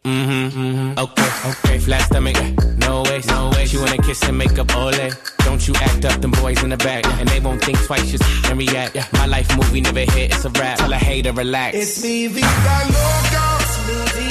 Mm-hmm, 0.04 0.60
mm-hmm. 0.60 1.00
Okay, 1.00 1.50
okay. 1.52 1.80
Flat 1.80 2.02
stomach, 2.04 2.36
no 2.78 3.04
way, 3.04 3.22
no 3.28 3.52
way. 3.52 3.66
She 3.66 3.78
wanna 3.78 3.98
kiss 3.98 4.24
and 4.24 4.38
make 4.38 4.58
up 4.58 4.76
ole. 4.76 5.10
Don't 5.46 5.68
you 5.68 5.76
act 5.76 6.06
up, 6.06 6.20
them 6.22 6.32
boys 6.32 6.64
in 6.64 6.70
the 6.70 6.78
back. 6.78 7.06
And 7.20 7.28
they 7.30 7.40
won't 7.40 7.64
think 7.64 7.78
twice, 7.86 8.12
just 8.12 8.24
and 8.50 8.58
react. 8.58 8.96
My 9.14 9.26
life 9.26 9.56
movie 9.56 9.82
never 9.82 10.00
hit, 10.00 10.34
it's 10.34 10.46
a 10.46 10.50
rap. 10.50 10.80
Tell 10.80 10.92
a 10.92 10.98
hater, 10.98 11.34
relax. 11.34 11.78
It's 11.78 12.04
mi 12.04 12.28
vida 12.28 12.44
loca. 12.44 13.58
It's 13.60 13.88
mi 13.88 13.94
vida 13.94 14.26
loca. 14.26 14.31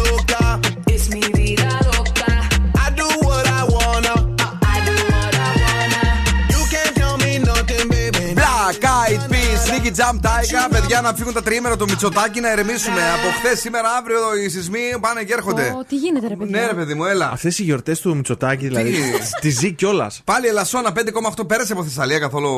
baby. 8.71 8.79
Black 8.79 9.09
Eyed 9.09 9.31
Peas, 9.31 9.61
Nicky 9.71 9.91
Jam 9.99 10.15
Tiger. 10.25 10.67
Παιδιά, 10.69 11.01
να 11.01 11.13
φύγουν 11.13 11.33
τα 11.33 11.41
τριήμερα 11.41 11.77
του 11.77 11.85
Μητσοτάκη 11.89 12.39
να 12.39 12.51
ερεμήσουμε. 12.51 13.01
Από 13.01 13.37
χθες, 13.37 13.59
σήμερα, 13.59 13.89
αύριο 13.99 14.17
οι 14.45 14.49
σεισμοί 14.49 14.79
πάνε 14.99 15.23
και 15.23 15.33
έρχονται. 15.33 15.75
Ω, 15.79 15.83
τι 15.87 15.95
γίνεται, 15.95 16.27
ρε 16.27 16.35
παιδιά; 16.35 16.59
Ναι, 16.59 16.67
ρε 16.67 16.73
παιδί 16.73 16.93
μου, 16.93 17.05
έλα. 17.05 17.29
Αυτές 17.33 17.59
οι 17.59 17.63
γιορτές 17.63 17.99
του 17.99 18.15
Μητσοτάκη, 18.15 18.67
δηλαδή. 18.67 18.95
Τη 19.41 19.49
ζει 19.59 19.71
κιόλας. 19.73 20.21
Πάλι 20.25 20.47
Ελασσόνα 20.47 20.91
5,8 21.37 21.47
πέρασε 21.47 21.73
από 21.73 21.83
Θεσσαλία 21.83 22.19
καθόλου. 22.19 22.49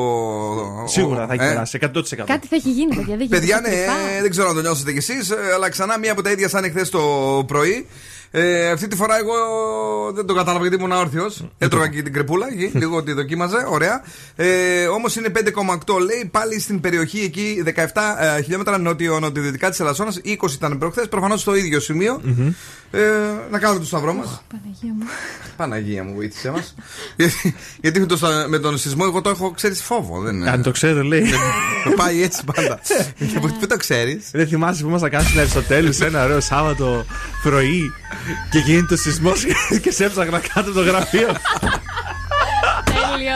Σίγουρα 0.86 1.26
θα 1.26 1.32
έχει 1.34 1.42
Ε, 1.44 1.48
περάσει 1.48 1.78
100%. 1.82 1.86
Κάτι 2.26 2.46
θα 2.46 2.56
έχει 2.56 2.70
γίνει, 2.70 2.94
παιδιά. 2.94 3.16
Δεν 3.16 3.28
Παιδιά, 3.28 3.56
γίνεται 3.56 3.68
ναι, 3.70 3.76
κρυφά. 3.76 4.20
δεν 4.20 4.30
ξέρω 4.30 4.48
αν 4.48 4.54
το 4.54 4.60
νιώσετε 4.60 4.92
κι 4.92 4.98
εσείς, 4.98 5.30
αλλά 5.54 5.68
ξανά 5.68 5.98
μία 5.98 6.12
από 6.12 6.22
τα 6.22 6.30
ίδια 6.30 6.48
σαν 6.48 6.64
εχθές 6.64 6.88
το 6.90 7.00
πρωί. 7.46 7.86
Ε, 8.36 8.70
αυτή 8.70 8.88
τη 8.88 8.96
φορά 8.96 9.18
εγώ 9.18 9.32
δεν 10.14 10.26
το 10.26 10.34
κατάλαβα 10.34 10.66
γιατί 10.66 10.82
ήμουν 10.82 10.92
όρθιο. 10.98 11.30
Έτρωγα 11.58 11.88
και 11.88 12.02
την 12.02 12.12
κρεπούλα 12.12 12.46
εκεί, 12.52 12.70
λίγο 12.78 13.02
τη 13.02 13.12
δοκίμαζε, 13.12 13.66
ωραία. 13.68 14.02
Ε, 14.36 14.86
Όμως 14.86 15.16
είναι 15.16 15.28
5,8 15.34 15.98
λέει 16.04 16.28
πάλι 16.30 16.60
στην 16.60 16.80
περιοχή 16.80 17.18
εκεί 17.20 17.62
17 17.66 17.70
ε, 18.38 18.42
χιλιόμετρα 18.42 18.78
νότιο-νοτιοδυτικά 18.78 19.70
της 19.70 19.80
Ελασσόνας. 19.80 20.20
20 20.24 20.50
ήταν 20.52 20.78
προχθές, 20.78 21.08
προφανώς 21.08 21.40
στο 21.40 21.54
ίδιο 21.54 21.80
σημείο. 21.80 22.20
Ε, 22.90 23.00
να 23.50 23.58
κάνουμε 23.58 23.80
το 23.80 23.86
σταυρό 23.86 24.12
μας. 24.12 24.42
Παναγία 24.48 24.92
μου. 24.98 25.04
Παναγία 25.56 26.04
μου, 26.04 26.14
βοήθησέ 26.14 26.50
μας. 26.50 26.74
γιατί 27.16 27.54
γιατί 27.80 28.00
με, 28.00 28.06
το, 28.06 28.16
στα- 28.16 28.46
με 28.48 28.58
τον 28.58 28.78
σεισμό 28.78 29.04
εγώ 29.06 29.20
το 29.20 29.30
έχω, 29.30 29.50
ξέρεις, 29.50 29.82
φόβο. 29.82 30.20
Δεν 30.20 30.34
είναι. 30.34 30.50
Αν 30.50 30.62
το 30.62 30.70
ξέρω, 30.70 31.02
λέει. 31.02 31.24
Πάει 31.96 32.22
έτσι 32.22 32.42
πάντα. 32.54 32.80
Πού 33.60 33.66
το 33.66 33.76
ξέρεις. 33.76 34.30
Δεν 34.32 34.48
θυμάσαι 34.48 34.82
που 34.82 34.88
ήμασταν 34.88 35.10
κάνει 35.10 35.24
στην 35.26 35.38
Αριστοτέλου 35.40 35.92
σε 35.92 36.04
ένα 36.06 36.24
ωραίο 36.24 36.40
Σάββατο 36.40 37.04
πρωί 37.42 37.92
και 38.50 38.58
γίνει 38.58 38.84
το 38.84 38.96
σεισμός 38.96 39.44
και 39.82 39.90
σε 39.90 40.04
έψαχνα 40.04 40.38
κάτω 40.38 40.60
από 40.60 40.72
το 40.72 40.82
γραφείο. 40.82 41.28
Τέλειο. 42.84 43.34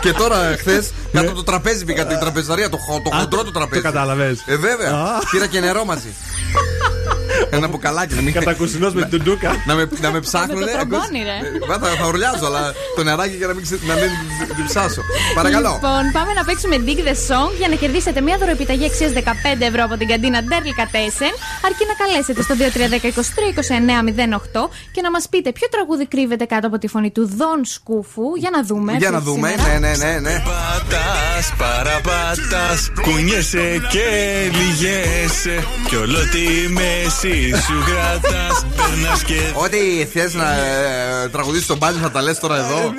Και 0.00 0.12
τώρα 0.12 0.36
χθες 0.58 0.90
κάτω 1.12 1.26
από 1.26 1.36
το 1.36 1.42
τραπέζι 1.42 1.84
πήγα 1.84 2.06
την 2.06 2.18
τραπεζαρία, 2.18 2.68
το, 2.70 2.76
χο- 2.76 3.02
το 3.02 3.10
χοντρό 3.16 3.44
το 3.44 3.50
τραπέζι. 3.50 3.82
Το 3.82 3.88
κατάλαβε. 3.88 4.36
Ε, 4.46 4.56
βέβαια. 4.56 4.90
Πήρα 5.30 5.46
και 5.46 5.60
νερό 5.60 5.84
μαζί. 5.84 6.08
Ένα 7.50 7.68
μπουκαλάκι 7.68 8.14
να 8.14 8.20
μην. 8.20 8.32
Κατακουσινός 8.32 8.94
με 8.94 9.00
την 9.00 9.10
τουντούκα. 9.10 9.50
Να 9.66 9.74
με, 9.74 9.88
να 10.00 10.10
με 10.10 10.20
ψάχνουν. 10.20 10.58
Με 10.58 10.64
το 10.64 10.72
τρομπόνι, 10.72 11.22
ρε. 11.30 11.36
Θα, 11.80 11.88
θα 12.00 12.06
ουρλιάζω, 12.06 12.46
αλλά 12.46 12.72
το 12.96 13.02
νεράκι 13.02 13.36
για 13.36 13.46
να 13.46 13.54
μην, 13.54 13.62
ξε- 13.62 13.84
να 13.86 13.94
μην 13.94 14.08
την 14.56 14.64
ψάσω. 14.66 15.02
Παρακαλώ. 15.34 15.72
Λοιπόν, 15.72 16.02
πάμε 16.12 16.32
να 16.38 16.44
παίξουμε 16.44 16.76
Dig 16.86 17.00
the 17.08 17.16
Song 17.28 17.50
για 17.58 17.68
να 17.68 17.74
κερδίσετε 17.82 18.20
μια 18.20 18.36
δωροεπιταγή 18.40 18.84
αξίας 18.84 19.12
15 19.12 19.20
ευρώ 19.70 19.82
από 19.84 19.96
την 19.96 20.08
καντίνα 20.08 20.38
Ντέρλικα 20.42 20.84
Τέσεν. 20.94 21.32
Αρκεί 21.66 21.84
να 21.90 21.94
καλέσετε 22.02 22.40
στο 22.46 22.54
2310-23-2908 24.54 24.68
και 24.94 25.00
να 25.06 25.10
μας 25.10 25.24
πείτε 25.30 25.52
ποιο 25.52 25.66
τραγούδι 25.74 26.06
κρύβεται 26.06 26.44
κάτω 26.44 26.66
από 26.66 26.78
τη 26.78 26.86
φωνή 26.88 27.10
του 27.10 27.24
Δον 27.36 27.60
Σκούφου. 27.64 28.26
Για 28.42 28.50
να 28.56 28.60
δούμε. 28.64 28.92
Για 29.02 29.10
να 29.10 29.16
αυτή 29.16 29.28
δούμε. 29.30 29.48
σήμερα. 29.48 29.78
Ναι, 29.78 29.88
ναι, 29.88 29.96
ναι, 30.04 30.18
ναι. 30.26 30.42
Πατάς, 30.50 31.46
παραπατάς 31.62 32.80
Κουνιέσαι 33.02 33.80
και 33.90 34.06
λυγέσαι 34.58 35.64
Κι 35.88 35.96
όλο 35.96 36.18
τη 36.34 36.44
μέση 36.78 37.31
σου 37.66 37.84
κρατάς 37.86 38.66
Περνάς 38.76 39.22
και 39.22 39.38
Ό,τι 39.54 40.06
θες 40.12 40.34
να 40.34 40.52
ε, 40.52 41.28
τραγουδίσει 41.32 41.66
τον 41.66 41.76
μπάλι 41.76 41.98
θα 41.98 42.10
τα 42.10 42.22
λες 42.22 42.38
τώρα 42.38 42.56
εδώ. 42.56 42.92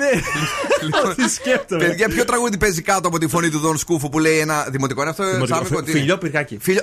Λοιπόν, 0.82 1.14
Τι 1.14 1.28
σκέφτομαι. 1.28 1.84
Παιδιά, 1.84 2.08
ποιο 2.08 2.24
τραγούδι 2.24 2.58
παίζει 2.58 2.82
κάτω 2.82 3.08
από 3.08 3.18
τη 3.18 3.26
φωνή 3.28 3.50
του 3.50 3.58
Δον 3.58 3.78
Σκούφου 3.78 4.08
που 4.08 4.18
λέει 4.18 4.38
ένα 4.38 4.66
δημοτικό; 4.70 5.00
Είναι 5.00 5.10
αυτό. 5.10 5.24
Δημοτικό. 5.24 5.46
Τσάμικο, 5.46 5.76
Φι- 5.76 5.84
τι 5.84 5.90
είναι; 5.90 6.00
Φιλιό 6.00 6.18
πυργάκι. 6.18 6.58
Φιλιό. 6.62 6.82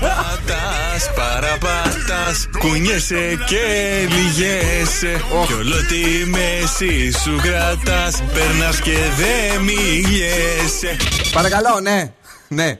Πατάς, 0.00 1.10
παραπατάς 1.16 2.48
Κουνιέσαι 2.58 3.38
και 3.46 3.64
λυγέσαι 4.08 5.20
Κι 5.46 5.52
όλο 5.52 5.76
τη 5.88 6.26
μέση 6.30 7.10
σου 7.12 7.40
κρατάς 7.42 8.22
Περνάς 8.34 8.80
και 8.80 8.96
δεν 9.16 9.62
μιλιέσαι 9.62 10.96
Παρακαλώ, 11.32 11.80
ναι. 11.82 12.12
Ναι. 12.48 12.78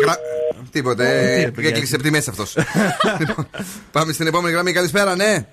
Γρα... 0.00 0.16
Τίποτε. 0.70 1.04
Τι, 1.04 1.40
ε, 1.40 1.44
ρε, 1.44 1.50
παιδιά, 1.50 1.70
Έκλεισε 1.70 1.94
από 1.94 2.04
τη 2.04 2.10
μέση 2.10 2.30
αυτό. 2.30 2.44
Πάμε 3.92 4.12
στην 4.12 4.26
επόμενη 4.26 4.54
γραμμή. 4.54 4.72
Καλησπέρα, 4.72 5.16
ναι. 5.16 5.46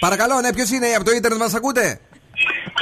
Παρακαλώ, 0.00 0.40
ναι, 0.40 0.52
ποιος 0.52 0.70
είναι 0.70 0.86
από 0.86 1.04
το 1.04 1.10
ίντερνετ 1.10 1.40
μας 1.40 1.54
ακούτε; 1.54 2.00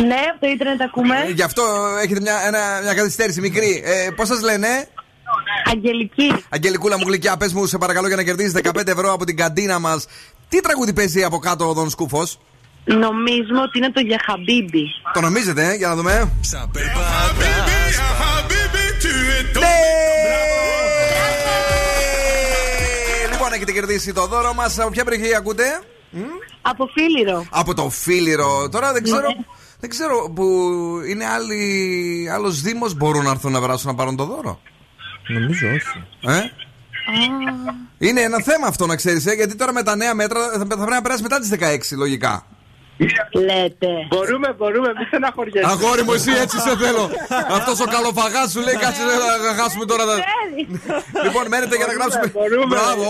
Ναι, 0.06 0.20
από 0.30 0.40
το 0.40 0.46
ίντερνετ 0.46 0.80
ακούμε. 0.80 1.16
Ε, 1.26 1.30
Γι' 1.30 1.42
αυτό 1.42 1.62
έχετε 2.02 2.20
μια, 2.20 2.34
ένα, 2.46 2.80
μια 2.82 2.94
καθυστέρηση 2.94 3.40
μικρή. 3.40 3.82
Ε, 3.84 4.10
Πώς 4.10 4.28
σας 4.28 4.40
λένε, 4.40 4.68
Αγγελική. 5.72 6.44
Αγγελικούλα 6.48 6.98
μου 6.98 7.04
γλυκιά, 7.06 7.36
πες 7.36 7.52
μου 7.52 7.66
σε 7.66 7.78
παρακαλώ 7.78 8.06
για 8.06 8.16
να 8.16 8.22
κερδίσει 8.22 8.60
15 8.64 8.86
ευρώ 8.86 9.12
από 9.12 9.24
την 9.24 9.36
καντίνα 9.36 9.78
μας. 9.78 10.06
Τι 10.48 10.60
τραγούδι 10.60 10.92
παίζει 10.92 11.24
από 11.24 11.38
κάτω 11.38 11.68
ο 11.68 11.72
Δον 11.72 11.90
Σκούφος; 11.90 12.38
Νομίζουμε 12.84 13.60
ότι 13.60 13.78
είναι 13.78 13.90
το 13.92 14.00
για 14.00 14.20
Χαμπίμπι. 14.26 14.84
Το 15.12 15.20
νομίζετε, 15.20 15.68
ε; 15.68 15.74
για 15.74 15.88
να 15.88 15.94
δούμε. 15.94 16.12
Ναι! 16.12 16.20
Λοιπόν, 23.30 23.52
έχετε 23.52 23.72
κερδίσει 23.72 24.12
το 24.12 24.26
δώρο 24.26 24.54
μας. 24.54 24.78
Από 24.78 24.90
ποια 24.90 25.04
περιοχή 25.04 25.34
ακούτε, 25.34 25.64
Από 26.62 26.86
Φίλιρο. 26.86 27.46
Από 27.50 27.74
το 27.74 27.90
Φίλιρο. 27.90 28.68
Τώρα 28.68 28.92
δεν 28.92 29.02
ξέρω. 29.02 29.26
Ναι. 29.28 29.44
Δεν 29.80 29.90
ξέρω 29.90 30.32
που 30.34 30.44
είναι 31.08 31.26
άλλοι, 31.26 32.28
άλλος 32.32 32.60
Δήμος 32.60 32.94
μπορούν 32.94 33.24
να 33.24 33.30
έρθουν 33.30 33.52
να 33.52 33.60
περάσουν 33.60 33.90
να 33.90 33.94
πάρουν 33.94 34.16
το 34.16 34.24
δώρο. 34.24 34.60
Νομίζω 35.28 35.68
όχι. 35.68 36.04
Ε; 36.20 36.50
Είναι 37.98 38.20
ένα 38.20 38.42
θέμα 38.42 38.66
αυτό 38.66 38.86
να 38.86 38.96
ξέρεις, 38.96 39.26
ε, 39.26 39.32
γιατί 39.32 39.54
τώρα 39.54 39.72
με 39.72 39.82
τα 39.82 39.96
νέα 39.96 40.14
μέτρα 40.14 40.40
θα, 40.40 40.58
θα 40.58 40.66
πρέπει 40.66 40.90
να 40.90 41.02
περάσει 41.02 41.22
μετά 41.22 41.38
τις 41.38 41.48
16 41.48 41.96
λογικά. 41.96 42.46
Λέτε. 43.48 43.88
Μπορούμε, 44.12 44.48
μπορούμε, 44.58 44.88
μη 44.98 45.04
στεναχωριέσαι. 45.10 45.68
Αγόρι 45.72 46.02
μου, 46.06 46.12
εσύ 46.18 46.30
έτσι 46.44 46.56
σε 46.66 46.72
θέλω. 46.82 47.04
Αυτός 47.58 47.76
ο 47.80 47.86
καλοφαγάς 47.94 48.50
σου 48.52 48.60
λέει 48.66 48.76
κάτσε 48.84 49.02
να 49.48 49.52
χάσουμε 49.62 49.84
τώρα. 49.90 50.04
τα- 50.10 50.16
Λοιπόν, 51.24 51.44
μένετε 51.52 51.76
για 51.76 51.86
να 51.86 51.92
γράψουμε. 51.98 52.26
μπορούμε. 52.36 52.66
Μπράβο. 52.74 53.04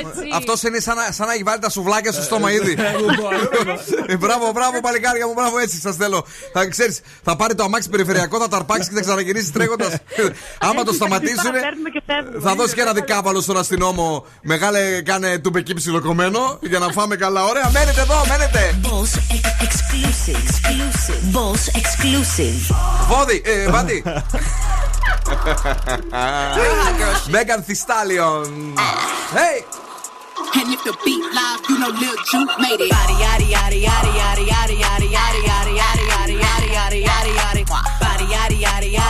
Έτσι. 0.00 0.24
Αυτός 0.38 0.62
είναι 0.62 0.78
σαν 0.86 0.96
να, 0.96 1.04
σαν 1.12 1.26
να 1.26 1.32
έχει 1.32 1.42
βάλει 1.42 1.58
τα 1.66 1.70
σουβλάκια 1.70 2.12
στο 2.12 2.22
στόμα 2.22 2.48
ήδη. 2.52 2.76
Ε, 4.06 4.16
Μπράβο, 4.16 4.50
μπράβο, 4.52 4.80
παλικάρια 4.80 5.26
μου, 5.26 5.32
μπράβο, 5.32 5.58
έτσι 5.58 5.80
σας 5.80 5.96
θέλω. 5.96 6.26
Θα 6.52 6.66
ξέρεις, 6.68 7.00
θα 7.22 7.36
πάρει 7.36 7.54
το 7.54 7.62
αμάξι 7.64 7.88
περιφερειακό, 7.88 8.38
θα 8.38 8.48
ταρπάξεις 8.48 8.88
και 8.88 8.94
θα 8.94 9.00
ξαναγυρίσει 9.00 9.52
τρέχοντας. 9.52 9.92
Άμα 10.58 10.82
το 10.84 10.92
σταματήσουν, 10.92 11.50
Παίρνουμε 11.52 11.88
και 11.94 12.02
φεύγουμε. 12.06 12.40
θα 12.48 12.54
δώσει 12.54 12.74
και 12.74 12.80
ένα 12.80 12.92
δικάπαλο 12.92 13.40
στον 13.40 13.56
αστυνόμο. 13.58 14.26
Μεγάλε, 14.42 15.02
κάνε 15.02 15.38
του 15.38 15.50
μπεκί 15.50 15.74
ψιλοκομμένο 15.74 16.58
για 16.60 16.78
να 16.78 16.88
φάμε 16.88 17.16
καλά. 17.16 17.44
Ωραία, 17.44 17.70
μένετε 17.72 18.00
εδώ, 18.00 18.14
μένετε. 18.28 18.49
Boss 18.82 19.16
ex- 19.30 19.62
exclusive, 19.62 20.36
exclusive. 20.42 21.32
Boss 21.32 21.68
exclusive. 21.80 22.74
Βόδι, 23.08 23.42
ε, 23.44 23.68
Βάντι. 23.70 24.02
Μέγαν 27.28 27.62
Θιστάλιον. 27.62 28.74
Hey! 29.34 29.64
And 30.58 30.68
if 30.74 30.82
the 30.88 30.94
beat 31.04 31.24
live, 31.38 31.60
you 31.68 31.76
know 31.80 31.92
Lil 32.00 32.16
Juke 32.28 32.54
made 32.64 32.80
it. 32.84 32.90
Body 32.96 33.16
yaddy 33.24 33.46
yaddy 33.54 33.78
yaddy 33.86 34.10
yaddy 34.18 34.44
yaddy 34.50 34.76
yaddy 34.82 35.08
yaddy 35.22 35.40
yaddy 35.46 35.74
yaddy 35.80 36.02
yaddy 36.02 36.36
yaddy 36.46 37.00
yaddy 37.08 37.32
yaddy 37.32 37.32
yaddy. 37.40 37.62
Body 38.02 38.26
yaddy 38.34 38.56
yaddy 38.64 38.90
yaddy 38.90 38.90
yaddy 38.96 38.98
yaddy 38.98 39.09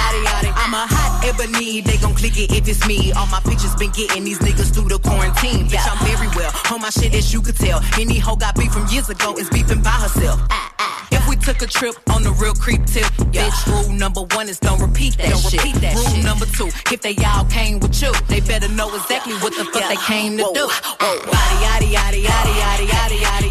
yaddy 1.21 1.41
yaddy. 1.41 1.41
I'm 1.41 1.41
a 1.41 1.41
hot 1.41 1.45
ebony, 1.45 1.81
they 1.81 1.97
gon' 1.97 2.15
click 2.15 2.37
it 2.37 2.51
if 2.51 2.67
it's 2.67 2.85
me. 2.87 3.11
All 3.13 3.27
my 3.27 3.39
pictures 3.41 3.75
been 3.75 3.91
getting 3.91 4.23
these 4.23 4.39
niggas 4.39 4.73
through 4.73 4.89
the 4.89 4.99
quarantine. 4.99 5.67
Bitch, 5.67 5.87
I'm 5.89 5.97
very 6.05 6.27
well 6.35 6.51
on 6.73 6.81
my 6.81 6.89
shit 6.89 7.13
as 7.13 7.33
you 7.33 7.41
could 7.41 7.55
tell. 7.55 7.81
Any 7.99 8.19
hoe 8.19 8.35
got 8.35 8.55
beef 8.55 8.71
from 8.71 8.87
years 8.87 9.09
ago 9.09 9.35
is 9.37 9.49
beefing 9.49 9.81
by 9.81 9.91
herself. 9.91 10.39
Ah, 10.49 10.73
ah. 10.79 11.07
If 11.11 11.27
we 11.27 11.35
took 11.35 11.61
a 11.61 11.67
trip 11.67 11.95
on 12.09 12.23
the 12.23 12.31
real 12.31 12.53
creep 12.53 12.85
tip, 12.85 13.05
bitch, 13.31 13.67
rule 13.67 13.93
number 13.93 14.21
one 14.35 14.49
is 14.49 14.59
don't 14.59 14.81
repeat 14.81 15.17
that 15.17 15.29
Don't 15.29 15.39
shit. 15.41 15.63
repeat 15.63 15.75
that 15.81 15.95
rule 15.95 16.07
shit. 16.09 16.23
number 16.23 16.45
two, 16.45 16.67
if 16.91 17.01
they 17.01 17.15
all 17.25 17.45
came 17.45 17.79
with 17.79 18.01
you, 18.01 18.11
they 18.27 18.39
better 18.41 18.67
know 18.69 18.93
exactly 18.95 19.33
what 19.43 19.53
the 19.55 19.65
fuck 19.65 19.85
they 19.89 19.97
came 20.07 20.37
to 20.37 20.43
do. 20.53 20.65
Body 20.99 21.57
yaddy 21.61 21.89
yaddy 21.93 22.23
yaddy 22.23 22.53
yaddy 22.57 22.87
yaddy 22.89 23.19
yaddy 23.19 23.49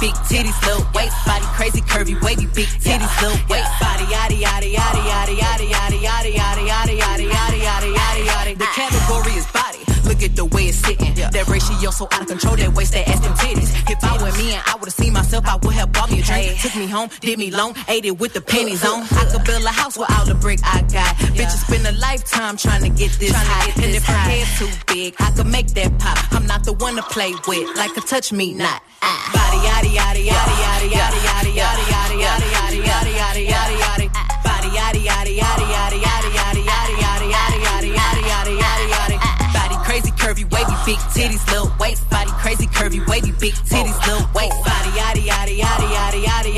big 0.00 0.14
titties 0.30 0.58
little 0.66 0.86
waist. 0.94 1.14
Body 1.26 1.44
crazy 1.58 1.80
curvy 1.82 2.14
wavy 2.22 2.46
big 2.54 2.66
titties 2.82 3.10
little 3.20 3.38
waist. 3.50 3.70
Body 3.80 4.06
yaddy 4.06 4.38
yaddy 4.40 4.74
yaddy 4.74 5.02
yaddy 5.02 5.36
yaddy 5.36 5.68
yaddy 5.68 6.00
yaddy 6.02 6.32
yaddy 6.38 6.66
yaddy 6.70 6.98
yaddy 6.98 7.28
yaddy 7.28 7.58
yaddy 7.60 7.90
yaddy 7.94 8.24
yaddy. 8.26 8.58
The 8.58 8.70
category 8.74 9.34
is 9.34 9.46
body. 9.52 9.82
Look 10.08 10.22
at 10.22 10.34
the 10.36 10.46
way 10.46 10.72
it's 10.72 10.78
sitting. 10.78 11.14
That 11.14 11.46
ratio 11.48 11.90
so 11.90 12.08
out 12.12 12.22
of 12.22 12.28
control. 12.28 12.56
That 12.56 12.72
waist, 12.74 12.92
that 12.92 13.08
ass, 13.08 13.20
them 13.20 13.34
titties. 13.34 13.74
If 13.90 14.02
I 14.02 14.16
were 14.22 14.32
me 14.38 14.54
and 14.54 14.62
I 14.66 14.77
myself, 15.40 15.62
I 15.62 15.66
would 15.66 15.74
have 15.74 15.92
bought 15.92 16.10
me 16.10 16.20
a 16.20 16.22
drink. 16.22 16.60
Took 16.60 16.76
me 16.76 16.86
home, 16.86 17.10
did 17.20 17.38
me 17.38 17.50
long, 17.50 17.74
ate 17.88 18.04
it 18.04 18.18
with 18.18 18.34
the 18.34 18.40
pennies 18.40 18.84
on. 18.84 19.02
I 19.02 19.28
could 19.30 19.44
build 19.44 19.64
a 19.64 19.68
house 19.68 19.98
with 19.98 20.10
all 20.12 20.24
the 20.24 20.34
brick 20.34 20.60
I 20.64 20.82
got. 20.82 21.16
Bitches 21.36 21.64
spend 21.66 21.86
a 21.86 21.92
lifetime 22.00 22.56
trying 22.56 22.82
to 22.82 22.88
get 22.88 23.12
this 23.18 23.32
high. 23.34 23.72
and 23.82 23.94
if 23.94 24.04
her 24.04 24.12
head 24.12 24.46
too 24.58 24.68
big, 24.92 25.14
I 25.18 25.30
could 25.32 25.46
make 25.46 25.68
that 25.68 25.98
pop. 25.98 26.18
I'm 26.32 26.46
not 26.46 26.64
the 26.64 26.72
one 26.72 26.96
to 26.96 27.02
play 27.02 27.34
with, 27.46 27.76
like 27.76 27.96
a 27.96 28.00
touch 28.00 28.32
me 28.32 28.54
not. 28.54 28.82
Body 29.00 29.58
yaddy 29.58 29.94
yaddy 29.94 30.26
yaddy 30.26 30.54
yaddy 30.58 30.88
yaddy 30.90 31.20
yaddy 31.22 31.52
yaddy 31.54 31.86
yaddy 31.88 32.18
yaddy 32.24 32.48
yaddy 32.50 32.82
yaddy 32.82 33.14
yaddy 33.14 33.46
yaddy 33.46 33.78
yaddy 33.78 34.37
big 40.88 40.96
titties, 41.12 41.46
little 41.52 41.70
waist 41.78 42.08
body, 42.08 42.30
crazy 42.40 42.66
curvy, 42.66 43.06
wavy, 43.06 43.30
big 43.32 43.52
titties, 43.52 43.98
little 44.06 44.26
waist 44.34 44.56
body, 44.64 44.90
yaddy, 44.96 45.22
yaddy, 45.28 45.58
yaddy, 45.60 45.88
yaddy, 45.92 46.24
yaddy. 46.24 46.57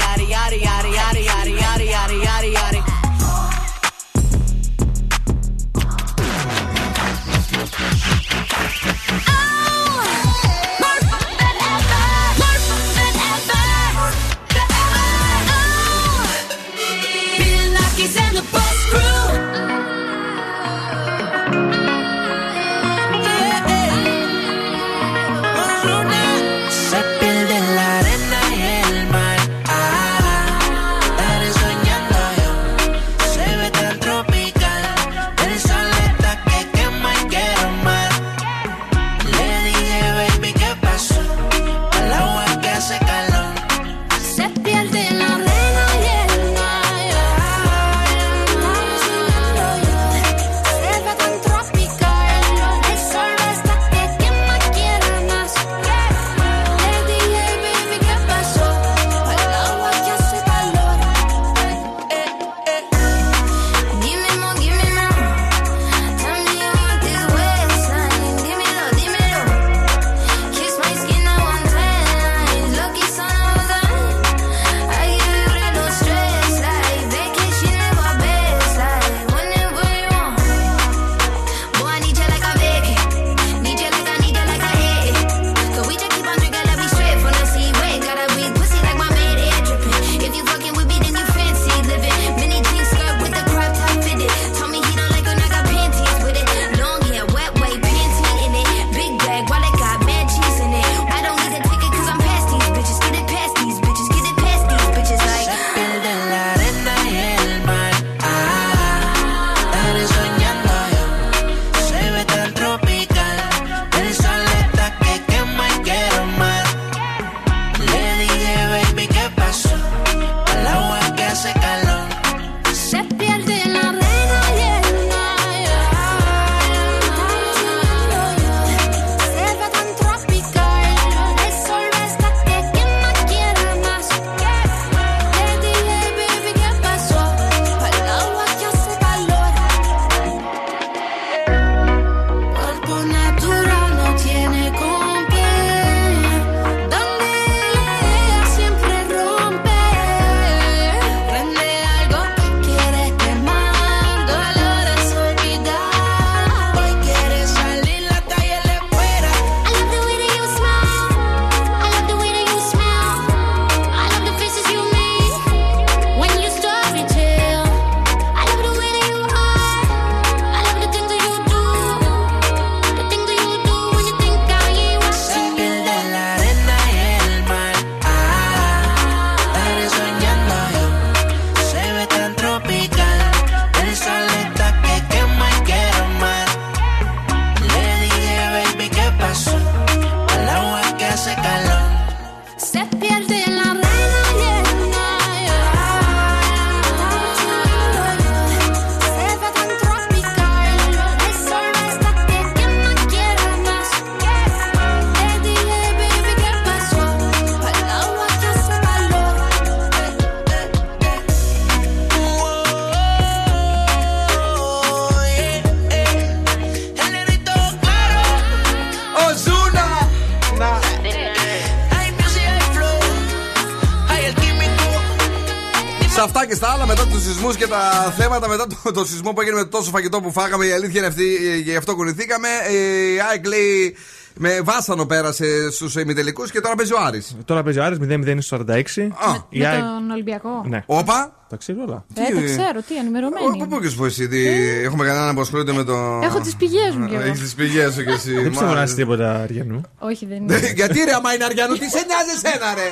Θέματα, 228.30 228.48
μετά 228.48 228.66
το, 228.84 228.92
το 228.92 229.04
σεισμό 229.04 229.32
που 229.32 229.40
έγινε 229.40 229.56
με 229.56 229.64
τόσο 229.64 229.90
φαγητό 229.90 230.20
που 230.20 230.30
φάγαμε, 230.32 230.66
η 230.66 230.72
αλήθεια 230.72 230.98
είναι 230.98 231.06
αυτή, 231.08 231.36
ε, 231.52 231.56
γι' 231.56 231.76
αυτό 231.76 231.94
κουνηθήκαμε. 231.94 232.48
Η 232.70 233.20
ΑΕΚ 233.30 233.46
λέει 233.46 233.96
με 234.34 234.60
βάσανο 234.64 235.06
πέρασε 235.06 235.70
στους 235.70 235.94
ημιτελικούς 235.94 236.50
και 236.50 236.60
τώρα 236.60 236.74
παίζει 236.74 236.92
ο 236.92 236.98
Άρης. 237.00 237.36
Τώρα 237.44 237.62
παίζει 237.62 237.78
ο 237.78 237.84
Άρης 237.84 237.98
0-0 238.00 238.36
στο 238.40 238.56
46. 238.56 239.02
Η 239.48 239.58
Με 239.58 239.66
ΑΕΚ- 239.66 239.80
τον 239.80 240.10
Ολυμπιακό. 240.10 240.64
Ναι. 240.68 240.82
Όπα. 240.86 241.34
Τα 241.48 241.56
ξέρω 241.56 241.78
όλα. 241.86 242.04
Ε, 242.14 242.34
τα 242.34 242.40
ξέρω, 242.44 242.80
τι, 242.88 242.96
ενημερωμένη. 242.96 243.58
Πού 243.58 243.66
πού 243.68 243.80
και 243.80 243.88
σου 243.88 243.96
πω 243.96 244.04
εσύ, 244.04 244.28
τι, 244.28 244.46
έχουμε 244.84 245.04
κανέναν 245.06 245.34
που 245.34 245.40
ασχολείται 245.40 245.72
με 245.72 245.84
το. 245.84 246.20
Έχω 246.22 246.40
τις 246.40 246.56
πηγές 246.56 246.94
μου 246.96 247.06
κι 247.08 247.14
εγώ. 247.14 247.22
Έχεις 247.24 247.40
τις 247.40 247.54
πηγές 247.54 247.94
σου 247.94 248.02
κι 248.04 248.10
εσύ. 248.10 248.32
Δεν 248.32 248.48
πιστεύω 248.48 248.60
να 248.70 248.74
μάλιστα. 248.76 248.82
είσαι 248.84 248.94
τίποτα 248.94 249.40
Αριανού. 249.42 249.80
Όχι, 249.98 250.26
δεν 250.26 250.36
είναι. 250.42 250.72
Γιατί 250.74 250.98
ρε, 251.04 251.12
άμα 251.14 251.34
είναι 251.34 251.44
Αριανού, 251.44 251.74
τι 251.74 251.88
σε 251.88 252.04
νοιάζει 252.08 252.30
εσένα, 252.36 252.74
ρε; 252.74 252.88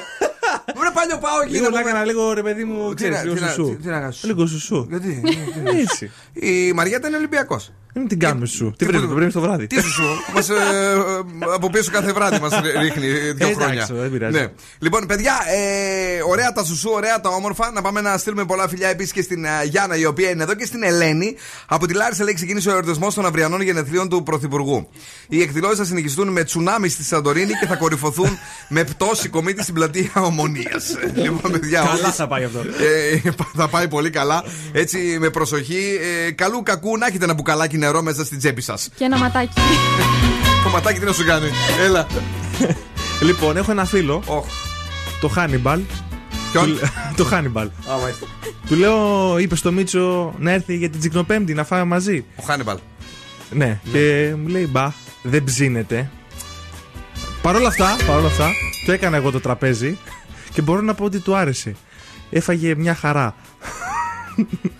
Βρε 0.79 0.91
παλιό 0.95 1.19
πάω 1.19 1.41
εκεί. 1.43 1.53
Λίγο 1.53 1.65
να 1.65 1.71
να 1.71 1.79
πούμε. 1.79 1.91
έκανα 1.91 2.05
λίγο 2.05 2.33
ρε 2.33 2.43
παιδί 2.43 2.65
μου, 2.65 2.89
Τι 2.89 2.95
ξέρεις, 2.95 3.17
να- 3.17 3.23
λίγο 3.23 3.35
τι 3.35 3.41
να- 3.41 3.49
σουσού. 3.49 3.69
τι- 3.71 3.83
τι 3.83 3.89
να 3.89 4.01
κάνεις; 4.01 4.25
Λίγο 4.25 4.47
σουσού. 4.47 4.87
Γιατί. 4.89 5.23
Έτσι. 5.83 6.11
Η 6.33 6.73
Μαριέτα 6.73 7.09
είναι 7.09 7.17
Ολυμπιακός. 7.17 7.73
Δεν 7.99 8.09
την 8.09 8.19
κάνουμε 8.19 8.47
σου. 8.47 8.75
Τι 8.79 8.85
πρέπει, 8.87 9.07
πρέπει 9.07 9.33
το 9.33 9.41
βράδυ. 9.41 9.67
Τι 9.67 9.81
σου, 9.83 10.03
μας 10.35 10.49
από 11.55 11.71
πίσω 11.71 11.91
κάθε 11.91 12.13
βράδυ 12.13 12.39
μας 12.41 12.53
ρίχνει 12.81 13.07
δύο 13.09 13.49
Ε, 13.49 13.53
χρόνια. 13.53 13.73
εντάξει, 13.73 13.93
δεν 13.93 14.11
πειράζει. 14.11 14.39
Ναι. 14.39 14.47
Λοιπόν, 14.79 15.07
παιδιά, 15.07 15.33
ε, 15.47 16.23
ωραία 16.29 16.53
τα 16.53 16.65
σουσού, 16.65 16.91
ωραία 16.91 17.21
τα 17.21 17.29
όμορφα. 17.29 17.71
Να 17.73 17.83
πάμε 17.83 18.01
να 18.01 18.19
στείλουμε 18.19 18.45
πολλά 18.45 18.69
φιλιά 18.69 18.89
επίσης 18.89 19.13
και 19.13 19.23
στην 19.23 19.45
ε, 19.45 19.49
Γιάννα, 19.65 19.97
η 19.97 20.05
οποία 20.05 20.31
είναι 20.31 20.43
εδώ, 20.43 20.55
και 20.55 20.65
στην 20.65 20.83
Ελένη. 20.83 21.35
Από 21.67 21.87
τη 21.87 21.95
Λάρισα 21.95 22.25
λέει 22.25 22.35
ξεκίνησε 22.35 22.69
ο 22.69 22.73
εορτασμός 22.73 23.15
των 23.15 23.27
αυριανών 23.27 23.61
γενεθλίων 23.61 24.09
του 24.09 24.23
Πρωθυπουργού. 24.23 24.89
Οι 25.29 25.41
εκδηλώσεις 25.43 25.79
θα 25.79 25.85
συνεχιστούν 25.85 26.29
με 26.29 26.45
τσουνάμις 26.45 26.93
στη 26.93 27.03
Σαντορίνη 27.05 27.53
και 27.61 27.67
θα 27.67 27.77
κορυφωθούν 27.77 28.39
με 28.69 28.85
πτώση 28.85 29.29
κομίτη 29.29 29.63
στην 29.63 29.75
πλατεία 29.75 30.11
Ομονίας. 30.15 30.97
λοιπόν, 31.25 31.51
παιδιά, 31.53 31.81
Καλά 31.81 31.93
όντως, 31.93 32.15
θα 32.15 32.27
πάει 32.27 32.45
αυτό. 32.45 32.59
ε, 32.59 33.31
θα 33.57 33.69
πάει 33.69 33.89
πολύ 33.89 34.11
καλά. 34.11 34.45
Έτσι, 34.73 35.17
με 35.21 35.31
προσοχή. 35.31 35.99
Ε, 36.27 36.31
καλού 36.31 36.63
κακού 36.63 36.99
να 36.99 37.07
έχετε 37.07 37.25
ένα 37.25 37.35
μπουκαλάκι 37.35 37.77
νερό 37.89 38.03
μέσα 38.03 38.25
στην 38.25 38.39
τσέπη 38.39 38.61
σας. 38.61 38.89
Και 38.97 39.05
ένα 39.05 39.19
ματάκι. 39.19 39.53
Το 40.65 40.69
ματάκι 40.71 40.99
τι 40.99 41.05
να 41.05 41.13
σου 41.13 41.25
κάνει. 41.25 41.49
Έλα. 41.81 42.07
Λοιπόν, 43.23 43.57
έχω 43.57 43.71
ένα 43.71 43.85
φίλο. 43.85 44.23
Το 45.21 45.31
Hannibal. 45.37 45.79
Ποιον; 46.53 46.65
Του- 46.67 46.79
Το 47.25 47.29
Hannibal. 47.33 47.67
Α, 47.93 47.99
μάλιστα. 48.01 48.27
Του 48.69 48.75
λέω, 48.75 49.39
είπε 49.39 49.57
στο 49.57 49.73
Μίτσο 49.73 50.35
να 50.39 50.51
έρθει 50.51 50.77
για 50.77 50.89
την 50.91 50.99
Τσικνοπέμπτη 51.01 51.55
να 51.55 51.65
φάμε 51.65 51.85
μαζί. 51.85 52.25
Ο 52.37 52.43
Χάνιμπαλ. 52.43 52.79
Ναι. 53.51 53.81
Και 53.93 54.35
μου 54.43 54.49
λέει, 54.49 54.67
μπα, 54.71 54.93
δεν 55.23 55.45
ψήνεται. 55.45 56.11
Παρ' 57.43 57.55
όλα 57.57 57.69
αυτά, 57.69 57.97
παρόλα 58.07 58.27
αυτά, 58.27 58.51
το 58.87 58.93
έκανα 58.93 59.17
εγώ 59.17 59.31
το 59.31 59.41
τραπέζι 59.41 59.99
και 60.53 60.63
μπορώ 60.63 60.81
να 60.81 60.95
πω 60.95 61.05
ότι 61.05 61.19
του 61.19 61.37
άρεσε. 61.37 61.75
Έφαγε 62.31 62.75
μια 62.75 62.95
χαρά. 62.95 63.35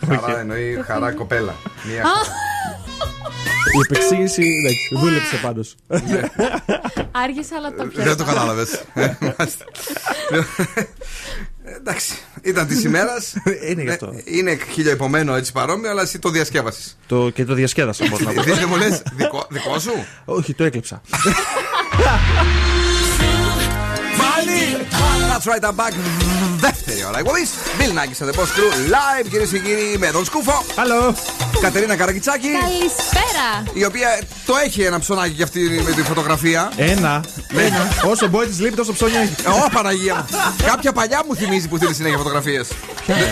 Χαρά 0.09 0.39
εννοεί 0.41 0.83
χαρά 0.87 1.13
κοπέλα. 1.13 1.55
Μία 1.85 2.03
Η 3.79 3.87
επεξήγηση, 3.91 4.43
εντάξει, 4.43 4.95
δούλεψε 4.95 5.37
πάντως. 5.43 5.75
Άργησε, 7.25 7.55
αλλά 7.55 7.75
το 7.75 7.85
πιάσα. 7.85 8.09
Δεν 8.09 8.17
το 8.17 8.25
κατάλαβες. 8.25 8.85
Εντάξει, 11.77 12.13
ήταν 12.43 12.67
της 12.67 12.85
ημέρας. 12.85 13.35
Είναι 13.69 13.83
γι' 13.83 13.91
αυτό. 13.91 14.13
Είναι 14.25 14.59
χιλιοεπομένο 14.73 15.35
έτσι 15.35 15.53
παρόμοιο, 15.53 15.91
αλλά 15.91 16.03
εσύ 16.03 16.19
το 16.19 16.31
διασκεύασε. 16.31 16.91
Το, 17.07 17.31
και 17.31 17.45
το 17.45 17.55
διασκέδασα, 17.55 18.07
μπορώ 18.11 18.25
να 18.25 18.33
πω. 18.33 18.43
Δεν 18.43 18.65
μου 18.69 18.77
λες 18.77 19.03
δικό 19.49 19.79
σου; 19.79 19.93
Όχι, 20.25 20.55
το 20.55 20.65
έκλεψα. 20.65 21.01
That's 25.39 25.47
right, 25.47 25.65
I'm 25.65 25.77
back. 25.77 25.93
Δεύτερη 26.57 27.05
ώρα. 27.09 27.19
Εγώ 27.19 27.37
είσαι 27.37 27.53
Bill 27.79 27.99
Nackis 27.99 28.25
and 28.25 28.31
the 28.31 28.39
Boss 28.39 28.45
Crew 28.45 28.71
live 28.95 29.29
κυρίες 29.31 29.49
και 29.49 29.59
κύριοι 29.59 29.97
με 29.99 30.11
τον 30.11 30.25
Σκούφο. 30.25 30.65
Hello. 30.77 31.15
Κατερίνα 31.61 31.97
Καρακιτσάκη. 31.97 32.49
Καλησπέρα. 32.49 33.47
Η 33.73 33.85
οποία 33.85 34.21
το 34.47 34.55
έχει 34.65 34.83
ένα 34.83 34.99
ψωνάκι 34.99 35.33
για 35.33 35.45
αυτή 35.45 35.61
με 35.61 35.91
τη 35.91 36.03
φωτογραφία. 36.03 36.73
Ένα. 36.77 37.25
Ένα. 37.57 37.89
Όσο 38.05 38.29
μπορεί 38.29 38.47
της 38.47 38.61
λείπει, 38.61 38.77
τόσο 38.77 38.93
ψώνια 38.93 39.21
έχει. 39.21 39.35
Ω 39.47 39.69
Παναγία 39.73 40.15
μου. 40.15 40.25
Κάποια 40.67 40.93
παλιά 40.93 41.23
μου 41.27 41.35
θυμίζει 41.35 41.69
που 41.69 41.77
στείλει 41.77 41.95
συνέχεια 41.95 42.19
φωτογραφίες. 42.19 42.69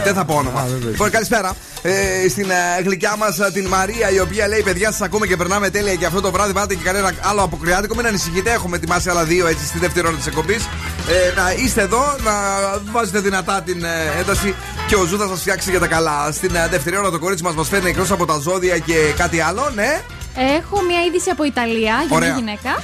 Δεν 0.04 0.14
θα 0.14 0.24
πω 0.24 0.34
όνομα. 0.34 0.68
Λοιπόν, 0.90 1.10
καλησπέρα. 1.10 1.56
Ε, 1.82 2.28
στην 2.28 2.50
ε, 2.50 2.82
γλυκιά 2.82 3.16
μας 3.16 3.38
την 3.52 3.66
Μαρία, 3.66 4.10
η 4.10 4.20
οποία 4.20 4.48
λέει: 4.48 4.62
Παιδιά, 4.62 4.90
σας 4.90 5.00
ακούμε 5.00 5.26
και 5.26 5.36
περνάμε 5.36 5.70
τέλεια 5.70 5.94
και 5.94 6.06
αυτό 6.06 6.20
το 6.20 6.30
βράδυ 6.30 6.52
πάτε 6.52 6.74
και 6.74 6.82
κανένα 6.84 7.12
άλλο 7.20 7.42
αποκριάτικο. 7.42 7.94
Μην 7.94 8.06
ανησυχείτε, 8.06 8.50
έχουμε 8.50 8.76
ετοιμάσει 8.76 9.10
άλλα 9.10 9.24
δύο 9.24 9.46
έτσι 9.46 9.66
στη 9.66 9.78
δεύτερη 9.78 10.06
ώρα 10.06 10.16
της 10.16 10.26
εκπομπής. 10.26 10.68
Ε, 11.08 11.40
να 11.40 11.52
είστε 11.52 11.80
εδώ, 11.80 12.16
να 12.24 12.32
βάζετε 12.92 13.20
δυνατά 13.20 13.62
την 13.62 13.84
ε, 13.84 14.20
ένταση 14.20 14.54
και 14.86 14.96
ο 14.96 15.04
Zoo 15.04 15.18
θα 15.18 15.26
σας 15.26 15.40
φτιάξει 15.40 15.70
για 15.70 15.78
τα 15.78 15.86
καλά. 15.86 16.32
Στην 16.32 16.54
ε, 16.54 16.68
δεύτερη 16.68 16.96
ώρα 16.96 17.10
το 17.10 17.18
κορίτσι 17.18 17.42
μας 17.44 17.54
μας 17.54 17.68
φέρνει 17.68 17.88
εκτός 17.88 18.10
από 18.10 18.26
τα 18.26 18.38
ζώδια 18.38 18.78
και 18.78 18.94
κάτι 19.16 19.40
άλλο, 19.40 19.70
ναι. 19.74 20.00
Έχω 20.58 20.82
μια 20.82 21.04
είδηση 21.04 21.30
από 21.30 21.44
Ιταλία 21.44 22.04
για 22.06 22.16
Ωραία. 22.16 22.28
μια 22.28 22.38
γυναίκα 22.38 22.82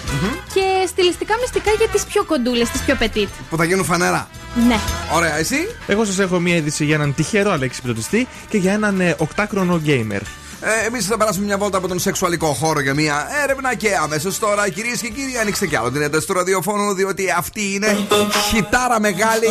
και 0.55 0.61
στιλιστικά 0.89 1.35
μυστικά 1.41 1.71
για 1.79 1.89
τις 1.89 2.05
πιο 2.05 2.25
κοντούλες, 2.25 2.69
τις 2.69 2.81
πιο 2.81 2.95
petite. 2.95 3.29
Που 3.51 3.57
θα 3.57 3.65
γίνουν 3.65 3.85
φανερά. 3.85 4.29
Ναι. 4.67 4.79
Ωραία, 5.13 5.37
εσύ; 5.37 5.57
Εγώ 5.87 6.05
σας 6.05 6.19
έχω 6.19 6.39
μία 6.41 6.57
είδηση 6.57 6.85
για 6.85 6.95
έναν 6.95 7.15
τυχερό 7.15 7.51
αλλά 7.51 7.65
εξυπηρετιστή 7.65 8.29
και 8.49 8.59
για 8.59 8.73
έναν 8.73 9.01
ε, 9.01 9.15
οκτάχρονο 9.19 9.81
gamer. 9.87 10.21
Ε, 10.65 10.87
Εμείς 10.87 11.07
θα 11.07 11.17
περάσουμε 11.17 11.45
μια 11.47 11.59
βόλτα 11.59 11.79
από 11.79 11.89
τον 11.89 11.99
σεξουαλικό 11.99 12.47
χώρο 12.47 12.81
για 12.81 12.95
μια 12.95 13.29
έρευνα 13.43 13.75
και 13.75 13.97
αμέσω 14.03 14.39
τώρα, 14.41 14.69
κυρίες 14.69 15.01
και 15.01 15.09
κύριοι, 15.09 15.39
ανοίξτε 15.41 15.67
κι 15.67 15.77
άλλο 15.77 15.91
την 15.91 16.03
ένταση 16.03 16.27
του 16.27 16.33
ραδιοφώνου, 16.33 16.95
διότι 16.95 17.35
αυτή 17.37 17.75
είναι 17.75 18.07
χιτάρα 18.49 19.01
μεγάλη 19.01 19.49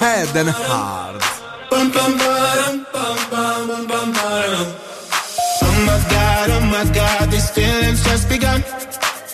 Head 0.00 0.36
and 0.36 0.48
Heart. 0.48 1.22
Oh 5.60 5.74
my 5.88 5.98
god, 6.14 6.46
oh 6.56 6.64
my 6.76 6.84
god, 6.98 7.24
these 7.34 7.50
feelings 7.56 8.00
just 8.08 8.28
begun. 8.34 8.60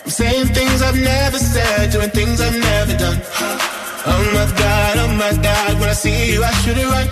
I'm 0.05 0.11
saying 0.19 0.47
things 0.57 0.79
I've 0.87 0.99
never 1.13 1.39
said, 1.53 1.83
doing 1.93 2.11
things 2.19 2.37
I've 2.45 2.59
never 2.71 2.95
done. 3.03 3.19
Oh 4.11 4.23
my 4.35 4.45
god, 4.63 4.93
oh 5.03 5.11
my 5.23 5.33
god, 5.47 5.71
when 5.79 5.89
I 5.89 5.97
see 6.03 6.17
you, 6.31 6.39
I 6.43 6.51
should 6.61 6.77
it 6.83 6.89
right. 6.97 7.11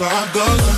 wherever 0.00 0.14
I 0.14 0.32
go. 0.32 0.69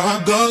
nada 0.00 0.49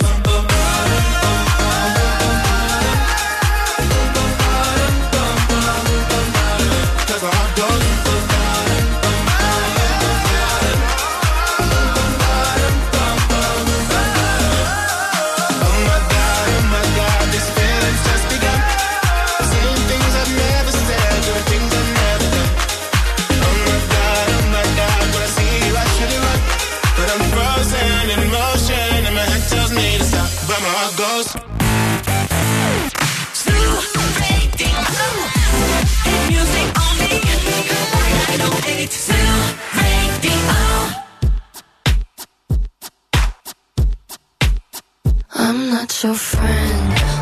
your 46.04 46.14
friend 46.14 47.19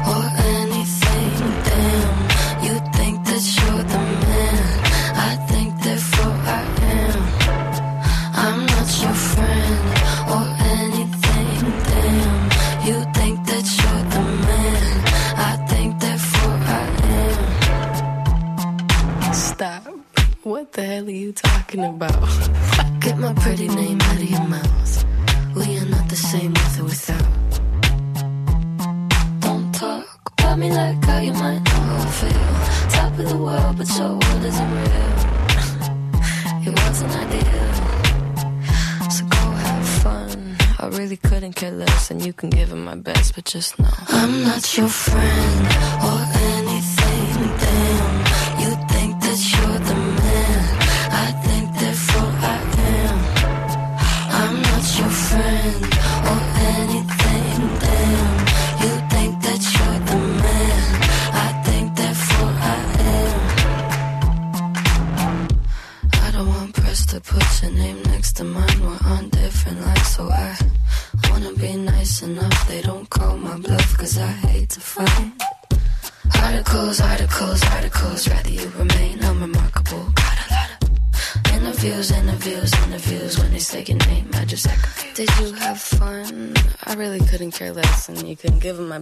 It's 44.58 44.76
your 44.76 44.88
fault. 44.88 45.07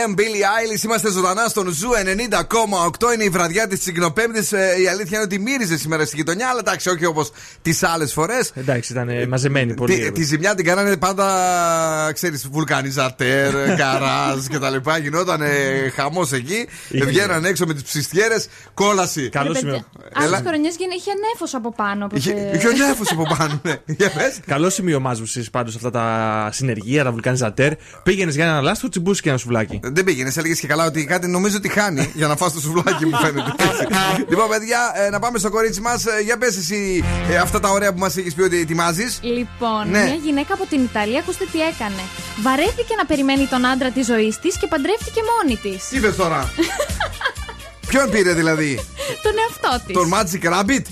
Bam 0.00 0.16
Bailey. 0.16 0.29
Am 0.42 0.46
Billy 0.46 0.76
Eilish. 0.76 0.82
Είμαστε 0.84 1.10
ζωντανά 1.10 1.48
στον 1.48 1.68
Ζου 1.68 1.88
90,8. 3.00 3.14
Είναι 3.14 3.24
η 3.24 3.28
βραδιά 3.28 3.66
της 3.68 3.80
Τσικνοπέμπτη. 3.80 4.38
Η 4.82 4.86
αλήθεια 4.86 5.08
είναι 5.18 5.22
ότι 5.22 5.38
μύριζες 5.38 5.80
σήμερα 5.80 6.04
στη 6.04 6.16
γειτονιά, 6.16 6.48
αλλά 6.48 6.58
εντάξει, 6.58 6.88
όχι 6.88 7.04
όπως 7.04 7.30
τις 7.62 7.82
άλλες 7.82 8.12
φορές. 8.12 8.50
Εντάξει, 8.54 8.92
ήταν 8.92 9.08
ε, 9.08 9.26
μαζεμένοι 9.26 9.74
πολύ. 9.74 9.98
Τη, 9.98 10.12
τη 10.12 10.22
ζημιά 10.22 10.54
την 10.54 10.64
κάνανε 10.64 10.96
πάντα, 10.96 11.26
ξέρεις, 12.14 12.48
βουλκανιζατέρ, 12.50 13.52
καράζ 13.82 14.46
κτλ. 14.46 14.90
Γινόταν 15.02 15.40
χαμός 15.94 16.32
εκεί. 16.32 16.66
Είχε. 16.88 17.04
Βγαίναν 17.04 17.44
έξω 17.44 17.66
με 17.66 17.74
τις 17.74 17.82
ψιστιέρες, 17.82 18.46
κόλαση. 18.74 19.28
Καλό 19.28 19.54
σημείο. 19.54 19.84
Άλλες 20.14 20.42
χρονιές 20.46 20.74
είχε 20.74 21.10
νέφος 21.32 21.54
από 21.54 21.72
πάνω. 21.72 22.04
οπότε- 22.04 22.18
Είχε 22.20 22.50
είχε 22.54 22.68
ο 22.68 22.86
νέφος 22.86 23.12
από 23.12 23.22
πάνω. 23.38 23.60
ναι. 23.62 23.74
Για 23.98 24.10
πες. 24.10 24.40
Καλό 24.46 24.70
σημείο 24.70 25.00
μάζουση 25.00 25.50
πάντως 25.50 25.74
αυτά 25.74 25.90
τα 25.90 26.48
συνεργεία, 26.52 27.04
τα 27.04 27.10
βουλκανιζατέρ. 27.12 27.72
Πήγαινες 28.02 28.34
για 28.34 28.44
ένα 28.44 28.60
λάστο, 28.60 28.88
τσιμπούσες 28.88 29.20
και 29.20 29.28
ένα 29.28 29.38
σουβλάκι. 29.38 29.80
Δεν 29.82 30.04
πήγαινε, 30.04 30.29
έλεγες 30.36 30.60
και 30.60 30.66
καλά 30.66 30.84
ότι 30.86 31.04
κάτι 31.04 31.26
νομίζω 31.26 31.56
ότι 31.56 31.68
χάνει 31.68 32.10
για 32.14 32.26
να 32.26 32.36
φας 32.36 32.52
το 32.52 32.60
σουβλάκι 32.60 33.06
μου 33.06 33.16
φαίνεται. 33.16 33.52
Έτσι. 33.70 33.86
λοιπόν, 34.28 34.48
παιδιά, 34.48 34.92
ε, 34.94 35.10
να 35.10 35.18
πάμε 35.18 35.38
στο 35.38 35.50
κορίτσι 35.50 35.80
μας. 35.80 36.04
Για 36.24 36.36
πες 36.38 36.56
εσύ 36.56 37.04
ε, 37.30 37.36
αυτά 37.36 37.60
τα 37.60 37.68
ωραία 37.70 37.92
που 37.92 37.98
μας 37.98 38.16
έχεις 38.16 38.34
πει 38.34 38.42
ότι 38.42 38.60
ετοιμάζεις. 38.60 39.18
Λοιπόν, 39.22 39.90
Ναι. 39.90 40.02
μια 40.04 40.14
γυναίκα 40.14 40.54
από 40.54 40.66
την 40.66 40.82
Ιταλία, 40.82 41.18
ακούστε 41.18 41.44
τι 41.52 41.60
έκανε. 41.60 42.02
Βαρέθηκε 42.42 42.94
να 42.96 43.06
περιμένει 43.06 43.46
τον 43.46 43.66
άντρα 43.66 43.90
της 43.90 44.06
ζωής 44.06 44.38
της 44.38 44.58
και 44.58 44.66
παντρεύτηκε 44.66 45.20
μόνη 45.30 45.56
της. 45.56 45.88
Τι 45.88 45.96
είπε 45.96 46.10
τώρα; 46.12 46.52
Ποιον 47.88 48.10
πήρε 48.10 48.32
δηλαδή, 48.32 48.80
τον 49.22 49.32
εαυτό 49.42 49.86
της. 49.86 49.94
τον 49.96 50.10
Magic 50.14 50.44
Rabbit; 50.54 50.84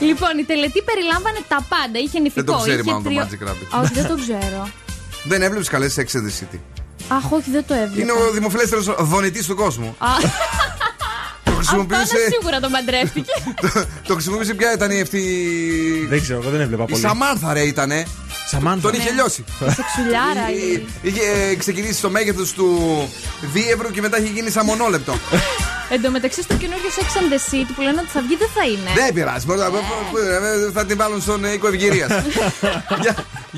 Λοιπόν, 0.00 0.38
η 0.38 0.44
τελετή 0.44 0.82
περιλάμβανε 0.82 1.38
τα 1.48 1.66
πάντα. 1.68 1.98
Είχε 2.04 2.18
νηφικό. 2.20 2.42
Δεν 2.44 2.54
το 2.54 2.60
ξέρει 2.62 2.80
είχε 2.80 2.90
μάλλον 2.90 3.02
το 3.02 3.08
τρίο- 3.08 3.22
Magic 3.22 3.48
Rabbit. 3.48 3.82
Όχι, 3.82 3.92
δεν 3.94 4.06
το 4.06 4.14
ξέρω. 4.22 4.68
Δεν 5.30 5.42
έβλεπες 5.42 5.68
καλές 5.68 5.94
Sex 5.98 6.16
and 6.16 6.22
the 6.28 6.32
City; 6.40 6.58
Αχ, 7.08 7.32
όχι, 7.32 7.50
δεν 7.50 7.64
το 7.66 7.74
έβλεπα. 7.74 8.00
Είναι 8.02 8.12
ο 8.12 8.30
δημοφιλέστερος 8.32 8.94
δονητής 8.98 9.46
του 9.46 9.54
κόσμου. 9.56 9.96
Α, 9.98 10.06
Το 11.44 11.50
Αυτό 11.50 11.52
χρησιμοποιούσε. 11.52 12.16
σίγουρα 12.30 12.60
τον 12.60 12.70
παντρεύτηκε. 12.70 13.32
Το 14.06 14.12
χρησιμοποιούσε 14.14 14.54
ποια 14.54 14.72
ήταν 14.72 14.90
η 14.90 15.00
αυτή. 15.00 15.22
Δεν 16.08 16.20
ξέρω, 16.22 16.40
εγώ 16.42 16.50
δεν 16.50 16.60
έβλεπα 16.60 16.82
Η 16.82 16.86
πολύ. 16.90 17.00
Σαμάνθα 17.02 17.52
ρε 17.52 17.60
ήτανε. 17.60 18.06
Σαμάνθα. 18.50 18.90
Τον 18.90 19.00
είχε 19.00 19.10
λιώσει. 19.10 19.44
Σεξουλιάρα. 19.58 20.50
η- 20.50 20.86
Είχε 21.02 21.20
ε, 21.50 21.54
ξεκινήσει 21.54 21.92
στο 21.92 22.10
μέγεθος 22.10 22.52
του 22.52 22.78
δίευρου 23.52 23.90
και 23.90 24.00
μετά 24.00 24.18
είχε 24.18 24.32
γίνει 24.32 24.50
σαν 24.50 24.64
μονόλεπτο. 24.64 25.14
Εν 25.90 26.02
τω 26.02 26.10
μεταξύ 26.10 26.42
στο 26.42 26.54
καινούριο 26.54 26.90
Sex 26.98 27.08
and 27.20 27.32
the 27.34 27.40
City 27.54 27.70
που 27.74 27.80
λένε 27.82 28.00
ότι 28.00 28.08
θα 28.10 28.20
βγει 28.20 28.36
δεν 28.36 28.48
θα 28.54 28.64
είναι. 28.66 28.90
Δεν 28.94 29.12
πειράζει. 29.14 29.46
μπορεί 29.46 29.58
να- 29.58 29.70
Θα 30.72 30.84
την 30.86 30.96
βάλουν 30.96 31.20
στον 31.20 31.44
ε, 31.44 31.52
οίκο 31.52 31.66
ευγυρίας. 31.66 32.10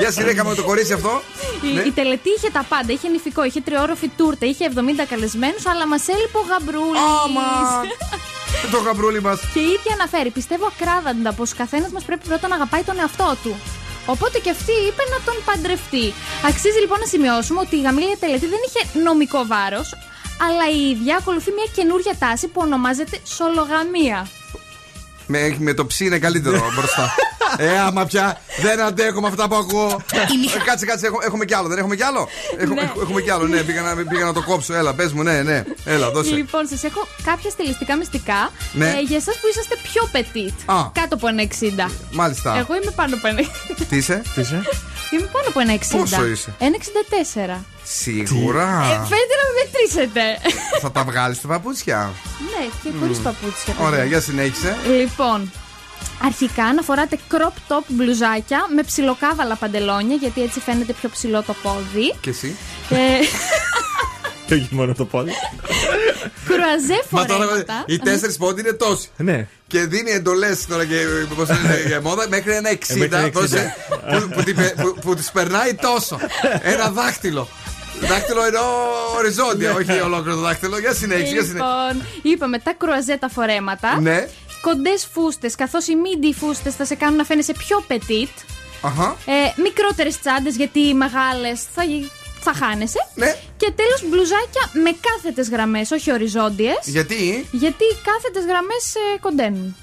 Για 0.00 0.10
συνέχεια 0.10 0.44
με 0.44 0.54
το 0.54 0.62
κορίτσι 0.62 0.92
αυτό. 0.92 1.22
Η, 1.62 1.72
Ναι. 1.74 1.80
η 1.80 1.90
τελετή 1.90 2.30
είχε 2.36 2.50
τα 2.50 2.64
πάντα. 2.68 2.92
Είχε 2.92 3.08
νηφικό, 3.08 3.44
είχε 3.44 3.60
τριόροφη 3.60 4.08
τούρτα, 4.16 4.46
είχε 4.46 4.64
70 4.74 5.06
καλεσμένους, 5.08 5.66
αλλά 5.66 5.86
μας 5.86 6.08
έλειπε 6.08 6.38
ο 6.38 6.44
γαμπρούλης. 6.50 7.02
Το 8.70 8.78
γαμπρούλι 8.78 9.20
μας. 9.22 9.38
Και 9.54 9.60
η 9.60 9.70
ίδια 9.76 9.92
αναφέρει, 9.98 10.30
πιστεύω 10.30 10.66
ακράδαντα 10.72 11.32
πως 11.32 11.52
ο 11.52 11.54
καθένας 11.56 11.90
μας 11.90 12.04
πρέπει 12.04 12.24
πρώτα 12.28 12.48
να 12.48 12.54
αγαπάει 12.54 12.82
τον 12.82 12.98
εαυτό 12.98 13.36
του. 13.42 13.52
Οπότε 14.06 14.38
και 14.38 14.50
αυτή 14.50 14.72
είπε 14.88 15.02
να 15.14 15.18
τον 15.26 15.36
παντρευτεί. 15.44 16.06
Αξίζει 16.50 16.78
λοιπόν 16.84 16.98
να 17.04 17.06
σημειώσουμε 17.06 17.60
ότι 17.60 17.74
η 17.76 17.80
γαμήλια 17.86 18.16
τελετή 18.20 18.46
δεν 18.54 18.62
είχε 18.66 18.80
νομικό 19.08 19.40
βάρος, 19.52 19.88
αλλά 20.46 20.70
η 20.76 20.90
ίδια 20.90 21.16
ακολουθεί 21.16 21.50
μια 21.50 21.66
καινούργια 21.74 22.14
τάση 22.18 22.46
που 22.48 22.60
ονομάζεται 22.64 23.18
σολογαμία. 23.22 24.28
Με, 25.26 25.56
με 25.58 25.74
το 25.74 25.86
ψι 25.86 26.04
είναι 26.04 26.18
καλύτερο 26.18 26.58
μπροστά. 26.76 27.14
Ε, 27.56 27.78
άμα 27.78 28.04
πια 28.04 28.40
δεν 28.62 28.80
αντέχω 28.80 29.20
με 29.20 29.26
αυτά 29.28 29.48
που 29.48 29.54
ακούω. 29.54 30.00
Ε, 30.12 30.18
κάτσε, 30.64 30.86
κάτσε, 30.86 31.06
έχω- 31.06 31.18
έχουμε 31.24 31.44
κι 31.44 31.54
άλλο. 31.54 31.68
Δεν 31.68 31.78
έχουμε 31.78 31.96
κι 31.96 32.02
άλλο; 32.02 32.28
Έχω- 32.58 32.74
Ναι. 32.74 32.80
έχω- 32.80 33.00
Έχουμε 33.00 33.20
κι 33.20 33.30
άλλο, 33.30 33.46
ναι. 33.46 33.62
Πήγα 33.62 33.80
να, 33.80 33.94
πήγα 34.04 34.24
να 34.24 34.32
το 34.32 34.42
κόψω. 34.42 34.74
Έλα, 34.74 34.94
πες 34.94 35.12
μου, 35.12 35.22
ναι, 35.22 35.42
ναι. 35.42 35.64
Έλα, 35.84 36.10
δώσε. 36.10 36.34
Λοιπόν, 36.34 36.66
σας 36.66 36.84
έχω 36.84 37.06
κάποια 37.24 37.50
στιλιστικά 37.50 37.96
μυστικά 37.96 38.50
Ναι. 38.72 38.86
ε, 38.86 39.00
για 39.00 39.16
εσάς 39.16 39.34
που 39.40 39.46
είσαστε 39.50 39.76
πιο 39.82 40.08
petit. 40.12 40.74
Α. 40.74 40.88
Κάτω 40.92 41.14
από 41.14 41.28
ένα 41.28 41.42
60. 41.42 41.90
Μάλιστα. 42.12 42.56
Εγώ 42.58 42.74
είμαι 42.82 42.90
πάνω 42.90 43.14
από 43.14 43.26
ένα 43.26 43.40
60. 43.40 43.84
Τι 43.88 43.96
είσαι, 43.96 44.22
τι 44.34 44.40
είσαι; 44.40 44.62
Είμαι 45.10 45.28
πάνω 45.32 45.44
από 45.48 45.60
ένα 45.60 45.74
60. 45.74 45.78
Πόσο 45.98 46.26
είσαι; 46.26 46.54
Ένα 46.58 46.76
64. 47.58 47.64
Σίγουρα. 47.84 48.62
Ε, 48.62 48.88
φαίνεται 48.88 49.34
να 49.40 49.44
με 49.48 49.52
μετρήσετε. 49.64 50.22
Θα 50.80 50.90
τα 50.90 51.04
βγάλεις 51.04 51.40
τα 51.40 51.48
παπούτσια. 51.48 52.10
ναι, 52.50 52.66
και 52.82 52.96
χωρίς 53.00 53.18
Μμ. 53.18 53.22
παπούτσια. 53.22 53.74
Ωραία, 53.78 53.90
παιδιά. 53.90 54.04
για 54.04 54.20
συνέχισε. 54.20 54.76
Λοιπόν, 54.86 55.52
αρχικά 56.24 56.72
να 56.74 56.82
φοράτε 56.82 57.18
crop 57.32 57.74
top 57.74 57.82
μπλουζάκια 57.88 58.66
με 58.74 58.82
ψιλοκάβαλα 58.82 59.54
παντελόνια, 59.56 60.16
γιατί 60.16 60.42
έτσι 60.42 60.60
φαίνεται 60.60 60.92
πιο 60.92 61.08
ψηλό 61.08 61.42
το 61.42 61.54
πόδι. 61.62 62.14
Και 62.20 62.30
εσύ. 62.30 62.56
Και 62.88 62.96
Και 64.50 64.56
όχι 64.56 64.68
μόνο 64.70 64.94
το 64.94 65.04
πόδι. 65.04 65.30
κρουαζέ 66.46 67.02
Μα 67.08 67.24
τώρα 67.24 67.44
φορέματα. 67.44 67.84
οι 67.86 67.98
τέσσερις 67.98 68.36
πόντι 68.36 68.60
είναι 68.60 68.72
τόσοι. 68.72 69.08
Ναι. 69.16 69.46
Και 69.66 69.80
δίνει 69.80 70.10
εντολές 70.10 70.66
τώρα 70.66 70.84
και 70.84 70.96
πώς 71.36 71.48
είναι, 71.48 71.82
για 71.86 72.00
μόδα 72.00 72.26
μέχρι 72.28 72.52
ένα 72.52 72.70
60, 72.70 72.74
Ε, 72.88 72.94
μέχρι 72.94 73.16
ένα 73.16 73.26
60. 73.26 73.30
δώσε, 73.32 73.74
που, 74.10 74.28
που, 74.34 74.42
την 74.42 74.54
πε- 74.56 74.74
που, 74.82 74.94
που 75.00 75.14
τις 75.14 75.30
περνάει 75.30 75.74
τόσο. 75.74 76.18
Ένα 76.62 76.90
δάχτυλο. 76.90 77.48
Δάχτυλο 78.00 78.44
εννοώ 78.44 78.62
οριζόντια, 79.16 79.72
όχι 79.74 79.90
ολόκληρο 80.00 80.36
το 80.36 80.42
δάχτυλο. 80.42 80.78
Για 80.78 80.92
συνέχιση, 80.94 81.32
για 81.32 81.42
συνέχιση. 81.42 81.52
Λοιπόν, 81.54 82.06
είπαμε 82.22 82.58
τα 82.58 82.72
κρουαζέ 82.78 83.16
τα 83.16 83.28
φορέματα. 83.28 84.00
Ναι. 84.00 84.28
Κοντές 84.60 85.08
φούστες, 85.12 85.54
καθώς 85.54 85.86
οι 85.86 85.94
μίντι 85.94 86.34
φούστες 86.34 86.74
θα 86.74 86.84
σε 86.84 86.94
κάνουν 86.94 87.16
να 87.16 87.24
φαίνεσαι 87.24 87.52
πιο 87.52 87.84
petit. 87.88 88.44
Αχα. 88.82 89.16
Ε, 89.26 89.60
Μικρότερες 89.62 90.20
τσάντες, 90.20 90.56
γιατί 90.56 90.80
οι 90.80 90.94
μεγάλες 90.94 91.60
θα, 91.74 91.82
θα 92.40 92.52
χάνεσαι. 92.54 92.98
Ναι. 93.14 93.34
Και 93.56 93.72
τέλος 93.76 94.00
μπλουζάκια 94.08 94.64
με 94.84 94.90
κάθετες 95.06 95.48
γραμμές, 95.48 95.90
όχι 95.90 96.12
οριζόντιες. 96.12 96.78
Γιατί, 96.84 97.48
Γιατί 97.50 97.84
οι 97.84 97.96
κάθετες 98.08 98.44
γραμμές 98.44 98.84
ε, 98.94 99.18
κοντένουν. 99.20 99.76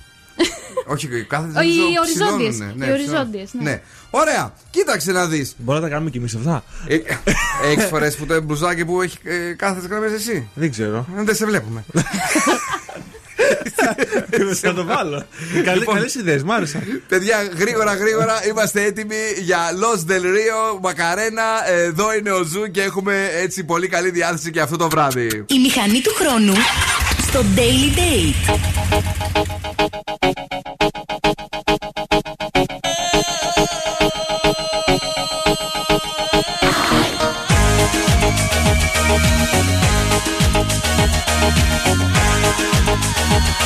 όχι 0.94 1.08
κάθε 1.24 1.48
Οι 1.48 1.80
οριζόντιες, 2.02 2.58
οι 2.58 2.92
οριζόντιες, 2.92 3.54
ναι. 3.54 3.64
ναι. 3.64 3.82
Ωραία, 4.10 4.54
κοίταξε 4.70 5.12
να 5.12 5.26
δεις. 5.28 5.56
Μπορούμε 5.58 5.84
να 5.84 5.90
τα 5.90 5.94
κάνουμε 5.94 6.10
κι 6.12 6.18
εμείς 6.18 6.36
αυτά; 6.36 6.64
Έχεις 7.64 7.86
φορές 7.86 8.16
που 8.16 8.26
το 8.26 8.42
μπλουζάκι 8.42 8.86
που 8.86 9.02
έχει 9.02 9.18
ε, 9.24 9.54
κάθετες 9.54 9.90
γραμμές 9.90 10.12
εσύ; 10.12 10.50
Δεν 10.54 10.72
ξέρω. 10.72 11.06
Ε, 11.18 11.24
Δεν 11.24 11.36
σε 11.36 11.46
βλέπουμε. 11.46 11.84
Θα 14.62 14.74
το 14.74 14.86
βάλω. 14.86 15.26
Λοιπόν. 15.76 15.96
Καλές 15.96 16.16
ιδέες, 16.16 16.44
μ' 16.44 16.52
άρεσαν. 16.52 17.02
Παιδιά, 17.08 17.38
γρήγορα, 17.58 17.96
γρήγορα 17.96 18.48
είμαστε 18.48 18.84
έτοιμοι 18.84 19.16
για 19.40 19.60
Los 19.72 20.12
Del 20.12 20.22
Rio, 20.22 20.80
Macarena. 20.82 21.44
Εδώ 21.70 22.14
είναι 22.14 22.32
ο 22.32 22.44
Zoo 22.44 22.72
και 22.72 22.82
έχουμε 22.82 23.30
έτσι 23.42 23.64
πολύ 23.64 23.88
καλή 23.88 24.10
διάθεση 24.10 24.52
και 24.52 24.62
αυτό 24.62 24.78
το 24.78 24.90
βράδυ. 24.90 25.46
Η 25.48 25.60
μηχανή 25.60 26.02
του 26.02 26.14
χρόνου 26.14 26.54
στο 27.28 27.44
Daily 27.56 27.98
Date. 27.98 29.77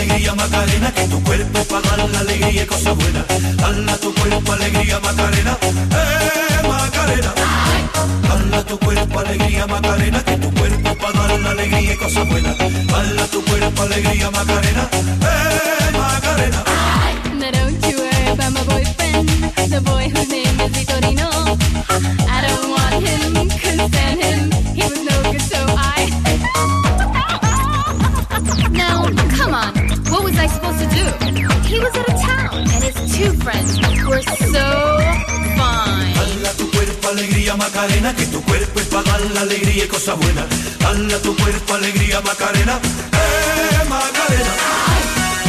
Alegría 0.00 0.34
Macarena, 0.34 0.92
que 0.92 1.08
tu 1.08 1.22
cuerpo 1.22 1.64
para 1.64 1.96
dar 1.96 2.10
la 2.10 2.20
alegría 2.20 2.62
y 2.62 2.66
cosas 2.66 2.96
buenas. 2.96 3.24
Dala 3.56 3.96
tu 3.98 4.14
cuerpo 4.14 4.52
alegría 4.52 5.00
Macarena, 5.00 5.58
eh 5.62 6.68
Macarena. 6.68 7.34
Dala 8.28 8.62
tu 8.64 8.78
cuerpo 8.78 9.18
alegría 9.18 9.66
Macarena, 9.66 10.24
que 10.24 10.36
tu 10.38 10.50
cuerpo 10.52 10.94
para 10.96 11.28
dar 11.28 11.40
la 11.40 11.50
alegría 11.50 11.92
y 11.92 11.96
cosas 11.96 12.28
buenas. 12.28 12.56
Dala 12.58 13.26
tu 13.26 13.44
cuerpo 13.44 13.82
alegría 13.82 14.30
Macarena, 14.30 14.88
eh 14.92 15.90
Macarena. 15.92 16.64
Now 17.38 17.50
don't 17.50 17.86
you 17.86 17.98
worry 17.98 18.28
about 18.32 18.52
my 18.52 18.64
boyfriend, 18.64 19.28
the 19.70 19.80
boy 19.82 20.08
whose 20.08 20.28
name 20.30 20.60
is 20.60 20.70
Vitorino. 20.76 21.28
I 22.26 22.40
don't 22.46 22.70
want 22.70 23.06
him, 23.06 23.50
couldn't 23.60 23.88
stand 23.92 24.22
him. 24.22 24.50
He 24.74 24.82
was 24.82 25.02
no 25.04 25.30
good, 25.30 25.42
so 25.42 25.58
He 31.70 31.78
was 31.78 31.94
out 31.96 32.08
of 32.08 32.20
town, 32.20 32.58
and 32.58 32.82
his 32.82 32.96
two 33.16 33.32
friends 33.44 33.78
were 34.08 34.22
so 34.22 34.66
fine. 35.58 36.14
Dala 36.18 36.50
tu 36.58 36.70
cuerpo 36.70 37.08
alegría 37.08 37.56
Macarena, 37.56 38.14
que 38.16 38.26
tu 38.26 38.42
cuerpo 38.42 38.80
es 38.80 38.86
para 38.86 39.04
dar 39.04 39.20
la 39.34 39.40
alegría 39.42 39.84
y 39.84 39.88
cosas 39.88 40.16
buenas. 40.18 40.46
Dala 40.80 41.18
tu 41.18 41.36
cuerpo 41.36 41.74
alegría 41.74 42.20
Macarena, 42.22 42.80
eh 43.12 43.84
Macarena. 43.88 44.52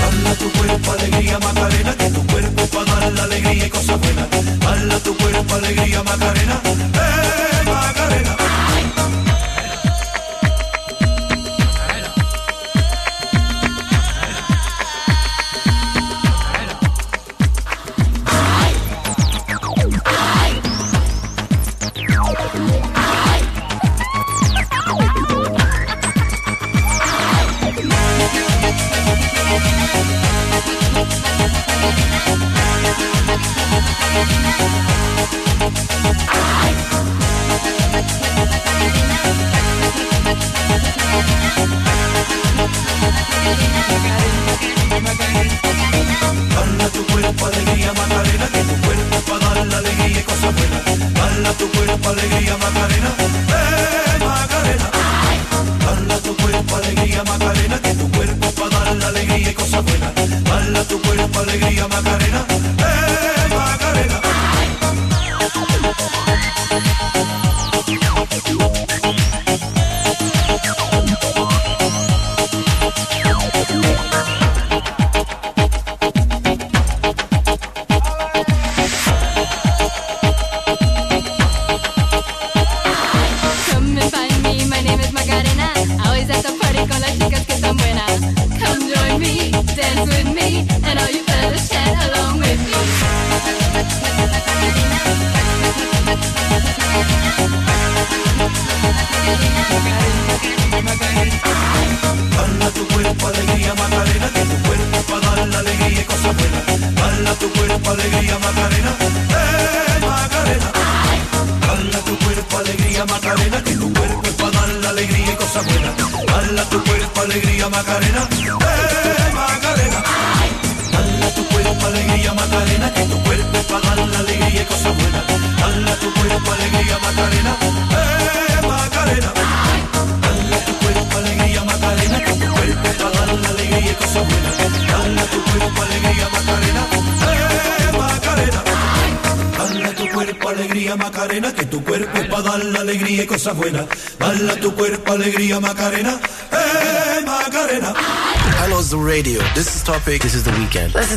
Dala 0.01 0.35
tu 0.35 0.51
cuerpo 0.51 0.91
alegría 0.91 1.39
Macarena, 1.39 1.95
que 1.97 2.09
tu 2.11 2.27
cuerpo 2.27 2.67
para 2.67 2.99
dar 2.99 3.13
la 3.13 3.23
alegría 3.23 3.65
y 3.65 3.69
cosas 3.69 3.99
buenas. 3.99 4.27
Dala 4.59 4.99
tu 4.99 5.17
cuerpo 5.17 5.55
alegría 5.55 6.03
Macarena, 6.03 6.61
eh 6.65 7.50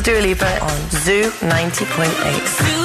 Dua 0.05 0.19
Lipa 0.19 0.45
on 0.61 0.79
Zoo 1.03 1.31
90.8. 1.41 2.75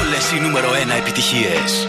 Όλε 0.00 0.36
οι 0.36 0.40
νούμερο 0.40 0.68
1 0.70 0.74
επιτυχίες. 0.98 1.88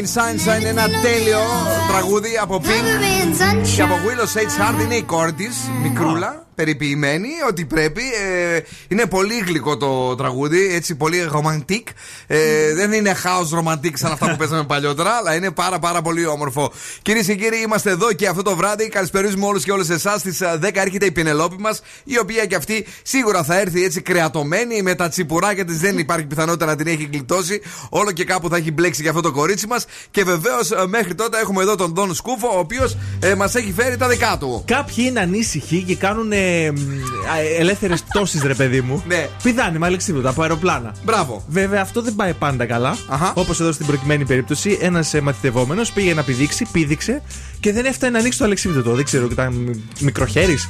Cover 0.00 0.06
Me 0.06 0.06
in 0.06 0.06
Sunshine, 0.06 0.64
ένα 0.64 0.82
τέλειο 1.02 1.38
τραγούδι 1.88 2.38
από 2.42 2.60
Pink 2.64 3.64
και 3.76 3.82
από 3.82 3.94
Willow 3.94 4.38
Sage 4.38 4.78
Hard. 4.78 4.82
Είναι 4.84 4.94
η 4.94 5.02
κόρη 5.02 5.32
της, 5.32 5.56
μικρούλα, 5.82 6.46
περιποιημένη, 6.60 7.28
ότι 7.48 7.64
πρέπει. 7.64 8.02
Ε, 8.54 8.60
είναι 8.88 9.06
πολύ 9.06 9.38
γλυκό 9.46 9.76
το 9.76 10.14
τραγούδι, 10.14 10.74
έτσι 10.74 10.94
πολύ 10.94 11.22
ρομαντικ. 11.22 11.88
Ε, 12.26 12.74
δεν 12.74 12.92
είναι 12.92 13.16
house 13.24 13.58
romantic 13.58 13.92
σαν 13.94 14.12
αυτά 14.12 14.30
που 14.30 14.36
παίζαμε 14.36 14.64
παλιότερα, 14.64 15.10
αλλά 15.10 15.34
είναι 15.34 15.50
πάρα 15.50 15.78
πάρα 15.78 16.02
πολύ 16.02 16.26
όμορφο. 16.26 16.72
Κυρίες 17.02 17.26
και 17.26 17.34
κύριοι, 17.34 17.60
είμαστε 17.64 17.90
εδώ 17.90 18.12
και 18.12 18.26
αυτό 18.26 18.42
το 18.42 18.56
βράδυ. 18.56 18.88
Καλησπερίζουμε 18.88 19.46
όλους 19.46 19.64
και 19.64 19.72
όλες 19.72 19.88
εσάς. 19.88 20.20
Στις 20.20 20.40
10 20.42 20.70
έρχεται 20.72 21.06
η 21.06 21.10
Πινελόπη 21.10 21.56
μας, 21.58 21.82
η 22.04 22.18
οποία 22.18 22.46
και 22.46 22.54
αυτή 22.54 22.86
σίγουρα 23.02 23.44
θα 23.44 23.58
έρθει 23.58 23.84
έτσι 23.84 24.00
κρεατωμένη 24.00 24.82
με 24.82 24.94
τα 24.94 25.08
τσιπουράκια 25.08 25.64
τη. 25.64 25.72
Δεν 25.72 25.98
υπάρχει 25.98 26.26
πιθανότητα 26.26 26.66
να 26.66 26.76
την 26.76 26.86
έχει 26.86 27.08
γλιτώσει. 27.12 27.60
Όλο 27.88 28.12
και 28.12 28.24
κάπου 28.24 28.48
θα 28.48 28.56
έχει 28.56 28.72
μπλέξει 28.72 29.02
για 29.02 29.10
αυτό 29.10 29.22
το 29.22 29.32
κορίτσι 29.32 29.66
μας. 29.66 29.86
Και 30.10 30.24
βεβαίως 30.24 30.70
μέχρι 30.88 31.14
τότε 31.14 31.38
έχουμε 31.38 31.62
εδώ 31.62 31.74
τον 31.74 31.94
Δον 31.94 32.14
Σκούφο, 32.14 32.48
ο 32.54 32.58
οποίος 32.58 32.96
ε, 33.20 33.34
μας 33.34 33.54
έχει 33.54 33.72
φέρει 33.72 33.96
τα 33.96 34.08
δικά 34.08 34.36
του. 34.40 34.64
Κάποιοι 34.66 35.04
είναι 35.08 35.20
ανήσυχοι 35.20 35.82
και 35.82 35.96
κάνουν 35.96 36.32
ελεύθερες 37.58 38.02
πτώσει, 38.02 38.40
ρε 38.46 38.54
παιδί 38.54 38.80
μου. 38.80 39.02
Ναι. 39.06 39.28
Πηδάνε 39.42 39.78
με 39.78 39.86
αλεξίπτωτα 39.86 40.28
από 40.28 40.42
αεροπλάνα. 40.42 40.94
Μπράβο. 41.04 41.44
Βέβαια 41.48 41.82
αυτό 41.82 42.02
δεν 42.02 42.14
πάει 42.14 42.32
πάντα 42.34 42.66
καλά. 42.66 42.96
Όπως 43.34 43.60
εδώ 43.60 43.72
στην 43.72 43.86
προκειμένη 43.86 44.24
περίπτωση, 44.24 44.78
ένας 44.80 45.14
μαθητευόμενος 45.22 45.92
πήγε 45.92 46.14
να 46.14 46.22
πηδήξει, 46.22 46.66
πήδηξε 46.72 47.22
και 47.60 47.72
δεν 47.72 47.84
έφτανε 47.84 48.12
να 48.12 48.18
ανοίξει 48.18 48.38
το 48.38 48.44
αλεξίπτωτο. 48.44 48.94
Δεν 48.94 49.04
ξέρω, 49.04 49.28
ήταν 49.30 49.82
μικροχέρις. 50.00 50.68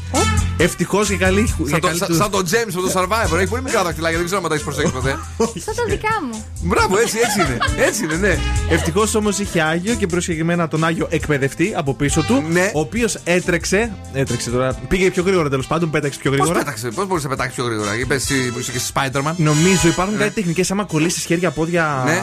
Ευτυχώς 0.57 1.09
και 1.09 1.17
καλή. 1.17 1.47
Σαν, 1.47 1.67
για 1.67 1.79
το, 1.79 1.87
καλή 1.87 1.99
σαν, 1.99 2.09
του- 2.09 2.15
σαν 2.15 2.31
το 2.31 2.39
James 2.39 2.73
από 2.77 2.81
το 2.83 2.93
Survivor. 3.01 3.37
Έχει 3.39 3.47
πολύ 3.49 3.63
μικρά 3.63 3.83
δαχτυλάκια, 3.83 4.17
δεν 4.19 4.27
ξέρω 4.27 4.41
αν 4.43 4.49
τα 4.49 4.55
έχεις 4.55 4.67
προσέξει 4.67 4.93
ποτέ. 4.93 5.11
Σαν 5.65 5.75
τα 5.75 5.85
δικά 5.89 6.09
μου. 6.33 6.45
Μπράβο, 6.63 6.99
έτσι, 6.99 7.17
έτσι 7.19 7.41
είναι. 7.41 7.59
Έτσι 7.87 8.05
είναι, 8.05 8.15
ναι. 8.17 8.39
Ευτυχώς 8.71 9.15
όμως 9.15 9.39
είχε 9.39 9.61
Άγιο 9.63 9.95
και 9.95 10.07
προσκεκριμένα 10.07 10.69
τον 10.69 10.85
Άγιο 10.85 11.07
εκπαιδευτή 11.11 11.73
από 11.77 11.95
πίσω 11.95 12.23
του. 12.23 12.45
Ναι. 12.51 12.71
Ο 12.75 12.81
οποίος 12.81 13.19
έτρεξε. 13.25 13.93
Έτρεξε 14.13 14.51
τώρα. 14.51 14.75
Πήγε 14.89 15.11
πιο 15.11 15.23
γρήγορα 15.23 15.49
τέλος 15.49 15.67
πάντων, 15.67 15.91
πέταξε 15.91 16.19
πιο 16.19 16.31
Πώς 16.31 16.39
γρήγορα. 16.39 16.59
πέταξε, 16.65 16.89
πώς 16.89 17.07
μπορείς 17.07 17.23
να 17.23 17.29
πετάξεις 17.31 17.55
πιο 17.55 17.65
γρήγορα. 17.65 17.99
Είπε 17.99 18.15
εσύ 18.15 18.51
που 18.53 18.59
είσαι 18.59 18.73
και 18.73 18.79
στη 18.79 18.93
Spider-Man. 18.95 19.33
Νομίζω 19.37 19.89
υπάρχουν 19.89 20.19
κάτι 20.19 20.31
τεχνικές. 20.35 20.71
Άμα 20.71 20.85
κολλήσεις 20.85 21.25
χέρια, 21.25 21.51
πόδια 21.51 22.03
Ναι. 22.07 22.21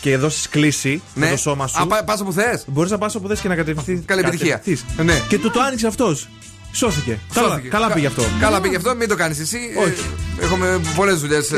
και 0.00 0.16
δώσει 0.16 0.48
κλίση 0.48 1.02
Ναι. 1.14 1.24
με 1.24 1.30
το 1.30 1.36
σώμα 1.36 1.66
σου. 1.66 1.82
Α, 1.82 1.86
πά- 1.86 2.04
πας 2.04 2.20
όπου 2.20 2.32
θες. 2.32 2.64
Μπορείς 2.66 2.90
να 2.90 2.98
πας 2.98 3.14
όπου 3.14 3.28
θες 3.28 3.40
και 3.40 3.48
να 3.48 3.54
κατευθυνθείς. 3.54 4.01
Καλή 4.06 4.20
επιτυχία. 4.20 4.50
κατευθυνθείς. 4.56 4.84
Ναι. 5.04 5.20
Και 5.28 5.38
του 5.38 5.50
το 5.50 5.60
άνοιξε 5.60 5.86
αυτός. 5.86 6.28
Σώθηκε. 6.74 7.18
Καλά, 7.34 7.48
Σώθηκε. 7.48 7.68
καλά 7.68 7.86
Κα- 7.88 7.94
πήγε 7.94 8.06
αυτό. 8.06 8.24
Καλά 8.40 8.60
πήγε 8.60 8.76
αυτό, 8.76 8.94
μην 8.94 9.08
το 9.08 9.14
κάνεις 9.16 9.38
εσύ. 9.38 9.58
Όχι. 9.78 10.04
Ε, 10.40 10.44
έχουμε 10.44 10.80
πολλές 10.96 11.20
δουλειές 11.20 11.48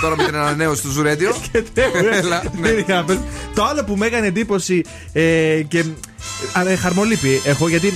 τώρα 0.00 0.16
με 0.16 0.24
την 0.24 0.34
ανανέωση 0.36 0.82
του 0.82 0.90
Ζουρέντιο. 0.90 1.36
Έλα, 2.12 2.42
ναι. 2.60 2.68
Δεν 2.68 2.78
είχα 2.78 2.94
να 2.94 3.04
πες. 3.04 3.18
Το 3.54 3.64
άλλο 3.64 3.84
που 3.84 3.96
με 3.96 4.06
έκανε 4.06 4.26
εντύπωση 4.26 4.82
ε, 5.12 5.22
και. 5.68 5.84
Α, 6.52 6.68
ε, 6.70 6.76
χαρμολύπη 6.76 7.40
έχω 7.44 7.68
γιατί 7.68 7.92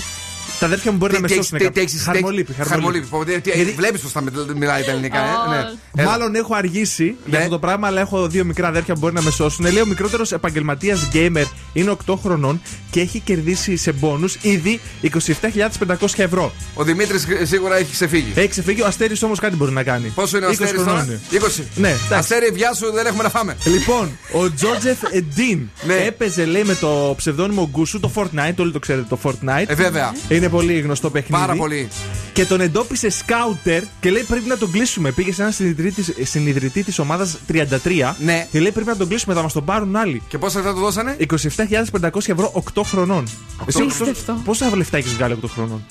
τα 0.59 0.67
αδέρφια 0.67 0.91
μου 0.93 0.97
μπορεί 0.97 1.13
να 1.13 1.21
με 1.21 1.27
Τι 1.27 1.35
σώσουν. 1.35 1.57
έχεις- 1.57 1.67
τι 1.69 1.73
κάποιο. 1.75 1.83
έχεις- 1.83 2.03
Χαρμολύπη. 2.03 2.53
τι- 2.53 2.69
Χαρμολύπη. 2.69 3.07
Πω, 3.07 3.25
τι- 3.25 3.41
τι- 3.41 3.51
Γιατί- 3.51 3.73
Βλέπεις 3.73 4.01
πως 4.01 4.13
θα 4.13 4.23
με- 4.23 4.31
μιλάει 4.57 4.83
τα 4.83 4.91
ελληνικά, 4.91 5.19
ε; 5.19 5.51
Ναι. 5.51 5.57
Έλα. 5.97 6.11
Μάλλον 6.11 6.35
έχω 6.35 6.55
αργήσει 6.55 7.17
για 7.27 7.39
αυτό 7.39 7.51
το 7.51 7.59
πράγμα, 7.59 7.87
αλλά 7.87 8.01
έχω 8.01 8.29
δύο 8.29 8.45
μικρά 8.45 8.69
αδέρφια 8.69 8.95
που 8.95 9.01
μπορεί 9.01 9.15
να 9.15 9.23
με 9.23 9.31
σώσουν. 9.31 9.73
Λέει 9.73 9.83
ο 9.83 9.87
μικρότερος 9.87 10.33
επαγγελματίας 10.33 11.09
gamer 11.13 11.45
είναι 11.73 11.91
8 11.91 12.17
χρονών 12.23 12.61
και 12.91 13.01
έχει 13.01 13.19
κερδίσει 13.21 13.77
σε 13.77 13.93
μπόνου 13.93 14.29
ήδη 14.43 14.81
27.500 15.01 16.23
ευρώ. 16.23 16.53
Ο 16.75 16.85
Δημήτρης 16.85 17.27
σίγουρα 17.43 17.77
έχει 17.77 17.93
ξεφύγει. 17.93 18.33
Έχει 18.35 18.49
ξεφύγει, 18.49 18.83
ο 18.83 18.87
Αστέρη 18.87 19.15
όμως 19.23 19.39
κάτι 19.39 19.57
μπορεί 19.57 19.73
να 19.73 19.83
κάνει. 19.83 20.09
Πόσο 20.09 20.37
είναι 20.37 20.47
ο 20.47 20.49
20 20.49 20.53
Αστέρης 20.65 20.83
χρονών 20.83 20.95
τώρα; 20.95 21.05
είναι. 21.05 21.21
20. 21.31 21.63
Ναι, 21.75 21.89
εντάξει. 21.89 22.15
Αστέρη, 22.15 22.51
βιά 22.53 22.75
σου, 22.75 22.93
δεν 22.93 23.07
έχουμε 23.07 23.23
να 23.23 23.29
φάμε. 23.31 23.57
Λοιπόν, 23.65 24.19
ο 24.33 24.53
Τζότζεφ 24.55 24.99
Ντίν 25.35 25.69
Ναι. 25.87 25.95
έπαιζε, 25.95 26.45
λέει, 26.45 26.65
με 26.65 26.75
το 26.75 27.15
ψευδόνυμο 27.17 27.69
Γκούσου 27.73 28.01
το 28.01 28.11
Fortnite. 28.15 28.55
Όλοι 28.59 28.73
το 28.73 28.79
ξέρετε 28.79 29.07
το 29.09 29.19
Fortnite. 29.23 29.65
Ε, 29.67 29.75
βέβαια. 29.75 30.15
Είναι 30.29 30.48
πολύ 30.49 30.81
γνωστό 30.81 31.11
παιχνίδι. 31.11 31.43
Πάρα 31.43 31.55
πολύ. 31.55 31.89
Και 32.33 32.45
τον 32.45 32.61
εντόπισε 32.61 33.09
σκάουτερ 33.11 33.83
και 34.01 34.11
λέει 34.11 34.23
πρέπει 34.23 34.49
να 34.49 34.57
τον 34.57 34.71
κλείσουμε. 34.71 35.11
Πήγε 35.11 35.33
σε 35.33 35.41
έναν 35.41 35.53
συνειδητή 35.53 36.03
της- 36.03 36.29
συνειδητή 36.31 36.83
της 36.83 36.99
ομάδας 36.99 37.39
33. 37.47 38.17
Ναι. 38.19 38.47
Και 38.51 38.61
λέει 38.61 38.71
πρέπει 38.73 38.89
να 38.89 38.97
τον 38.97 39.09
κλείσουμε, 39.09 39.35
θα 39.35 39.43
μας 39.43 39.53
τον 39.53 39.65
πάρουν 39.65 39.97
άλλοι. 39.97 40.23
Και 40.29 40.39
πόσα 40.39 40.59
λεφτά 40.59 40.75
του 40.75 40.81
δώσανε; 40.81 41.17
27.500 41.19 42.33
ευρώ 42.33 42.51
8 42.55 42.83
χρονών. 42.83 43.29
Εσύ 43.67 43.81
Απίστευτο. 43.83 44.33
πόσα- 44.33 44.41
πόσα 44.65 44.77
λεφτά 44.77 44.97
έχεις 44.97 45.13
βγάλει 45.15 45.33
8 45.33 45.49
χρονών; 45.49 45.85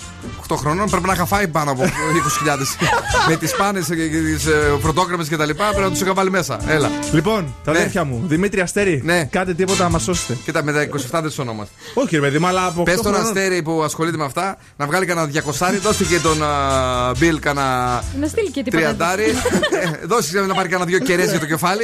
8 0.47 0.55
χρονών 0.55 0.89
πρέπει 0.89 1.07
να 1.07 1.13
είχα 1.13 1.25
φάει 1.25 1.47
πάνω 1.47 1.71
από 1.71 1.83
20.000. 1.83 2.77
με 3.29 3.35
τις 3.35 3.55
πάνες 3.55 3.85
και 3.85 3.93
τις 3.95 4.45
πρωτόγραμμε 4.81 5.23
και 5.23 5.37
τα 5.37 5.45
λοιπά 5.45 5.67
πρέπει 5.67 5.81
να 5.83 5.89
τους 5.91 6.01
είχα 6.01 6.13
βάλει 6.13 6.29
μέσα. 6.31 6.59
Έλα. 6.67 6.89
Λοιπόν, 7.11 7.55
τα 7.63 7.71
Ναι. 7.71 7.77
αδέρφια 7.77 8.03
μου, 8.03 8.23
Δημήτρη 8.27 8.61
Αστέρη, 8.61 9.01
Ναι. 9.03 9.23
κάντε 9.23 9.53
τίποτα 9.53 9.83
να 9.83 9.89
μα 9.89 9.99
σώσετε. 9.99 10.37
Κοίτα, 10.45 10.63
με 10.63 10.71
τα 10.73 10.81
27 10.81 11.21
δεν 11.21 11.29
του 11.29 11.35
ονόμαστε. 11.39 11.73
Όχι, 11.93 12.15
ρε 12.15 12.21
παιδί 12.21 12.39
μου, 12.39 12.47
αλλά 12.47 12.65
από 12.65 12.81
8 12.81 12.83
Πες 12.83 12.95
τον 13.01 13.13
χρονών. 13.13 13.27
Αστέρη 13.27 13.61
που 13.61 13.83
ασχολείται 13.83 14.17
με 14.17 14.23
αυτά 14.25 14.46
να 14.77 14.85
βγάλει 14.85 15.05
κανένα 15.05 15.29
200, 15.59 15.79
δώστε 15.81 16.03
και 16.03 16.19
τον 16.19 16.43
α, 16.43 17.11
Μπιλ 17.17 17.39
κανένα 17.39 18.03
Να 18.19 18.27
στείλει 18.27 18.51
και 18.51 18.63
τίποτα. 18.63 18.77
τριαντάρι. 18.77 19.23
Ε, 19.23 20.05
Δώσε 20.05 20.39
να 20.41 20.53
πάρει 20.53 20.67
κανένα 20.69 20.89
δύο 20.89 20.99
κερές 20.99 21.29
για 21.29 21.39
το 21.39 21.45
κεφάλι. 21.45 21.83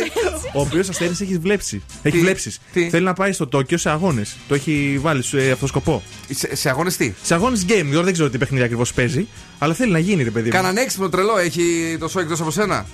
Ο 0.53 0.60
οποίος 0.61 0.90
Αστέρη 0.90 1.11
έχεις 1.22 1.40
βλέψει. 1.40 1.84
Έχει 2.02 2.15
Τι; 2.15 2.22
βλέψεις. 2.22 2.60
Τι; 2.73 2.90
Θέλει 2.90 3.03
να 3.06 3.14
πάει 3.14 3.31
στο 3.31 3.48
Τόκιο 3.48 3.77
σε 3.77 3.90
αγώνες. 3.90 4.35
Το 4.48 4.53
έχει 4.56 4.99
βάλει 5.02 5.23
σε 5.23 5.52
αυτό 5.52 5.68
σκοπό. 5.68 6.03
Σε, 6.30 6.56
σε 6.56 6.69
αγώνες 6.69 6.98
τι; 6.98 7.14
Σε 7.23 7.34
αγώνες 7.34 7.65
game, 7.69 7.88
τώρα 7.91 8.03
δεν 8.03 8.14
ξέρω 8.14 8.30
τι 8.30 8.38
παιχνίδι 8.38 8.64
ακριβώς 8.64 8.94
παίζει, 8.94 9.27
αλλά 9.64 9.73
θέλει 9.73 9.91
να 9.91 9.99
γίνει, 9.99 10.23
ρε 10.23 10.30
παιδί 10.30 10.45
μου. 10.45 10.52
Καναν 10.56 10.77
έξυπνο 10.77 11.10
τρελό 11.10 11.38
έχει 11.38 11.98
το 11.99 12.07
σόι 12.07 12.23
εκτός 12.23 12.41
από 12.41 12.52
σένα; 12.52 12.85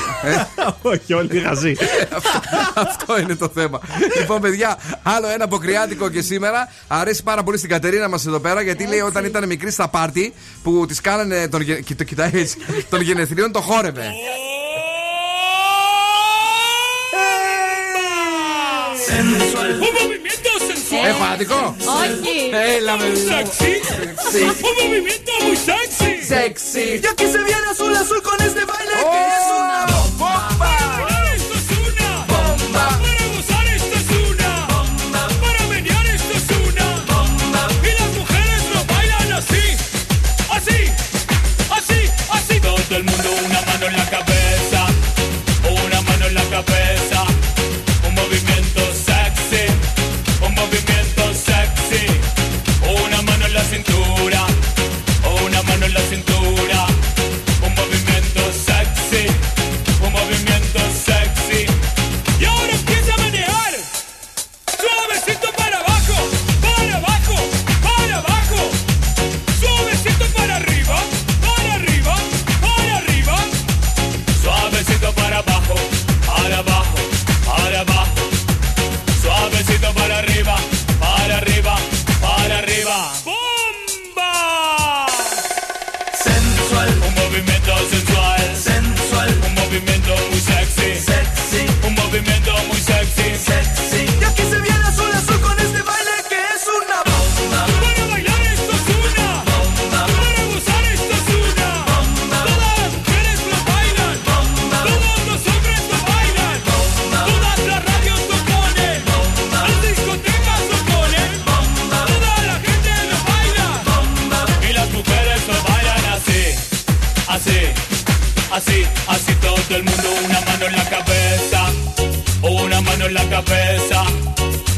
Όχι, 0.82 1.12
όλοι 1.14 1.40
χαζοί. 1.40 1.76
Αυτό 2.74 3.18
είναι 3.20 3.34
το 3.34 3.50
θέμα. 3.54 3.80
Λοιπόν, 4.20 4.40
παιδιά, 4.40 4.78
άλλο 5.02 5.28
ένα 5.28 5.44
αποκριάτικο 5.44 6.08
και 6.08 6.20
σήμερα. 6.20 6.68
Αρέσει 6.88 7.22
πάρα 7.22 7.42
πολύ 7.42 7.58
στην 7.58 7.70
Κατερίνα 7.70 8.08
μας 8.08 8.26
εδώ 8.26 8.38
πέρα 8.38 8.62
γιατί 8.62 8.86
λέει 8.86 9.00
όταν 9.00 9.24
ήταν 9.24 9.46
μικρή 9.46 9.70
στα 9.70 9.88
πάρτι 9.88 10.32
που 10.62 10.84
της 10.88 11.00
κάνανε. 11.00 11.48
Τον, 11.48 11.60
γε- 11.60 11.84
και 11.84 11.94
το 11.94 12.04
κοιτάει 12.04 12.30
έτσι. 12.32 12.56
Των 12.90 13.00
γενεθλίων 13.00 13.52
το 13.52 13.60
χόρευε. 13.60 14.04
Ναι. 21.02 21.08
Εξορακτικό. 21.10 21.60
Ελα 22.76 22.94
με 23.00 23.06
τον. 23.14 23.22
Σαξι. 23.28 23.72
Ένα 24.38 24.52
μοντέλο 24.62 24.98
με 25.06 25.14
τα 25.26 25.34
μου. 25.42 25.54
Σαξι. 25.66 26.10
Σαξι. 26.30 26.84
Αφού 27.00 27.14
με 27.16 27.16
βιντεο 27.16 27.16
απομυσταξι. 27.18 27.20
Σαξι. 27.20 27.24
Αφού 27.70 27.84
με 27.84 27.98
βιντεο 27.98 28.14
απομυσταξι. 28.14 28.60
Σαξι. 28.64 29.26
Αφού 29.38 29.56
με 29.68 29.78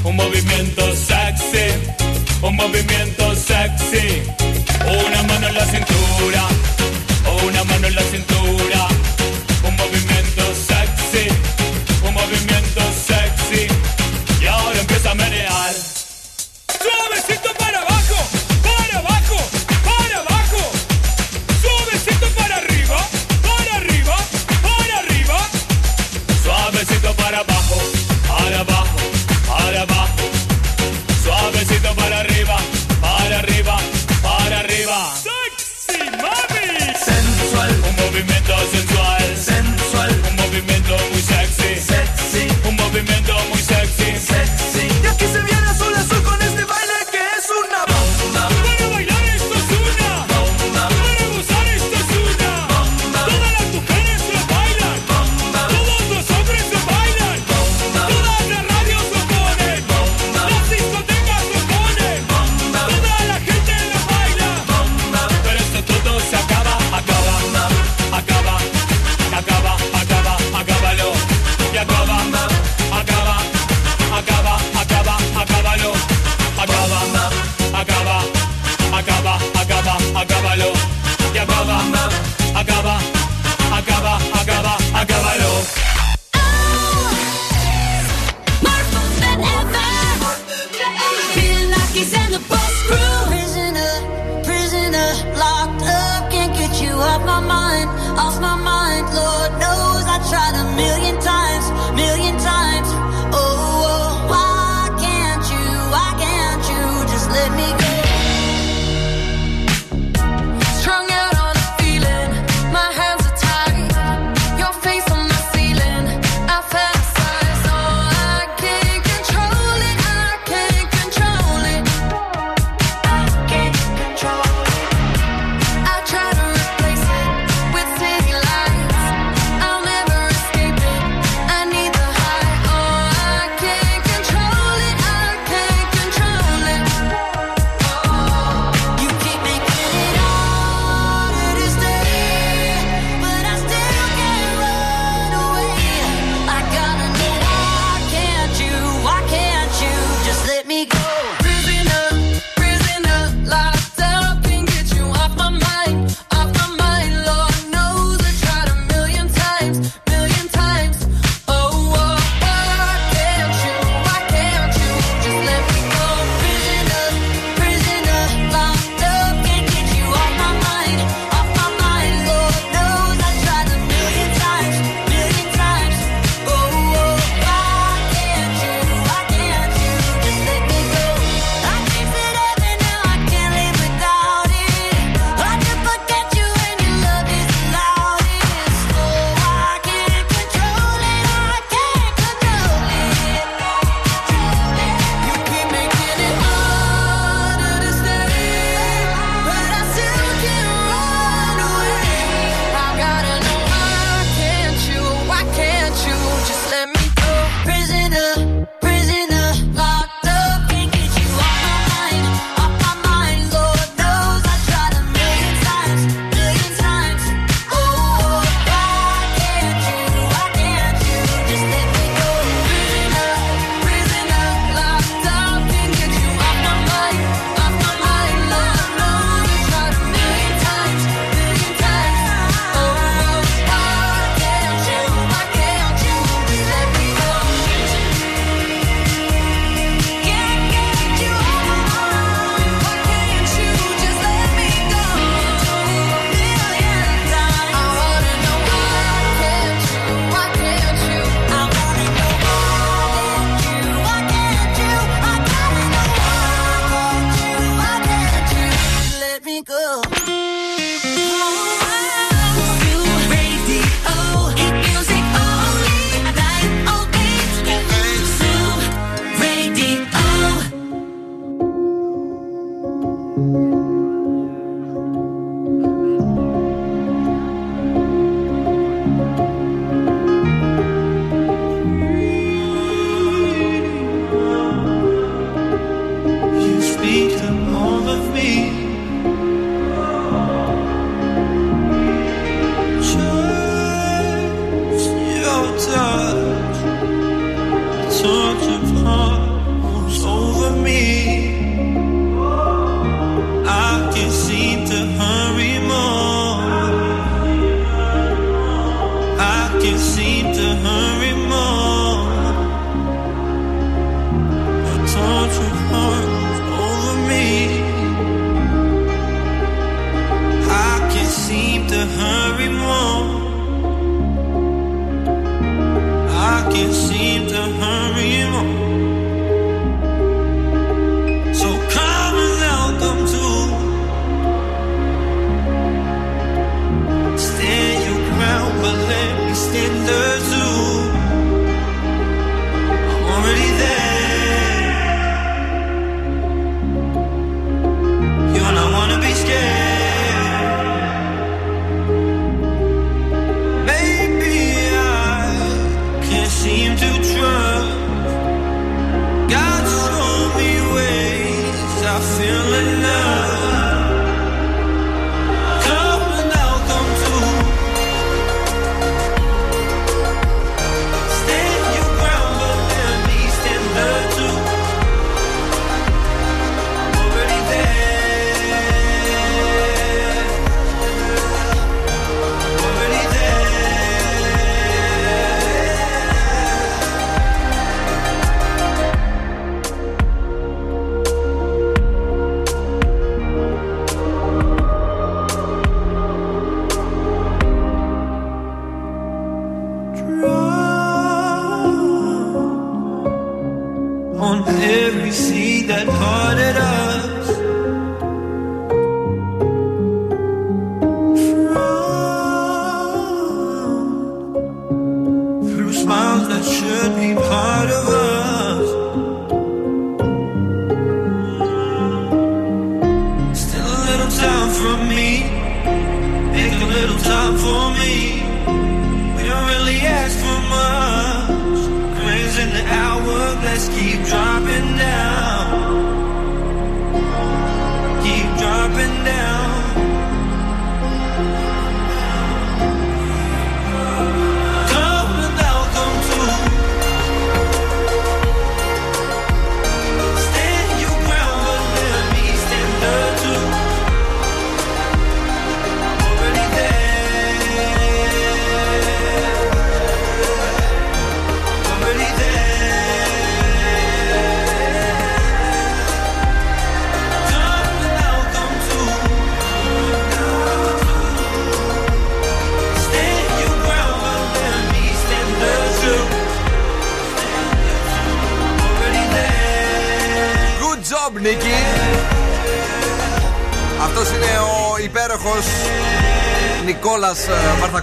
Un 0.02 0.16
movimiento 0.16 0.82
sexy, 0.96 1.70
un 2.42 2.56
movimiento 2.56 3.34
sexy. 3.36 4.22
Una 4.86 5.22
mano 5.22 5.48
en 5.48 5.54
la 5.54 5.64
cintura 5.66 6.49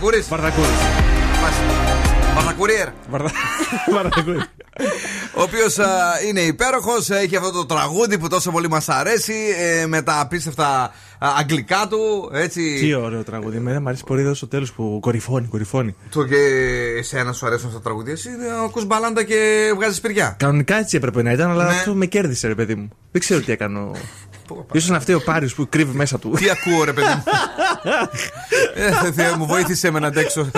Βαρθακούρη. 0.08 0.68
Βαρθακούρη. 1.42 1.78
Βαρθακουρίερ. 2.36 2.88
Βαρθακούρη. 3.94 4.38
Ο 5.38 5.42
οποίος 5.42 5.78
είναι 6.30 6.40
υπέροχος, 6.40 7.10
έχει 7.10 7.36
αυτό 7.36 7.52
το 7.52 7.66
τραγούδι 7.66 8.18
που 8.18 8.28
τόσο 8.28 8.52
πολύ 8.52 8.70
μας 8.70 8.90
αρέσει 8.90 9.34
ε, 9.82 9.86
με 9.86 10.02
τα 10.02 10.20
απίστευτα 10.20 10.68
α, 11.20 11.28
αγγλικά 11.40 11.88
του. 11.90 12.30
Έτσι. 12.34 12.80
Τι 12.80 12.94
ωραίο 12.94 13.24
τραγούδι. 13.24 13.58
Εμένα 13.58 13.82
μου 13.82 13.88
αρέσει 13.88 14.04
πολύ 14.04 14.22
εδώ 14.22 14.34
στο 14.34 14.48
τέλος 14.48 14.72
που 14.74 14.98
κορυφώνει, 15.02 15.48
κορυφώνει. 15.48 15.96
Το 16.12 16.24
και 16.24 16.36
εσένα 16.98 17.32
σου 17.34 17.46
αρέσουν 17.46 17.68
αυτά 17.68 17.78
τα 17.78 17.84
τραγούδια. 17.84 18.14
Εσύ 18.14 18.30
ακούς 18.66 18.86
μπαλάντα 18.86 19.24
και 19.24 19.72
βγάζεις 19.76 20.02
πυριά. 20.02 20.36
Κανονικά 20.40 20.76
έτσι 20.76 20.98
έπρεπε 20.98 21.22
να 21.22 21.32
ήταν, 21.32 21.50
αλλά 21.52 21.64
Ναι. 21.64 21.70
αυτό 21.70 21.94
με 21.94 22.06
κέρδισε, 22.06 22.48
ρε 22.48 22.56
παιδί 22.56 22.76
μου. 22.76 22.90
Δεν 23.12 23.22
ξέρω 23.22 23.42
τι 23.42 23.52
έκανε. 23.52 23.92
Σω 24.80 24.92
να 24.94 25.00
φταίει 25.00 25.16
ο 25.16 25.22
Πάριος 25.22 25.54
που 25.56 25.68
κρύβει 25.70 25.98
μέσα 25.98 26.20
του. 26.20 26.30
Τι 26.30 26.46
ακούω, 26.50 26.84
ρε 26.84 26.94
παιδί 26.94 27.08
μου; 27.08 27.24
Ε, 28.76 29.12
Θεέ 29.12 29.36
μου, 29.38 29.46
βοήθησε 29.46 29.92
με 29.92 30.00
να 30.00 30.08
αντέξω. 30.08 30.50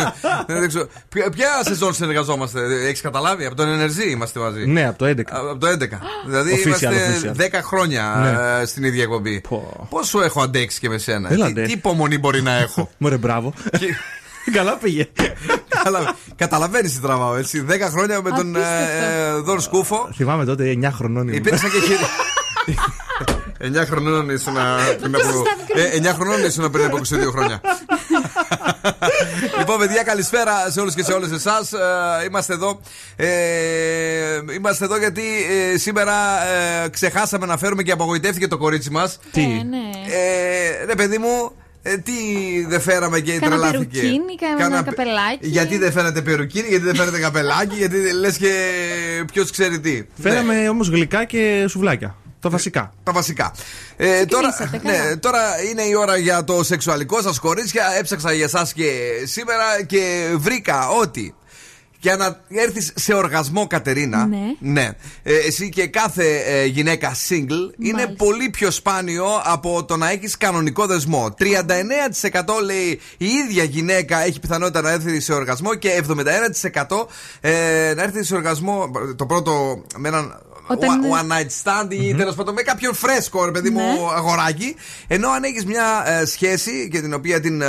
Να 0.48 0.56
αντέξω. 0.56 0.88
Ποια- 1.10 1.30
Ποια 1.30 1.48
σεζόν 1.64 1.94
συνεργαζόμαστε, 1.94 2.60
έχεις 2.88 3.02
καταλάβει, 3.02 3.46
από 3.46 3.56
τον 3.56 3.68
NRG 3.80 4.10
είμαστε 4.10 4.40
μαζί. 4.40 4.66
Ναι, 4.66 4.88
από 4.88 4.98
το 4.98 5.06
11. 5.06 5.22
Από 5.28 5.58
το 5.58 5.68
11. 5.68 6.00
Δηλαδή 6.26 6.54
Official, 6.56 6.66
είμαστε 6.66 7.32
official. 7.36 7.60
10 7.60 7.62
χρόνια 7.64 8.16
Ναι. 8.22 8.62
ε, 8.62 8.66
στην 8.66 8.84
ίδια 8.84 9.04
εκπομπή. 9.04 9.42
Πόσο 9.90 10.22
έχω 10.22 10.42
αντέξει 10.42 10.80
και 10.80 10.90
με 10.90 10.98
σένα; 10.98 11.32
Έλα, 11.32 11.46
Τι, 11.46 11.54
ντε. 11.54 11.62
τι 11.64 11.72
υπομονή 11.72 12.18
μπορεί 12.18 12.42
να 12.42 12.52
έχω; 12.58 12.90
Μωρέ, 12.98 13.18
μπράβο. 13.18 13.54
Καλά 14.54 14.78
πήγε. 14.78 15.08
Καταλαβαίνεις 16.36 16.94
τι 16.94 17.02
τραβάω 17.02 17.36
έτσι. 17.36 17.66
10 17.70 17.72
χρόνια 17.92 18.22
με 18.22 18.30
τον 18.30 18.56
ε, 18.56 18.60
ε, 18.60 19.32
Δον 19.34 19.62
Σκούφο. 19.62 20.10
Θυμάμαι 20.16 20.46
τότε 20.46 20.78
9 20.82 20.90
χρονών 20.94 21.24
ήμουν. 21.28 21.38
Υπήρξαν 21.38 21.70
και 21.72 21.80
χειρι... 21.80 21.98
9 23.62 23.86
χρονών 23.86 24.30
ήσουν 24.30 24.54
πριν 25.02 25.16
από. 25.16 25.44
Ε, 26.04 26.10
9 26.12 26.14
χρονών 26.16 26.46
ήσουν 26.46 26.72
πριν 26.72 26.86
από 26.86 26.98
22 26.98 27.02
χρόνια. 27.32 27.62
λοιπόν, 29.60 29.80
παιδιά, 29.80 30.04
καλησπέρα 30.04 30.70
σε 30.72 30.80
όλους 30.80 30.94
και 30.94 31.04
σε 31.04 31.12
όλες 31.14 31.32
εσάς. 31.32 31.72
Είμαστε 32.28 32.54
εδώ. 32.54 32.82
Ε, 33.16 33.28
είμαστε 34.56 34.86
εδώ 34.86 34.98
γιατί 34.98 35.22
ε, 35.74 35.78
σήμερα 35.78 36.14
ε, 36.84 36.90
ξεχάσαμε 36.90 37.46
να 37.46 37.58
φέρουμε 37.58 37.84
και 37.84 37.92
απογοητεύτηκε 37.92 38.48
το 38.48 38.58
κορίτσι 38.58 38.90
μας. 38.90 39.20
Τι; 39.32 39.42
ναι. 39.46 39.90
Ε, 40.16 40.86
ρε, 40.86 40.96
παιδί 40.96 41.18
μου, 41.18 41.52
ε, 41.82 41.98
τι 41.98 42.12
δεν 42.68 42.82
φέραμε 42.82 43.20
και 43.20 43.32
Κάνα 43.40 43.46
τρελάθηκε; 43.56 44.00
περουκίνι, 44.00 44.36
κάνα 44.36 44.58
Κάνα- 44.58 44.82
καπελάκι. 44.84 45.48
Γιατί 45.48 45.78
δεν 45.78 45.92
φέρατε 45.92 46.22
περουκίνι, 46.22 46.68
γιατί 46.68 46.84
δεν 46.86 46.96
φέρατε 46.96 47.20
καπελάκι, 47.20 47.76
γιατί 47.76 48.14
λες 48.14 48.38
και 48.38 48.54
ποιος 49.34 49.52
ξέρει 49.52 49.80
τι. 49.80 50.04
Φέραμε 50.22 50.54
Ναι. 50.62 50.70
όμως 50.70 50.90
γλυκά 50.90 51.26
και 51.26 51.66
σουβλάκια. 51.70 52.16
Τα 52.40 52.50
βασικά. 52.50 52.94
Τα 53.04 53.12
βασικά. 53.12 53.54
Ε, 53.98 54.26
τώρα, 54.26 54.50
Ξεκινήσατε, 54.52 54.92
ναι, 54.92 54.98
καλά. 54.98 55.20
τώρα 55.20 55.64
είναι 55.70 55.82
η 55.82 55.96
ώρα 55.96 56.18
για 56.18 56.44
το 56.44 56.64
σεξουαλικό 56.64 57.22
σας 57.22 57.40
κορίτσια. 57.40 57.86
Έψαξα 57.98 58.34
για 58.34 58.46
εσάς 58.46 58.74
και 58.74 58.92
σήμερα 59.26 59.84
και 59.86 60.34
βρήκα 60.38 60.90
ότι. 60.90 61.34
Για 62.02 62.16
να 62.16 62.40
έρθεις 62.50 62.92
σε 62.96 63.14
οργασμό, 63.14 63.68
Κατερίνα. 63.68 64.30
Ναι. 64.60 64.90
Ε, 65.24 65.36
εσύ 65.36 65.70
και 65.70 65.88
κάθε 65.88 66.44
ε, 66.46 66.66
γυναίκα 66.66 67.16
single 67.30 67.74
είναι 67.78 68.08
πολύ 68.08 68.50
πιο 68.50 68.72
σπάνιο 68.72 69.26
από 69.44 69.86
το 69.86 69.98
να 69.98 70.10
έχεις 70.10 70.38
κανονικό 70.38 70.86
δεσμό. 70.86 71.36
39% 71.40 72.64
λέει 72.64 73.00
η 73.18 73.26
ίδια 73.26 73.64
γυναίκα 73.64 74.20
έχει 74.26 74.40
πιθανότητα 74.40 74.82
να 74.82 74.92
έρθει 74.92 75.20
σε 75.20 75.34
οργασμό 75.34 75.76
και 75.76 76.04
71% 76.08 77.08
ε, 77.42 77.94
να 77.96 78.04
έρθει 78.04 78.24
σε 78.24 78.36
οργασμό. 78.36 78.92
Το 79.16 79.26
πρώτο 79.26 79.84
με 79.98 80.08
έναν 80.08 80.42
Όταν- 80.70 81.02
one 81.12 81.32
night 81.34 81.50
stand 81.64 81.88
ή 81.94 82.16
τέλος 82.16 82.36
πάντων 82.36 82.54
με 82.54 82.62
κάποιον 82.62 82.94
φρέσκο, 82.96 83.46
ρε 83.46 83.52
παιδί 83.52 83.70
μου, 83.70 83.80
Ναι. 83.80 83.98
αγοράκι. 84.16 84.76
Ενώ 85.08 85.30
αν 85.30 85.44
έχεις 85.44 85.66
μια 85.66 86.04
ε, 86.06 86.26
σχέση 86.26 86.88
και 86.92 87.02
την 87.02 87.14
οποία 87.14 87.40
την 87.40 87.62
ε, 87.62 87.66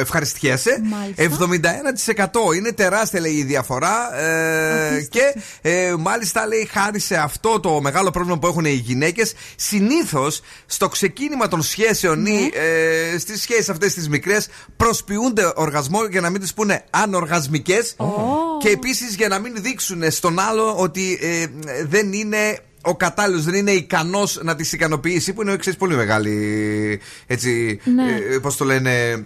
ευχαριστιέσαι, 0.00 0.82
Μάλιστα. 0.84 1.22
71% 1.22 2.52
είναι 2.56 2.72
τεράστια 2.72 3.20
λέει 3.20 3.32
η 3.32 3.42
διαφορά. 3.44 4.16
ε, 4.20 5.06
και 5.10 5.34
ε, 5.62 5.94
μάλιστα 5.98 6.46
λέει 6.46 6.68
χάρη 6.72 6.98
σε 7.00 7.16
αυτό 7.16 7.60
το 7.60 7.80
μεγάλο 7.80 8.10
πρόβλημα 8.10 8.38
που 8.38 8.46
έχουν 8.46 8.64
οι 8.64 8.70
γυναίκες, 8.72 9.32
συνήθως 9.56 10.40
στο 10.66 10.88
ξεκίνημα 10.88 11.48
των 11.48 11.62
σχέσεων 11.62 12.26
ή 12.26 12.50
ε, 13.14 13.18
στις 13.18 13.40
σχέσεις 13.40 13.68
αυτές 13.68 13.94
τις 13.94 14.08
μικρές 14.08 14.48
προσποιούνται 14.76 15.52
οργασμό 15.54 16.04
για 16.04 16.20
να 16.20 16.30
μην 16.30 16.40
τις 16.40 16.54
πούνε 16.54 16.84
ανοργασμικές. 16.90 17.96
Και 18.60 18.68
επίσης 18.68 19.14
για 19.14 19.28
να 19.28 19.38
μην 19.38 19.52
δείξουν 19.56 20.10
στον 20.10 20.38
άλλο 20.38 20.74
ότι 20.76 21.18
ε, 21.22 21.46
δεν 21.86 22.12
είναι 22.12 22.31
ο 22.84 22.96
κατάλληλος, 22.96 23.44
δεν 23.44 23.54
είναι 23.54 23.70
ικανός 23.70 24.40
να 24.42 24.56
τις 24.56 24.72
ικανοποιήσει, 24.72 25.32
που 25.32 25.42
είναι 25.42 25.56
ξέρεις, 25.56 25.78
πολύ 25.78 25.94
μεγάλη. 25.94 27.00
Έτσι. 27.26 27.80
Ναι. 27.84 28.34
Ε, 28.34 28.38
Πώς 28.38 28.56
το 28.56 28.64
λένε. 28.64 28.90
Ε, 29.00 29.24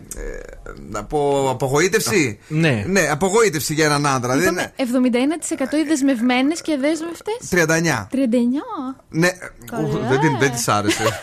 να 0.91 1.05
πω 1.05 1.49
απογοήτευση. 1.51 2.39
ναι. 2.49 2.85
Ναι, 2.87 3.01
απογοήτευση 3.11 3.75
για 3.75 3.85
έναν 3.85 4.07
άντρα. 4.07 4.37
Δεν 4.37 4.43
Είπαμε 4.43 4.61
είναι. 4.61 5.35
71% 5.77 5.77
οι 5.77 5.89
δεσμευμένες 5.89 6.61
και 6.63 6.77
δέσμευτες. 6.81 7.37
39. 7.51 8.07
39. 8.11 8.97
Ναι, 9.09 9.29
Καλά. 9.71 9.89
ου, 9.89 10.01
δεν, 10.09 10.21
την- 10.21 10.39
δεν 10.39 10.51
της 10.51 10.69
άρεσε. 10.69 11.03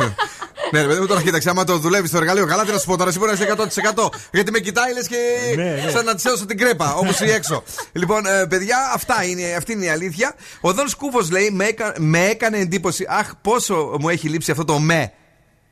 ναι, 0.72 0.82
ρε 0.82 0.88
παιδί 0.88 1.00
μου, 1.00 1.06
τώρα 1.08 1.22
κοίταξε, 1.22 1.50
άμα 1.50 1.64
το 1.64 1.78
δουλεύεις 1.78 2.10
στο 2.10 2.18
εργαλείο, 2.18 2.46
καλά, 2.46 2.64
τι 2.66 2.72
να 2.72 2.78
σου 2.78 2.86
πω 2.86 2.98
τώρα, 2.98 3.10
εσύ 3.10 3.20
μπορείς 3.20 3.40
να 3.40 3.46
είσαι 3.46 3.54
100%. 3.96 4.10
Γιατί 4.32 4.52
με 4.52 4.60
κοιτάει, 4.60 4.94
λες 4.94 5.08
και 5.08 5.18
Ναι, 5.56 5.64
ναι. 5.64 5.90
σαν 5.92 6.06
να 6.06 6.16
τη 6.16 6.24
έδωσα 6.26 6.46
την 6.46 6.58
κρέπα, 6.58 6.96
όπως 6.96 7.20
ή 7.20 7.30
έξω. 7.32 7.64
λοιπόν, 7.92 8.26
ε, 8.26 8.46
παιδιά, 8.50 8.78
αυτά 8.94 9.24
είναι, 9.24 9.54
αυτή 9.58 9.72
είναι 9.72 9.86
η 9.86 9.90
αλήθεια. 9.90 10.36
Ο 10.62 10.74
Δον 10.74 10.88
Σκούφο 10.88 11.20
λέει, 11.32 11.50
με, 11.52 11.66
έκα- 11.66 11.96
με 12.00 12.26
έκανε 12.26 12.58
εντύπωση, 12.58 13.06
αχ, 13.10 13.30
πόσο 13.42 13.96
μου 14.00 14.10
έχει 14.10 14.30
λείψει 14.30 14.52
αυτό 14.52 14.66
το 14.66 14.80
με. 14.80 15.12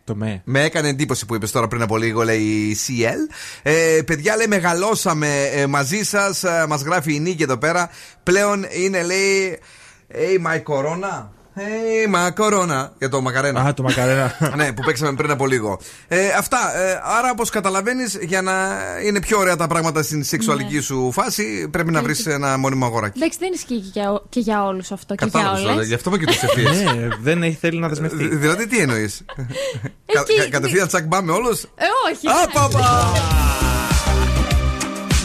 Το 0.04 0.16
με. 0.16 0.42
Με 0.46 0.64
έκανε 0.64 0.88
εντύπωση 0.88 1.26
που 1.26 1.36
είπες 1.36 1.52
τώρα 1.52 1.68
πριν 1.68 1.82
από 1.82 1.98
λίγο, 1.98 2.24
λέει 2.24 2.42
η 2.42 2.78
CL. 2.88 3.34
Ε, 3.64 4.02
παιδιά, 4.06 4.36
λέει, 4.36 4.48
μεγαλώσαμε 4.48 5.44
ε, 5.54 5.66
μαζί 5.66 6.04
σας. 6.04 6.44
Ε, 6.44 6.66
Μας 6.68 6.82
γράφει 6.82 7.14
η 7.16 7.20
Νίκη 7.20 7.44
εδώ 7.44 7.58
πέρα. 7.58 7.90
Πλέον 8.24 8.66
είναι, 8.72 9.02
λέει. 9.04 9.60
Hey, 10.14 10.48
my 10.48 10.56
corona. 10.74 11.28
Hey, 11.56 12.16
my 12.16 12.30
corona. 12.44 12.90
Για 12.98 13.10
το 13.10 13.22
μακαρένα. 13.22 13.62
Α, 13.62 13.74
το 13.74 13.84
μακαρένα. 13.84 14.36
ναι, 14.58 14.74
που 14.74 14.82
παίξαμε 14.86 15.14
πριν 15.14 15.32
από 15.32 15.48
λίγο. 15.48 15.80
Ε, 16.08 16.28
αυτά. 16.38 16.58
Ε, 16.78 16.92
άρα, 17.04 17.30
όπως 17.32 17.50
καταλαβαίνεις, 17.50 18.18
για 18.22 18.42
να 18.42 18.54
είναι 19.06 19.20
πιο 19.22 19.38
ωραία 19.38 19.56
τα 19.56 19.68
πράγματα 19.68 20.04
στην 20.04 20.24
σεξουαλική 20.24 20.76
Ναι. 20.76 20.82
σου 20.82 21.12
φάση, 21.12 21.68
πρέπει 21.72 21.92
να 21.92 22.02
βρεις 22.02 22.26
ένα 22.26 22.58
μόνιμο 22.58 22.86
αγοράκι. 22.86 23.18
Εντάξει, 23.20 23.38
δεν 23.42 23.52
ισχύει 23.54 23.80
και 23.80 23.90
για, 23.94 24.22
και 24.30 24.40
για 24.40 24.64
όλους 24.66 24.92
αυτό. 24.92 25.16
Και 25.16 25.26
για 25.32 25.40
Κατάλαβε, 25.42 25.72
όλε. 25.72 25.84
γι' 25.86 25.94
αυτό 25.94 26.10
με 26.10 26.18
και 26.18 26.26
το 26.26 26.34
ευθείε. 26.42 26.70
ναι, 26.94 27.08
δεν 27.22 27.44
έχει 27.44 27.58
θέλει 27.62 27.80
να 27.80 27.88
δεσμευτεί. 27.88 28.36
Δηλαδή, 28.36 28.68
τι 28.68 28.78
εννοείς; 28.80 29.22
Εκεί- 30.06 30.50
Κατευθείαν 30.50 30.88
τσακ 30.88 31.06
μπα 31.06 31.22
με 31.22 31.32
όλους; 31.32 31.62
Ε, 31.64 31.86
όχι. 32.14 32.28
Α, 32.28 32.48
παπα! 32.54 33.12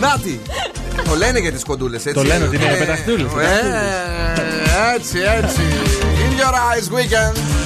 Νάτι! 0.00 0.40
Το 1.08 1.14
λένε 1.14 1.38
για 1.38 1.52
τις 1.52 1.64
κοντούλες, 1.64 2.06
έτσι. 2.06 2.20
Το 2.20 2.26
λένε 2.26 2.44
ότι 2.44 2.56
είναι 2.56 2.64
Ε, 2.64 2.76
πεταχτούλες, 2.78 3.30
ε, 3.32 4.94
Έτσι, 4.96 5.18
έτσι. 5.18 5.60
Your 6.36 6.54
eyes, 6.54 6.90
weekend. 6.90 7.65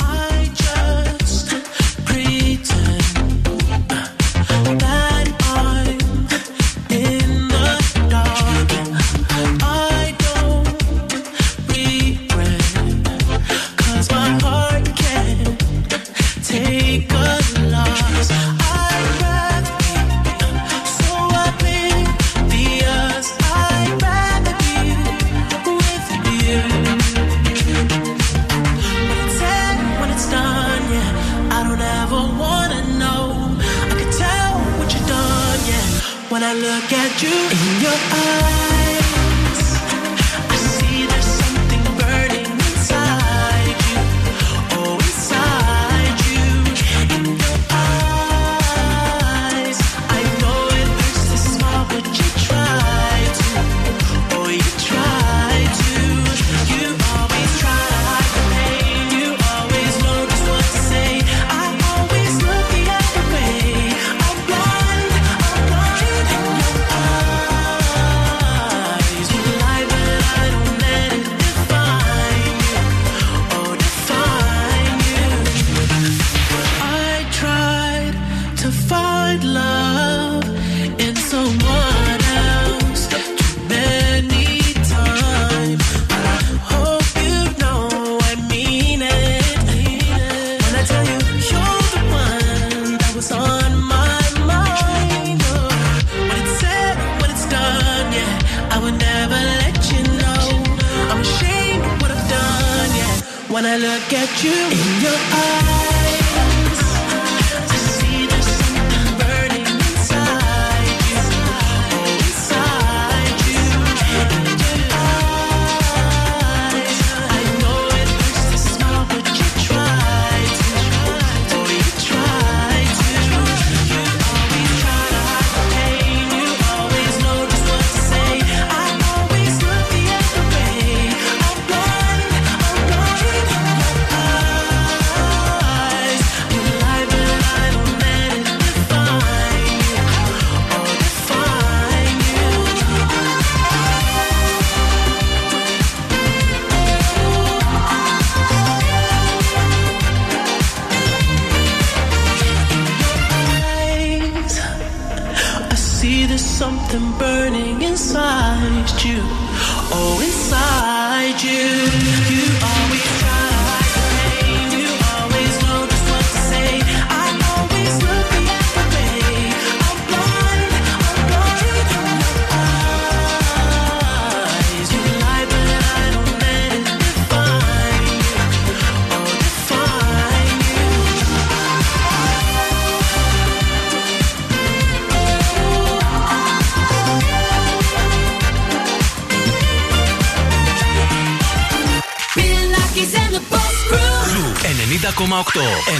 You 37.22 37.49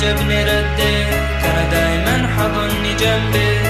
عجب 0.00 0.30
لردك 0.30 1.08
أنا 1.44 1.70
دايما 1.70 2.28
حضني 2.36 2.94
جنبك 2.94 3.69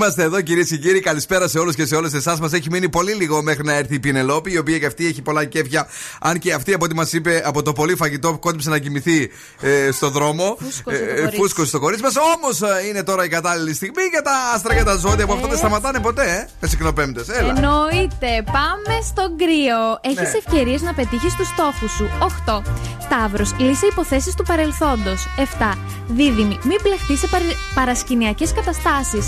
Είμαστε 0.00 0.22
εδώ 0.22 0.40
κυρίες 0.40 0.68
και 0.68 0.76
κύριοι. 0.76 1.00
Καλησπέρα 1.00 1.48
σε 1.48 1.58
όλους 1.58 1.74
και 1.74 1.86
σε 1.86 1.96
όλες 1.96 2.12
εσάς. 2.12 2.40
Μας 2.40 2.52
έχει 2.52 2.70
μείνει 2.70 2.88
πολύ 2.88 3.12
λίγο 3.12 3.42
μέχρι 3.42 3.64
να 3.64 3.72
έρθει 3.74 3.94
η 3.94 3.98
Πινελόπη, 4.00 4.52
η 4.52 4.58
οποία 4.58 4.78
και 4.78 4.86
αυτή 4.86 5.06
έχει 5.06 5.22
πολλά 5.22 5.44
κέφια. 5.44 5.86
Αν 6.20 6.38
και 6.38 6.52
αυτή 6.52 6.72
από 6.74 6.84
ό,τι 6.84 6.94
μας 6.94 7.12
είπε 7.12 7.42
από 7.44 7.62
το 7.62 7.72
πολύ 7.72 7.96
φαγητό 7.96 8.38
κόντυψε 8.38 8.68
να 8.70 8.78
κοιμηθεί 8.78 9.30
ε, 9.60 9.90
στο 9.92 10.10
δρόμο. 10.10 10.56
Φούσκωσε 10.60 10.98
το 10.98 11.14
κορίτσι. 11.14 11.36
Φούσκωσε 11.36 11.70
το 11.70 11.78
κορίτσι 11.80 12.02
μας. 12.02 12.14
Όμως 12.36 12.60
είναι 12.88 13.02
τώρα 13.02 13.24
η 13.24 13.28
κατάλληλη 13.28 13.74
στιγμή 13.74 14.02
για 14.10 14.22
τα 14.22 14.32
άστρα 14.54 14.74
και 14.74 14.82
τα 14.82 14.96
ζώδια 14.96 15.26
που 15.26 15.32
αυτά 15.32 15.48
δεν 15.48 15.56
σταματάνε 15.56 15.98
ποτέ, 16.00 16.22
ε. 16.22 16.48
Με 16.60 16.68
συχνοπέμπτε. 16.68 17.24
Έλα. 17.38 17.48
Εννοείται. 17.56 18.30
Πάμε 18.44 19.00
στο 19.04 19.22
κρύο. 19.38 19.80
Έχεις 20.00 20.32
Ναι. 20.32 20.38
ευκαιρίες 20.46 20.82
να 20.82 20.94
πετύχεις 20.94 21.34
τους 21.34 21.46
στόχους 21.46 21.92
σου. 21.92 22.08
8. 22.46 22.62
Ταύρο. 23.08 23.44
Λύσε 23.58 23.86
υποθέσεις 23.86 24.34
του 24.34 24.42
παρελθόντος. 24.42 25.26
7. 25.36 25.78
Δίδυμη. 26.08 26.58
Μην 26.62 26.78
μπλεχτείς 26.82 27.18
σε 27.18 27.26
παρα... 27.26 27.44
παρασκηνιακές 27.74 28.52
καταστάσεις. 28.52 29.26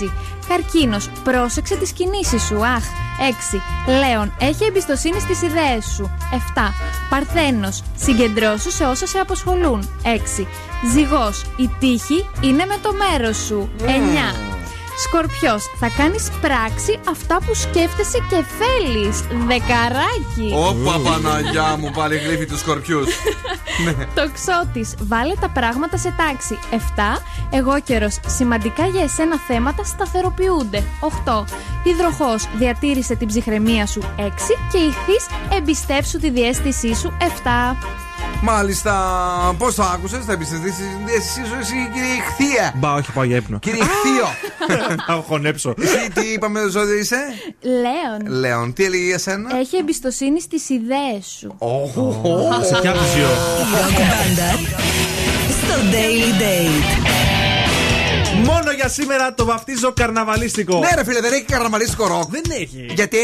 6. 0.00 0.07
Καρκίνος. 0.48 1.10
Πρόσεξε 1.24 1.76
τις 1.76 1.92
κινήσεις 1.92 2.42
σου. 2.42 2.66
Αχ. 2.66 2.84
6. 3.20 3.62
Λέων. 3.86 4.34
Έχει 4.40 4.64
εμπιστοσύνη 4.64 5.20
στις 5.20 5.42
ιδέες 5.42 5.84
σου. 5.96 6.10
7. 6.32 6.74
Παρθένος. 7.10 7.82
Συγκεντρώσου 7.96 8.70
σε 8.70 8.84
όσα 8.84 9.06
σε 9.06 9.18
απασχολούν. 9.18 9.88
6. 10.02 10.46
Ζυγός. 10.92 11.44
Η 11.56 11.70
τύχη 11.78 12.28
είναι 12.40 12.64
με 12.64 12.76
το 12.82 12.90
μέρος 12.92 13.36
σου. 13.36 13.70
9. 13.86 14.57
Σκορπιός, 15.04 15.70
θα 15.78 15.88
κάνεις 15.96 16.30
πράξη 16.40 16.98
αυτά 17.08 17.38
που 17.46 17.54
σκέφτεσαι 17.54 18.18
και 18.30 18.44
θέλεις. 18.58 19.20
Δεκαράκι. 19.46 20.48
Όπα 20.54 20.98
Παναγιά 20.98 21.76
μου, 21.76 21.90
πάλι 21.90 22.16
γλύφει 22.16 22.46
τους 22.46 22.58
σκορπιούς. 22.58 23.08
ναι. 23.84 23.92
Το 24.14 24.30
ξώτης, 24.32 24.94
βάλε 24.98 25.34
τα 25.40 25.48
πράγματα 25.48 25.96
σε 25.96 26.14
τάξη. 26.16 26.58
7. 26.70 26.76
Εγώ 27.50 27.80
καιρο, 27.80 28.08
σημαντικά 28.26 28.86
για 28.86 29.02
εσένα 29.02 29.36
θέματα 29.38 29.84
σταθεροποιούνται. 29.84 30.82
8. 31.24 31.44
Υδροχός, 31.84 32.48
διατήρησε 32.58 33.14
την 33.14 33.26
ψυχραιμία 33.26 33.86
σου. 33.86 34.00
6. 34.16 34.30
Και 34.72 34.78
ηχθεί, 34.78 35.34
εμπιστεύσου 35.56 36.18
τη 36.18 36.30
διέστησή 36.30 36.94
σου. 36.94 37.16
7. 37.20 37.76
Μάλιστα, 38.42 38.94
πώς 39.58 39.74
το 39.74 39.82
άκουσες, 39.82 40.24
θα 40.24 40.32
εμπιστευτεί 40.32 40.68
εσύ, 41.16 41.44
σου, 41.46 41.56
εσύ, 41.60 41.90
κύριε 41.92 42.20
Χθία. 42.32 42.72
Μπα, 42.76 42.94
όχι, 42.94 43.12
πάω 43.12 43.24
για 43.24 43.36
ύπνο. 43.36 43.58
Κύριε 43.58 43.82
Χθείο. 43.82 44.26
Θα 45.06 45.24
χωνέψω. 45.26 45.74
Εσύ 45.82 46.10
τι 46.14 46.26
είπαμε, 46.26 46.60
ζώδιο 46.70 46.98
είσαι; 46.98 47.16
Λέων. 47.60 48.38
Λέων, 48.40 48.72
τι 48.72 48.84
έλεγε 48.84 49.04
για 49.04 49.18
σένα; 49.18 49.56
Έχει 49.58 49.76
εμπιστοσύνη 49.76 50.40
στις 50.40 50.68
ιδέες 50.68 51.26
σου. 51.38 51.56
Σε 52.68 52.80
ποια 52.80 52.92
πλησιό. 52.92 53.28
Η 53.60 53.80
ροκ 53.82 53.96
μπάντα 53.96 54.50
στο 55.60 55.74
Daily 55.92 56.40
Date. 56.42 57.26
Μόνο 58.44 58.70
για 58.76 58.88
σήμερα 58.88 59.34
το 59.34 59.44
βαφτίζω 59.44 59.92
καρναβαλίστικο. 59.92 60.78
Ναι, 60.78 60.88
ρε 60.94 61.04
φίλε, 61.04 61.20
δεν 61.20 61.32
έχει 61.32 61.44
καρναβαλίστικο 61.44 62.06
ροκ. 62.06 62.30
Δεν 62.30 62.42
έχει. 62.60 62.86
Γιατί; 62.94 63.18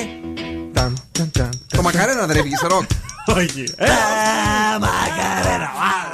Ταν, 0.72 0.96
ταν, 1.12 1.30
ταν, 1.30 1.48
Το 1.76 1.82
μακαρένα 1.82 2.26
δεν 2.26 2.36
έβγαινε 2.36 2.56
σε 2.56 2.66
ροκ. 2.66 2.82
Όχι. 3.26 3.64
Ε, 3.76 3.88
Macarena. 4.80 5.70
Separated. 5.74 6.13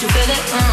You 0.00 0.08
feel 0.10 0.30
it. 0.30 0.38
Mm. 0.52 0.67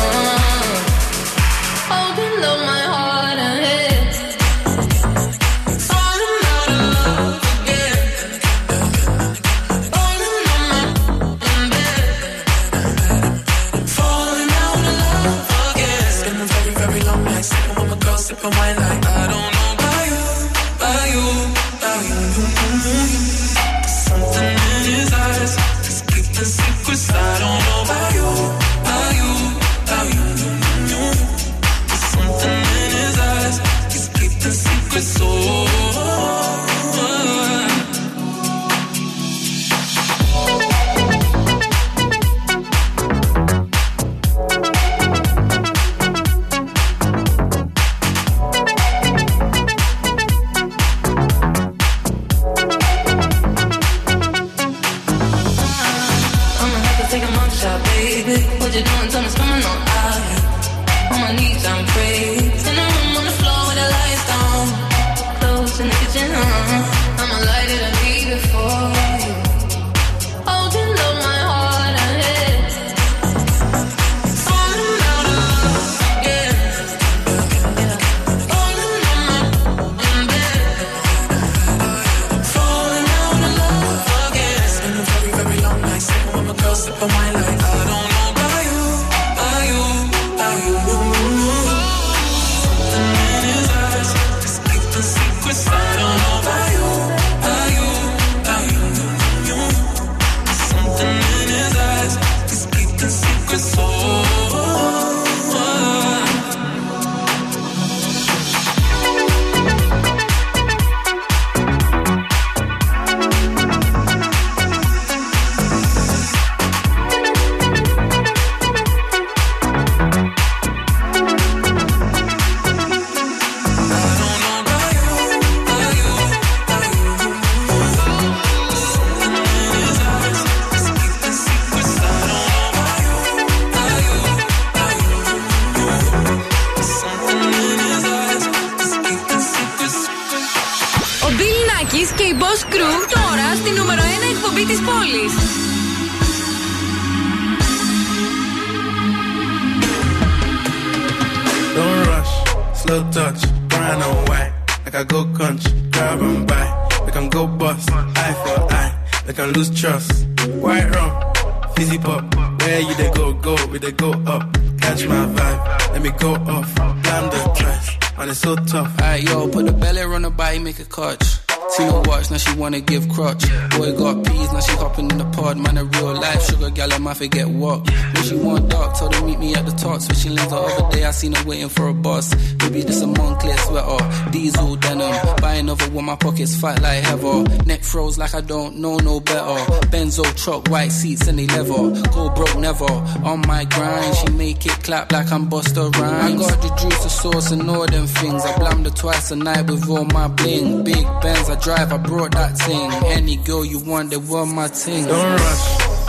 Forget 177.25 177.47
what. 177.49 177.89
When 177.89 178.23
she 178.23 178.35
want 178.35 178.69
dark, 178.69 178.97
told 178.97 179.15
her 179.15 179.25
meet 179.25 179.39
me 179.39 179.55
at 179.55 179.65
the 179.65 179.71
top. 179.71 179.99
Switching 180.01 180.35
lanes 180.35 180.49
the 180.49 180.57
other 180.57 180.95
day, 180.95 181.05
I 181.05 181.11
seen 181.11 181.33
her 181.33 181.43
waiting 181.45 181.69
for 181.69 181.87
a 181.87 181.93
bus. 181.93 182.33
Maybe 182.61 182.81
this 182.81 183.01
a 183.01 183.05
Moncler 183.05 183.57
sweater, 183.65 184.31
diesel 184.31 184.75
denim. 184.75 185.15
Buying 185.41 185.61
another 185.61 185.89
with 185.89 186.05
my 186.05 186.15
pockets 186.15 186.55
fat 186.55 186.81
like 186.81 187.03
heather. 187.03 187.43
Neck 187.65 187.83
froze 187.83 188.17
like 188.17 188.35
I 188.35 188.41
don't 188.41 188.77
know 188.77 188.97
no 188.97 189.19
better. 189.19 189.57
Benzo 189.91 190.23
truck, 190.35 190.69
white 190.69 190.91
seats 190.91 191.27
and 191.27 191.39
they 191.39 191.47
leather. 191.47 191.83
Go 192.13 192.29
broke 192.29 192.57
never. 192.57 192.91
On 193.29 193.41
my 193.47 193.65
grind, 193.65 194.15
she 194.17 194.29
make 194.33 194.65
it 194.65 194.77
clap 194.83 195.11
like 195.11 195.31
I'm 195.31 195.49
Buster 195.49 195.89
Rhymes. 195.89 196.41
I 196.41 196.49
got 196.49 196.61
the 196.61 196.69
juice, 196.79 197.03
the 197.03 197.09
sauce, 197.09 197.51
and 197.51 197.69
all 197.69 197.87
them 197.87 198.07
things. 198.07 198.45
I 198.45 198.57
blammed 198.57 198.85
her 198.85 198.91
twice 198.91 199.31
a 199.31 199.35
night 199.35 199.65
with 199.69 199.89
all 199.89 200.05
my 200.05 200.27
bling. 200.27 200.83
Big 200.83 201.05
Benz, 201.21 201.49
I 201.49 201.55
drive, 201.55 201.91
I 201.91 201.97
brought 201.97 202.33
that 202.33 202.57
thing. 202.57 202.91
Any 203.17 203.37
girl 203.37 203.65
you 203.65 203.79
want, 203.79 204.11
they 204.11 204.17
want 204.17 204.53
my 204.53 204.67
thing. 204.67 205.05
Don't 205.05 205.39
rush, 205.39 205.63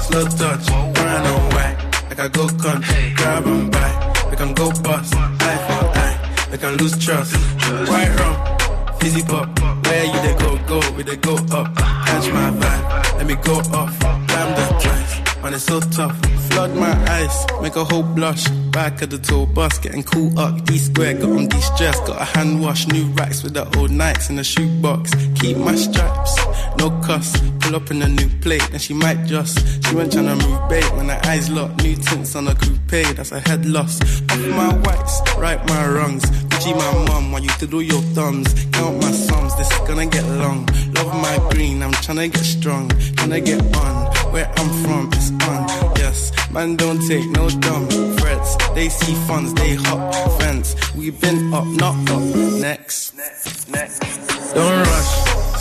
slow 0.06 0.24
touch, 0.24 0.95
and 1.24 1.54
white. 1.54 1.76
Like 2.08 2.20
I 2.20 2.28
go 2.28 2.48
country, 2.48 3.12
grab 3.16 3.46
and 3.46 3.70
buy. 3.70 4.14
We 4.30 4.36
can 4.36 4.54
go 4.54 4.70
bust, 4.82 5.14
eye 5.14 5.58
for 5.66 5.82
eye. 5.98 6.48
We 6.50 6.58
can 6.58 6.76
lose 6.76 6.96
trust. 6.98 7.34
White 7.88 8.12
rum, 8.18 8.98
fizzy 8.98 9.22
pop. 9.22 9.48
Where 9.86 10.04
you 10.04 10.20
they 10.22 10.34
go, 10.38 10.58
go, 10.66 10.80
we 10.96 11.02
they 11.02 11.16
go 11.16 11.34
up. 11.52 11.74
Catch 11.76 12.28
my 12.32 12.50
vibe, 12.50 13.16
let 13.18 13.26
me 13.26 13.36
go 13.36 13.56
off. 13.72 13.98
Blam 14.00 14.48
the 14.56 14.64
drive, 14.82 15.42
man, 15.42 15.54
it's 15.54 15.64
so 15.64 15.80
tough. 15.80 16.16
Flood 16.50 16.74
my 16.74 16.92
eyes, 17.10 17.46
make 17.60 17.76
a 17.76 17.84
whole 17.84 18.02
blush. 18.02 18.48
Back 18.72 19.02
of 19.02 19.10
the 19.10 19.18
tour 19.18 19.46
bus, 19.46 19.78
getting 19.78 20.02
cool 20.02 20.38
up. 20.38 20.64
D 20.64 20.78
square, 20.78 21.14
got 21.14 21.30
on 21.30 21.48
de 21.48 21.60
stress. 21.60 21.98
Got 22.00 22.20
a 22.20 22.24
hand 22.24 22.60
wash, 22.60 22.86
new 22.88 23.04
racks 23.12 23.42
with 23.42 23.54
the 23.54 23.64
old 23.78 23.90
Nikes 23.90 24.28
in 24.30 24.36
the 24.36 24.44
shoebox. 24.44 25.12
Keep 25.40 25.58
my 25.58 25.74
stripes, 25.74 26.34
no 26.78 26.90
cuss. 27.00 27.40
Pull 27.60 27.76
up 27.76 27.90
in 27.90 28.02
a 28.02 28.08
new 28.08 28.28
plate, 28.40 28.68
and 28.72 28.80
she 28.80 28.94
might 28.94 29.24
just. 29.26 29.58
She 29.86 29.94
went 29.94 30.12
tryna 30.12 30.36
move 30.42 30.68
bait 30.68 30.88
when 30.96 31.08
her 31.08 31.20
eyes 31.24 31.50
locked. 31.50 31.82
New 31.82 31.96
tints 31.96 32.34
on 32.36 32.48
a 32.48 32.54
coupe, 32.54 33.16
that's 33.16 33.32
a 33.32 33.40
head 33.40 33.66
loss. 33.66 34.00
Off 34.30 34.46
my 34.48 34.72
whites, 34.84 35.20
right 35.38 35.60
my 35.68 35.88
wrongs. 35.88 36.24
Gucci 36.24 36.72
my 36.76 37.04
mom, 37.08 37.32
while 37.32 37.42
you 37.42 37.50
do 37.58 37.80
your 37.80 38.02
thumbs. 38.14 38.48
Count 38.72 39.00
my 39.02 39.10
sums, 39.10 39.56
this 39.56 39.70
is 39.70 39.78
gonna 39.88 40.06
get 40.06 40.24
long. 40.24 40.66
Love 40.94 41.12
my 41.14 41.50
green, 41.50 41.82
I'm 41.82 41.92
tryna 41.92 42.32
get 42.32 42.44
strong. 42.44 42.88
Tryna 42.88 43.44
get 43.44 43.60
on, 43.76 44.32
where 44.32 44.50
I'm 44.56 44.70
from, 44.82 45.10
it's 45.12 45.30
on. 45.48 45.96
Yes, 45.96 46.32
man, 46.52 46.76
don't 46.76 47.00
take 47.08 47.28
no 47.30 47.48
dumb 47.48 47.88
threats. 48.16 48.56
They 48.74 48.88
see 48.88 49.14
funds, 49.26 49.52
they 49.54 49.74
hop 49.74 50.14
fence. 50.40 50.74
We've 50.94 51.18
been 51.20 51.52
up, 51.52 51.66
not 51.66 52.10
up. 52.10 52.22
Next, 52.60 53.14
next. 53.68 54.00
Don't 54.54 54.78
rush, 54.86 55.10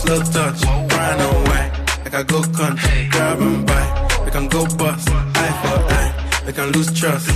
slow 0.02 0.22
touch, 0.24 0.62
brown 1.06 1.22
and 1.22 1.48
white. 1.48 1.72
Like 2.04 2.16
I 2.16 2.24
go 2.24 2.42
country, 2.42 3.08
grab 3.12 3.40
and 3.42 3.66
buy. 3.66 3.86
We 4.26 4.32
can 4.32 4.48
go 4.48 4.66
bust, 4.78 5.10
eye 5.12 5.54
for 5.62 5.78
eye. 5.94 6.12
We 6.46 6.54
can 6.54 6.72
lose 6.72 6.92
trust. 7.00 7.30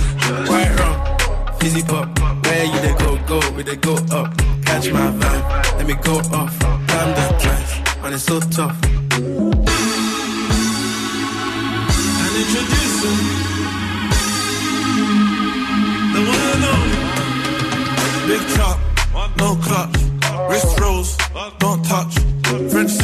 White 0.48 0.72
rum, 0.78 0.96
fizzy 1.58 1.82
pop. 1.82 2.06
Where 2.44 2.64
you 2.64 2.80
they 2.80 2.94
go, 3.04 3.18
go, 3.26 3.38
we 3.56 3.62
they 3.62 3.76
go 3.76 3.94
up. 4.18 4.36
Catch 4.66 4.92
my 4.92 5.10
vibe, 5.20 5.44
let 5.78 5.86
me 5.86 5.94
go 5.94 6.14
off. 6.38 6.58
Damn 6.58 7.08
that 7.16 7.40
twice, 7.42 7.72
man, 8.02 8.12
it's 8.12 8.24
so 8.24 8.40
tough. 8.40 8.76
And 12.22 12.34
introducing 12.42 13.20
the 16.14 16.20
one 16.30 16.44
and 16.54 16.64
only 16.72 17.00
Big 18.28 18.42
chop, 18.54 18.78
no 19.38 19.56
clutch, 19.56 19.96
wrist 20.48 20.80
rolls, 20.80 21.16
don't 21.58 21.82
touch. 21.84 22.14
French 22.70 22.99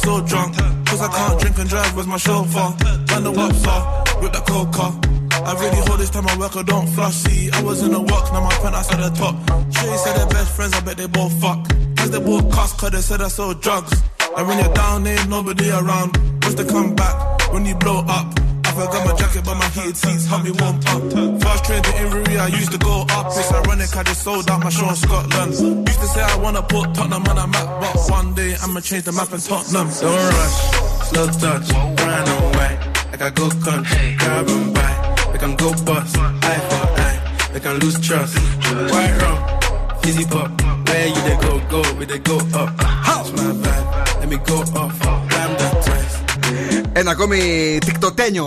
so 0.00 0.20
drunk, 0.22 0.56
cause 0.86 1.02
I 1.02 1.08
can't 1.08 1.40
drink 1.40 1.58
and 1.58 1.68
drive 1.68 1.96
with 1.96 2.06
my 2.06 2.16
chauffeur. 2.16 2.68
Man, 3.08 3.22
the 3.24 3.32
whops 3.32 3.66
off 3.66 4.22
with 4.22 4.32
the 4.32 4.40
coca. 4.40 4.86
I 5.32 5.52
really 5.54 5.80
hold 5.86 6.00
this 6.00 6.10
time 6.10 6.26
I 6.26 6.36
work, 6.38 6.56
I 6.56 6.62
don't 6.62 6.86
flush. 6.88 7.14
See, 7.14 7.50
I 7.50 7.62
was 7.62 7.82
in 7.82 7.92
the 7.92 8.00
work, 8.00 8.32
now 8.32 8.40
my 8.40 8.54
penthouse 8.62 8.90
at 8.92 9.00
the 9.00 9.10
top. 9.10 9.34
Sure, 9.72 9.96
said 9.98 10.16
they're 10.16 10.26
best 10.28 10.56
friends, 10.56 10.74
I 10.74 10.80
bet 10.80 10.96
they 10.96 11.06
both 11.06 11.32
fuck. 11.40 11.68
Cause 11.96 12.10
they 12.10 12.20
both 12.20 12.50
cost, 12.52 12.78
cause 12.78 12.90
they 12.90 13.00
said 13.00 13.20
I 13.20 13.28
sold 13.28 13.60
drugs. 13.62 13.92
And 14.36 14.46
when 14.46 14.58
you're 14.58 14.74
down, 14.74 15.04
there 15.04 15.18
ain't 15.18 15.28
nobody 15.28 15.70
around. 15.70 16.16
What's 16.42 16.54
the 16.54 16.64
comeback 16.64 17.52
when 17.52 17.66
you 17.66 17.74
blow 17.76 18.04
up? 18.06 18.49
I 18.80 18.86
got 18.86 19.04
my 19.04 19.14
jacket, 19.14 19.44
but 19.44 19.56
my 19.56 19.68
heated 19.68 19.96
seats 19.96 20.24
help 20.26 20.42
me 20.42 20.52
warm 20.52 20.76
up. 20.76 21.02
Fast 21.42 21.64
train 21.64 21.82
to 21.82 21.90
Inverie, 22.00 22.38
I 22.40 22.46
used 22.48 22.72
to 22.72 22.78
go 22.78 23.04
up. 23.10 23.26
It's 23.26 23.52
ironic, 23.52 23.94
I 23.94 24.02
just 24.04 24.22
sold 24.22 24.50
out 24.50 24.60
my 24.60 24.70
show 24.70 24.88
in 24.88 24.96
Scotland. 24.96 25.52
Used 25.88 26.00
to 26.00 26.06
say 26.06 26.22
I 26.22 26.36
wanna 26.36 26.62
put 26.62 26.94
Tottenham 26.94 27.24
on 27.28 27.38
a 27.38 27.46
map, 27.46 27.68
but 27.80 28.10
one 28.10 28.32
day 28.34 28.56
I'ma 28.62 28.80
change 28.80 29.04
the 29.04 29.12
map 29.12 29.32
in 29.32 29.40
Tottenham. 29.40 29.88
Don't 30.00 30.16
rush, 30.32 30.56
slow 31.08 31.26
touch, 31.26 31.68
brown 31.96 32.28
and 32.28 32.56
white. 32.56 32.80
Like 33.12 33.22
I 33.22 33.30
go 33.30 33.50
country, 33.50 34.16
grab 34.18 34.48
and 34.48 34.74
buy. 34.74 34.92
We 35.32 35.38
can 35.38 35.56
go 35.56 35.70
bust, 35.84 36.16
eye 36.18 36.60
for 36.68 36.84
eye. 37.04 37.50
We 37.52 37.60
can 37.60 37.78
lose 37.80 38.00
trust. 38.00 38.38
White 38.92 39.14
rum, 39.20 40.00
fizzy 40.00 40.24
pop. 40.24 40.50
Where 40.88 41.06
you 41.06 41.22
they 41.28 41.36
go, 41.36 41.60
go, 41.68 41.82
we 41.98 42.04
they 42.06 42.18
go 42.18 42.38
up. 42.54 42.70
How's 42.80 43.30
my 43.32 43.42
vibe? 43.62 44.20
Let 44.20 44.28
me 44.28 44.38
go 44.38 44.56
off. 44.74 45.29
Ένα 46.92 47.10
ακόμη 47.10 47.78
τικτοκένιο 47.84 48.46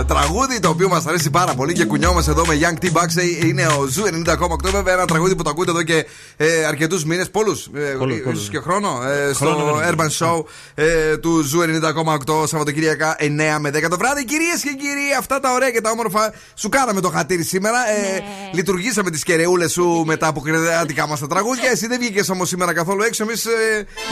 ε, 0.00 0.04
τραγούδι 0.04 0.60
το 0.60 0.68
οποίο 0.68 0.88
μας 0.88 1.06
αρέσει 1.06 1.30
πάρα 1.30 1.54
πολύ 1.54 1.72
και 1.72 1.84
κουνιόμαστε 1.84 2.30
εδώ 2.30 2.46
με 2.46 2.58
Young 2.60 2.84
T & 2.84 2.86
Bugsey. 2.92 3.44
Είναι 3.44 3.66
ο 3.66 3.86
Zoo 3.86 4.02
90,8 4.04 4.70
βέβαια. 4.72 4.94
Ένα 4.94 5.04
τραγούδι 5.06 5.34
που 5.36 5.42
το 5.42 5.50
ακούτε 5.50 5.70
εδώ 5.70 5.82
και 5.82 6.06
ε, 6.36 6.64
αρκετούς 6.64 7.04
μήνες, 7.04 7.30
πολλούς, 7.30 7.68
Πολλούς, 7.98 8.16
ε, 8.16 8.20
πολλούς. 8.20 8.38
ίσως 8.38 8.48
και 8.50 8.58
χρόνο, 8.58 9.02
ε, 9.06 9.32
στο 9.32 9.44
Χρόνο, 9.44 9.64
βέβαια. 9.74 9.90
Urban 9.94 10.08
Show 10.18 10.44
ε, 10.74 11.16
του 11.16 11.40
Zoo 11.42 11.60
90,8 11.60 12.46
Σαββατοκύριακα 12.48 13.16
9 13.20 13.24
με 13.60 13.70
10 13.74 13.88
το 13.90 13.96
βράδυ. 13.98 14.24
Κυρίες 14.24 14.60
και 14.62 14.70
κύριοι, 14.78 15.14
αυτά 15.18 15.40
τα 15.40 15.52
ωραία 15.52 15.70
και 15.70 15.80
τα 15.80 15.90
όμορφα 15.90 16.32
σου 16.54 16.68
κάναμε 16.68 17.00
το 17.00 17.08
χατήρι 17.10 17.42
σήμερα. 17.44 17.78
Ε, 17.90 18.20
Λειτουργήσαμε 18.52 19.10
τις 19.10 19.22
κεραιούλες 19.22 19.68
σου 19.68 19.84
με 20.06 20.16
τα 20.16 20.26
αποκριάτικα 20.26 21.06
μας 21.06 21.20
τα 21.20 21.26
τραγούδια. 21.26 21.70
Εσύ 21.70 21.86
δεν 21.86 21.98
βγήκες 21.98 22.28
όμως 22.28 22.48
σήμερα 22.48 22.72
καθόλου 22.72 23.02
έξω. 23.02 23.22
Εμείς 23.22 23.44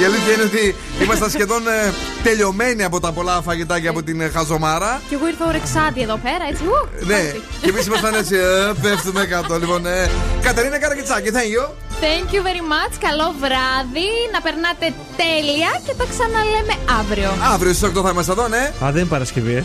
η 0.01 0.05
αλήθεια 0.05 0.33
είναι 0.33 0.43
ότι 0.43 0.75
ήμασταν 1.03 1.31
σχεδόν 1.31 1.63
ε, 1.69 1.93
τελειωμένοι 2.23 2.85
από 2.85 3.01
τα 3.01 3.13
πολλά 3.13 3.28
φαγητάκια 3.45 3.91
από 3.91 4.03
την 4.03 4.21
ε, 4.21 4.29
χαζομάρα. 4.29 5.01
Και 5.09 5.15
εγώ 5.15 5.27
ήρθα 5.33 5.45
ορεξάτη 5.47 6.01
εδώ 6.07 6.17
πέρα, 6.27 6.45
έτσι. 6.51 6.63
ου, 6.65 7.07
Ναι, 7.07 7.15
χάρτη. 7.15 7.41
και 7.63 7.69
εμείς 7.69 7.87
ήμασταν 7.87 8.15
έτσι. 8.15 8.35
Ε, 8.37 8.73
πέφτουμε 8.83 9.25
κάτω. 9.25 9.59
Λοιπόν, 9.59 9.87
ε, 9.87 10.11
Κατερίνα 10.43 10.79
Καρακιτσάκη, 10.79 11.31
thank 11.37 11.53
you. 11.57 11.65
Thank 12.07 12.27
you 12.35 12.41
very 12.49 12.63
much. 12.75 12.93
Καλό 13.07 13.29
βράδυ. 13.43 14.09
Να 14.35 14.41
περνάτε 14.47 14.87
τέλεια 15.23 15.71
και 15.87 15.93
τα 16.01 16.05
ξαναλέμε 16.13 16.75
αύριο. 17.01 17.31
Αύριο 17.55 17.73
στις 17.73 17.89
8 17.99 18.03
θα 18.03 18.11
είμαστε 18.11 18.33
εδώ, 18.33 18.49
ναι. 18.49 18.63
Α, 18.85 18.91
δεν 18.93 18.97
είναι 19.01 19.05
Παρασκευή, 19.17 19.55
ε. 19.55 19.65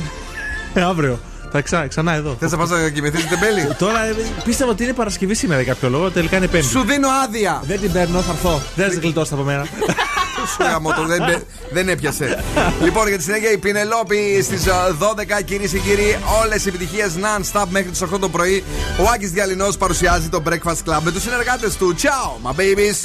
Ε, 0.73 0.81
αύριο. 0.83 1.19
Θα 1.55 1.61
ξα... 1.61 1.87
ξανά 1.87 2.13
εδώ. 2.13 2.35
Θες 2.39 2.51
να 2.51 2.57
πας 2.57 2.69
να 2.69 2.89
κοιμηθείς 2.89 3.27
τεμπέλη. 3.27 3.67
Τώρα 3.83 4.05
ε, 4.05 4.15
πίστευα 4.43 4.71
ότι 4.71 4.83
είναι 4.83 4.93
Παρασκευή 4.93 5.33
σήμερα 5.33 5.61
για 5.61 5.73
κάποιο 5.73 5.89
λόγο, 5.89 6.11
τελικά 6.11 6.37
είναι 6.37 6.47
Πέμπτη. 6.47 6.67
Σου 6.67 6.81
δίνω 6.83 7.07
άδεια. 7.23 7.61
Δεν 7.65 7.79
την 7.79 7.91
παίρνω, 7.91 8.19
θα 8.21 8.31
έρθω. 8.31 8.61
Δεν 8.75 8.91
θα 8.91 8.99
γλιτώσετε 8.99 9.35
από 9.35 9.43
μένα. 9.43 9.65
Σου 10.47 10.63
γαμώ 10.63 10.93
το, 10.93 11.05
δεν, 11.05 11.23
μπε- 11.25 11.43
δεν 11.71 11.89
έπιασε. 11.89 12.43
λοιπόν, 12.83 13.07
για 13.07 13.17
τη 13.17 13.23
συνέχεια 13.23 13.51
η 13.51 13.57
Πηνελόπη 13.57 14.41
στις 14.43 14.63
12, 14.99 15.43
κυρίες 15.45 15.71
και 15.71 15.77
κύριοι, 15.77 16.19
όλες 16.43 16.65
οι 16.65 16.67
επιτυχίες 16.69 17.11
non-stop 17.21 17.65
μέχρι 17.69 17.89
τις 17.89 18.01
8 18.03 18.19
το 18.19 18.29
πρωί. 18.29 18.63
Ο 18.99 19.03
Άκης 19.13 19.31
Διαλυνός 19.31 19.77
παρουσιάζει 19.77 20.29
το 20.29 20.43
Breakfast 20.49 20.89
Club 20.91 20.99
με 21.03 21.11
τους 21.11 21.21
συνεργάτες 21.21 21.75
του. 21.77 21.95
Ciao, 22.01 22.47
my 22.49 22.53
babies. 22.59 22.97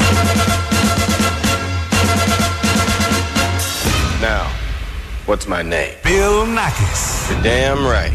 Now, 4.23 4.44
what's 5.27 5.47
my 5.55 5.62
name? 5.62 5.93
Bill 6.02 6.39
Nakis. 6.59 7.02
You're 7.31 7.43
damn 7.43 7.81
right. 7.94 8.12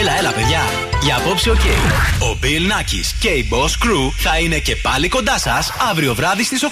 Έλα, 0.00 0.18
έλα, 0.18 0.32
παιδιά. 0.32 0.60
Για 1.02 1.16
απόψε, 1.16 1.50
οκ. 1.50 1.56
Ο 2.20 2.38
Bill 2.42 2.72
Nackis 2.72 3.06
και 3.20 3.28
η 3.28 3.48
Boss 3.52 3.84
Crew 3.86 4.12
θα 4.18 4.38
είναι 4.38 4.58
και 4.58 4.76
πάλι 4.76 5.08
κοντά 5.08 5.38
σας 5.38 5.72
αύριο 5.90 6.14
βράδυ 6.14 6.44
στις 6.44 6.62
8. 6.64 6.66